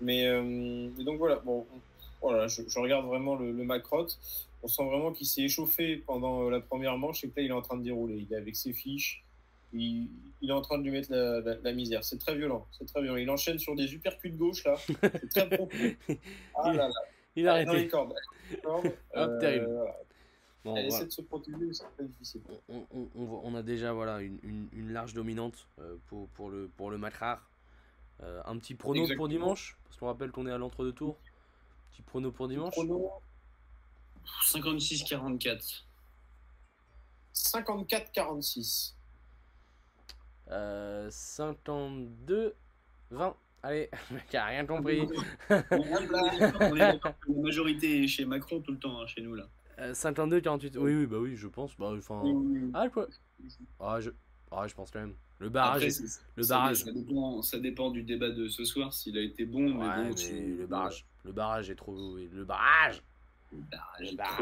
Mais, 0.00 0.26
euh, 0.26 0.88
et 0.98 1.04
donc 1.04 1.18
voilà, 1.18 1.36
bon, 1.36 1.66
on- 1.74 1.80
voilà, 2.28 2.48
je, 2.48 2.62
je 2.68 2.78
regarde 2.78 3.06
vraiment 3.06 3.34
le, 3.36 3.52
le 3.52 3.64
Macrotte. 3.64 4.18
On 4.62 4.68
sent 4.68 4.84
vraiment 4.84 5.12
qu'il 5.12 5.26
s'est 5.26 5.42
échauffé 5.42 5.96
pendant 6.06 6.42
euh, 6.46 6.50
la 6.50 6.60
première 6.60 6.98
manche 6.98 7.24
et 7.24 7.28
que 7.28 7.40
là, 7.40 7.42
il 7.44 7.48
est 7.48 7.52
en 7.54 7.62
train 7.62 7.76
de 7.78 7.82
dérouler. 7.82 8.18
Il 8.28 8.32
est 8.32 8.36
avec 8.36 8.56
ses 8.56 8.72
fiches. 8.74 9.24
Il, 9.72 10.08
il 10.42 10.50
est 10.50 10.52
en 10.52 10.60
train 10.60 10.78
de 10.78 10.82
lui 10.84 10.90
mettre 10.90 11.10
la, 11.12 11.40
la- 11.40 11.56
la 11.62 11.72
misère. 11.72 12.04
C'est 12.04 12.18
très 12.18 12.34
violent. 12.36 12.66
C'est 12.72 12.84
très 12.86 13.00
violent. 13.02 13.16
Il 13.16 13.30
enchaîne 13.30 13.58
sur 13.58 13.74
des 13.74 13.92
uppercuts 13.94 14.30
de 14.30 14.36
gauche, 14.36 14.64
là. 14.64 14.76
C'est 14.76 15.28
très 15.30 15.48
profond. 15.56 15.68
Ah 16.56 16.72
là 16.72 16.88
là. 16.88 16.94
Il 17.36 17.46
a 17.48 17.52
Dans 17.64 17.72
les 17.72 17.78
arrêté. 17.78 17.88
cordes. 17.88 18.14
Cordes. 18.62 18.92
Hop, 19.14 19.38
terrible. 19.40 19.66
voilà. 19.70 19.96
Bon, 20.64 20.76
Elle 20.76 20.88
voilà. 20.88 20.96
essaie 20.98 21.06
de 21.06 21.10
se 21.12 21.22
protéger, 21.22 21.56
mais 21.58 21.72
c'est 21.72 21.84
très 21.96 22.04
difficile. 22.04 22.42
on, 22.68 22.86
on- 22.94 23.08
on 23.14 23.24
voit- 23.24 23.40
on 23.44 23.54
a 23.54 23.62
déjà 23.62 23.92
voilà, 23.94 24.20
une, 24.20 24.38
une- 24.42 24.68
une 24.72 24.92
large 24.92 25.14
dominante 25.14 25.66
euh, 25.78 25.96
pour, 26.08 26.28
pour 26.30 26.50
le, 26.50 26.68
pour 26.76 26.90
le 26.90 26.98
match 26.98 27.14
rare. 27.16 27.48
Euh, 28.22 28.42
un 28.44 28.58
petit 28.58 28.74
prono 28.74 29.06
pour 29.16 29.28
dimanche, 29.28 29.78
parce 29.84 29.96
qu'on 29.96 30.06
rappelle 30.08 30.30
qu'on 30.30 30.46
est 30.46 30.52
à 30.52 30.58
l'entre-deux 30.58 30.92
tours. 30.92 31.16
Petit 31.92 32.02
prono 32.02 32.30
pour 32.30 32.46
dimanche. 32.48 32.72
Chrono 32.74 33.10
56-44. 34.52 35.84
54-46. 37.34 38.94
Euh, 40.50 41.08
52, 41.10 42.54
20. 43.10 43.36
Allez, 43.62 43.88
le 44.10 44.16
mec 44.16 44.34
a 44.34 44.44
rien 44.46 44.66
compris. 44.66 45.06
La 45.48 46.94
majorité 47.28 48.04
est 48.04 48.08
chez 48.08 48.24
Macron 48.24 48.60
tout 48.60 48.72
le 48.72 48.78
temps, 48.78 49.00
hein, 49.00 49.06
chez 49.06 49.22
nous 49.22 49.34
là. 49.34 49.48
Euh, 49.80 49.94
52, 49.94 50.40
48. 50.40 50.76
Oui, 50.76 50.94
oui, 50.94 51.06
bah 51.06 51.16
oui, 51.18 51.36
je 51.36 51.48
pense. 51.48 51.76
Bah, 51.78 51.92
enfin. 51.96 52.22
Ah, 52.74 52.88
quoi 52.88 53.06
ah, 53.80 54.00
je... 54.00 54.10
ah, 54.50 54.66
je 54.66 54.74
pense 54.74 54.90
quand 54.90 55.00
même. 55.00 55.14
Le 55.38 55.48
barrage. 55.48 55.82
Après, 55.84 56.04
le 56.36 56.46
barrage. 56.46 56.76
Ça 56.84 56.92
dépend, 56.92 57.42
ça 57.42 57.58
dépend 57.58 57.90
du 57.90 58.02
débat 58.02 58.28
de 58.30 58.48
ce 58.48 58.64
soir, 58.64 58.92
s'il 58.92 59.16
a 59.16 59.22
été 59.22 59.46
bon, 59.46 59.60
mais 59.60 59.72
bon, 59.72 60.14
mais 60.30 60.40
le 60.58 60.66
barrage. 60.66 61.06
Le 61.24 61.32
barrage 61.32 61.70
est 61.70 61.74
trop. 61.76 61.96
Le 62.16 62.44
barrage 62.44 63.02
Le 63.52 63.58
barrage 63.70 64.10
Le 64.10 64.16
barrage, 64.16 64.36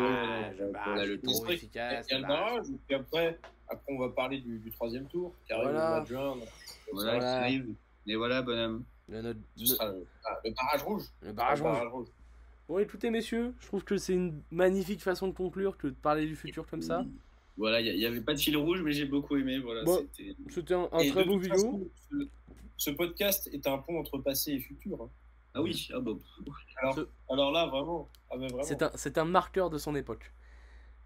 trop- 0.57 0.65
le 0.67 0.73
barrage 0.73 1.09
le 1.09 1.21
Il 1.23 1.51
y 1.51 1.53
efficace. 1.55 2.13
a 2.13 2.19
le 2.19 2.27
barrage, 2.27 2.67
et 2.69 2.79
puis 2.87 2.97
après, 2.97 3.39
après, 3.69 3.93
on 3.93 3.99
va 4.01 4.09
parler 4.09 4.41
du, 4.41 4.59
du 4.59 4.71
troisième 4.73 5.07
tour, 5.07 5.33
qui 5.47 5.53
arrive 5.53 5.69
Voilà. 5.71 5.87
au 5.87 5.91
mois 5.95 6.01
de 6.01 6.07
juin. 6.09 6.35
Voilà, 6.93 7.11
Voilà. 7.13 7.37
arrive. 7.43 7.75
Et 8.07 8.17
voilà, 8.17 8.43
bonhomme. 8.43 8.85
Le, 9.09 9.23
notre- 9.23 9.41
ah, 9.81 10.41
le 10.45 10.51
barrage 10.51 10.83
rouge. 10.83 11.03
le 11.23 11.33
barrage 11.33 11.63
Le 11.63 11.89
rouge. 11.89 12.09
Bon, 12.69 12.79
écoutez, 12.79 13.11
messieurs, 13.11 13.55
je 13.61 13.67
trouve 13.67 13.83
que 13.83 13.97
c'est 13.97 14.13
une 14.13 14.43
magnifique 14.51 15.01
façon 15.03 15.29
de 15.29 15.33
conclure 15.33 15.79
que 15.79 15.87
de 15.87 15.95
parler 15.95 16.27
du 16.27 16.37
futur 16.37 16.67
comme 16.67 16.83
ça. 16.83 17.05
Voilà, 17.57 17.81
il 17.81 17.97
n'y 17.99 18.05
avait 18.05 18.21
pas 18.21 18.35
de 18.35 18.39
fil 18.39 18.57
rouge, 18.57 18.83
mais 18.83 18.93
j'ai 18.93 19.07
beaucoup 19.07 19.37
aimé. 19.37 19.59
Voilà, 19.59 19.85
Bon. 19.85 19.97
c'était. 19.97 20.75
Un, 20.75 20.89
très 21.11 21.25
beau 21.25 21.39
vidéo. 21.39 21.55
façon, 21.57 21.89
ce, 22.11 22.17
ce 22.77 22.91
podcast 22.91 23.49
est 23.53 23.67
un 23.67 23.79
pont 23.79 23.99
entre 23.99 24.19
passé 24.19 24.53
et 24.53 24.61
futur. 24.61 25.03
hein. 25.03 25.09
Ah 25.55 25.63
oui, 25.63 25.89
ah 25.95 25.99
bon. 25.99 26.21
Alors, 26.77 26.95
Ce- 26.95 27.09
alors 27.33 27.51
là, 27.53 27.67
vraiment. 27.67 28.09
Ah, 28.31 28.37
vraiment. 28.37 28.63
C'est 28.63 28.83
un, 28.83 28.91
c'est 28.95 29.17
un 29.19 29.25
marqueur 29.25 29.71
de 29.71 29.79
son 29.79 29.95
époque. 29.97 30.33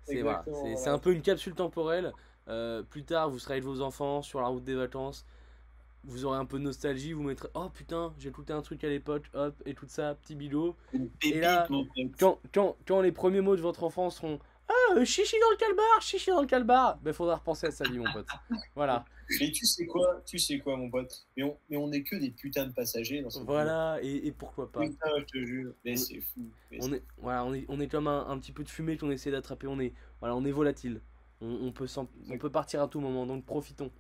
C'est 0.03 0.21
voilà, 0.21 0.45
voilà. 0.49 0.93
un 0.93 0.99
peu 0.99 1.13
une 1.13 1.23
capsule 1.23 1.55
temporelle. 1.55 2.13
Euh, 2.49 2.83
plus 2.83 3.05
tard, 3.05 3.31
vous 3.31 3.39
serez 3.39 3.55
avec 3.55 3.65
vos 3.65 3.81
enfants 3.81 4.21
sur 4.21 4.41
la 4.41 4.49
route 4.49 4.65
des 4.65 4.75
vacances. 4.75 5.25
Vous 6.05 6.25
aurez 6.25 6.39
un 6.39 6.45
peu 6.45 6.59
de 6.59 6.65
nostalgie. 6.65 7.13
Vous 7.13 7.23
mettrez 7.23 7.49
Oh 7.55 7.69
putain, 7.73 8.13
j'ai 8.19 8.29
écouté 8.29 8.53
un 8.53 8.63
truc 8.63 8.83
à 8.85 8.89
l'époque. 8.89 9.25
Hop, 9.35 9.55
et 9.67 9.75
tout 9.75 9.87
ça, 9.89 10.15
petit 10.17 10.35
bilot. 10.35 10.77
Et 11.23 11.39
là. 11.41 11.69
Quand, 12.19 12.39
quand, 12.53 12.77
quand 12.87 13.01
les 13.01 13.13
premiers 13.13 13.41
mots 13.41 13.57
de 13.57 13.61
votre 13.61 13.85
enfant 13.85 14.11
seront 14.11 14.39
Ah, 14.69 14.97
euh, 14.97 15.05
chichi 15.05 15.37
dans 15.41 15.51
le 15.51 15.57
calbar, 15.57 16.01
chichi 16.03 16.31
dans 16.31 16.41
le 16.41 16.47
calbar, 16.47 16.99
ben 17.03 17.13
faudra 17.13 17.37
repenser 17.37 17.69
à 17.69 17.71
sa 17.71 17.85
vie, 17.85 17.99
mon 17.99 18.13
pote. 18.13 18.27
Voilà, 18.75 19.05
Mais 19.41 19.51
tu 19.53 19.65
sais 19.65 19.87
quoi, 19.87 20.21
tu 20.27 20.39
sais 20.39 20.59
quoi, 20.59 20.77
mon 20.77 20.91
pote 20.91 21.27
mais 21.37 21.43
on, 21.45 21.57
mais 21.71 21.77
on 21.77 21.93
est 21.93 22.03
que 22.03 22.17
des 22.17 22.31
putains 22.31 22.67
de 22.67 22.73
passagers 22.73 23.23
dans 23.23 23.31
ce 23.31 23.41
voilà, 23.41 23.99
et, 24.03 24.27
et 24.27 24.33
pourquoi 24.33 24.71
pas. 24.73 24.81
Putain, 24.81 25.11
je 25.19 25.25
te 25.25 25.45
jure. 25.45 25.73
Mais 25.85 25.93
On- 25.93 25.97
c'est 25.97 26.21
fou. 26.21 26.41
Mais 26.71 26.79
On 26.83 26.93
est, 26.93 27.03
voilà, 27.19 27.45
on 27.45 27.55
est, 27.55 27.65
on 27.69 27.79
est 27.81 27.89
comme 27.89 28.09
un, 28.09 28.27
un 28.29 28.39
petit 28.39 28.53
peu 28.53 28.65
de 28.65 28.69
fumée 28.69 28.97
qu'on 28.97 29.11
essaie 29.11 29.31
d'attraper. 29.31 29.67
On 29.69 29.79
est, 29.79 29.93
voilà, 30.21 30.35
on 30.35 30.45
est 30.45 30.51
volatile. 30.53 31.01
On, 31.41 31.47
on 31.67 31.73
peut 31.73 31.87
on 32.31 32.39
peut 32.39 32.51
partir 32.51 32.83
à 32.83 32.89
tout 32.89 33.01
moment, 33.01 33.27
donc 33.27 33.45
profitons. 33.45 33.91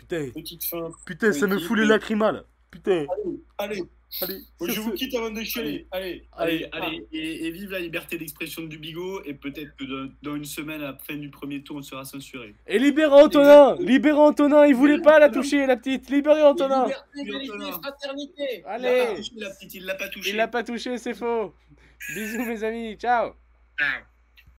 Putain, 0.00 0.24
c'est 0.26 0.32
Petite 0.32 0.64
fin. 0.64 0.90
putain, 1.04 1.32
ça 1.32 1.46
me 1.46 1.58
fout 1.58 1.78
les 1.78 1.84
lacrymales. 1.86 2.44
Putain, 2.70 3.04
Allez, 3.58 3.82
allez, 4.22 4.40
je 4.66 4.72
sur 4.72 4.82
vous 4.82 4.92
quitte 4.92 5.14
avant 5.14 5.30
de 5.30 5.42
chialer. 5.42 5.86
Allez, 5.90 6.26
Allez, 6.32 6.68
allez, 6.72 6.86
allez, 6.86 7.06
et, 7.12 7.46
et 7.46 7.50
vive 7.50 7.72
la 7.72 7.80
liberté 7.80 8.16
d'expression 8.16 8.62
du 8.62 8.78
bigot, 8.78 9.22
et 9.24 9.34
peut-être 9.34 9.74
que 9.76 9.84
dans, 9.84 10.12
dans 10.22 10.36
une 10.36 10.44
semaine, 10.44 10.80
à 10.80 10.92
la 10.92 10.98
fin 10.98 11.16
du 11.16 11.30
premier 11.30 11.62
tour, 11.62 11.76
on 11.76 11.82
sera 11.82 12.04
censuré. 12.04 12.54
Et 12.66 12.78
libérez 12.78 13.22
Antonin, 13.22 13.76
libérez 13.80 14.18
Antonin, 14.18 14.66
il 14.66 14.74
voulait 14.74 15.02
pas 15.02 15.18
la 15.18 15.28
toucher, 15.28 15.66
la 15.66 15.76
petite. 15.76 16.08
Libérez 16.10 16.42
Antonin. 16.42 16.86
Liberté, 17.14 17.48
fraternité. 17.82 18.64
Allez. 18.66 19.16
Il 19.34 19.40
l'a 19.40 19.50
pas 19.50 19.50
touché, 19.50 19.50
la 19.50 19.50
petite, 19.50 19.74
il 19.74 19.84
l'a 19.84 19.94
pas 19.94 20.08
touché. 20.08 20.30
Il 20.30 20.36
l'a 20.36 20.48
pas 20.48 20.62
touché, 20.62 20.98
c'est 20.98 21.14
faux. 21.14 21.54
Bisous 22.14 22.44
mes 22.44 22.64
amis, 22.64 22.94
ciao. 22.96 23.32
Ah. 23.80 24.00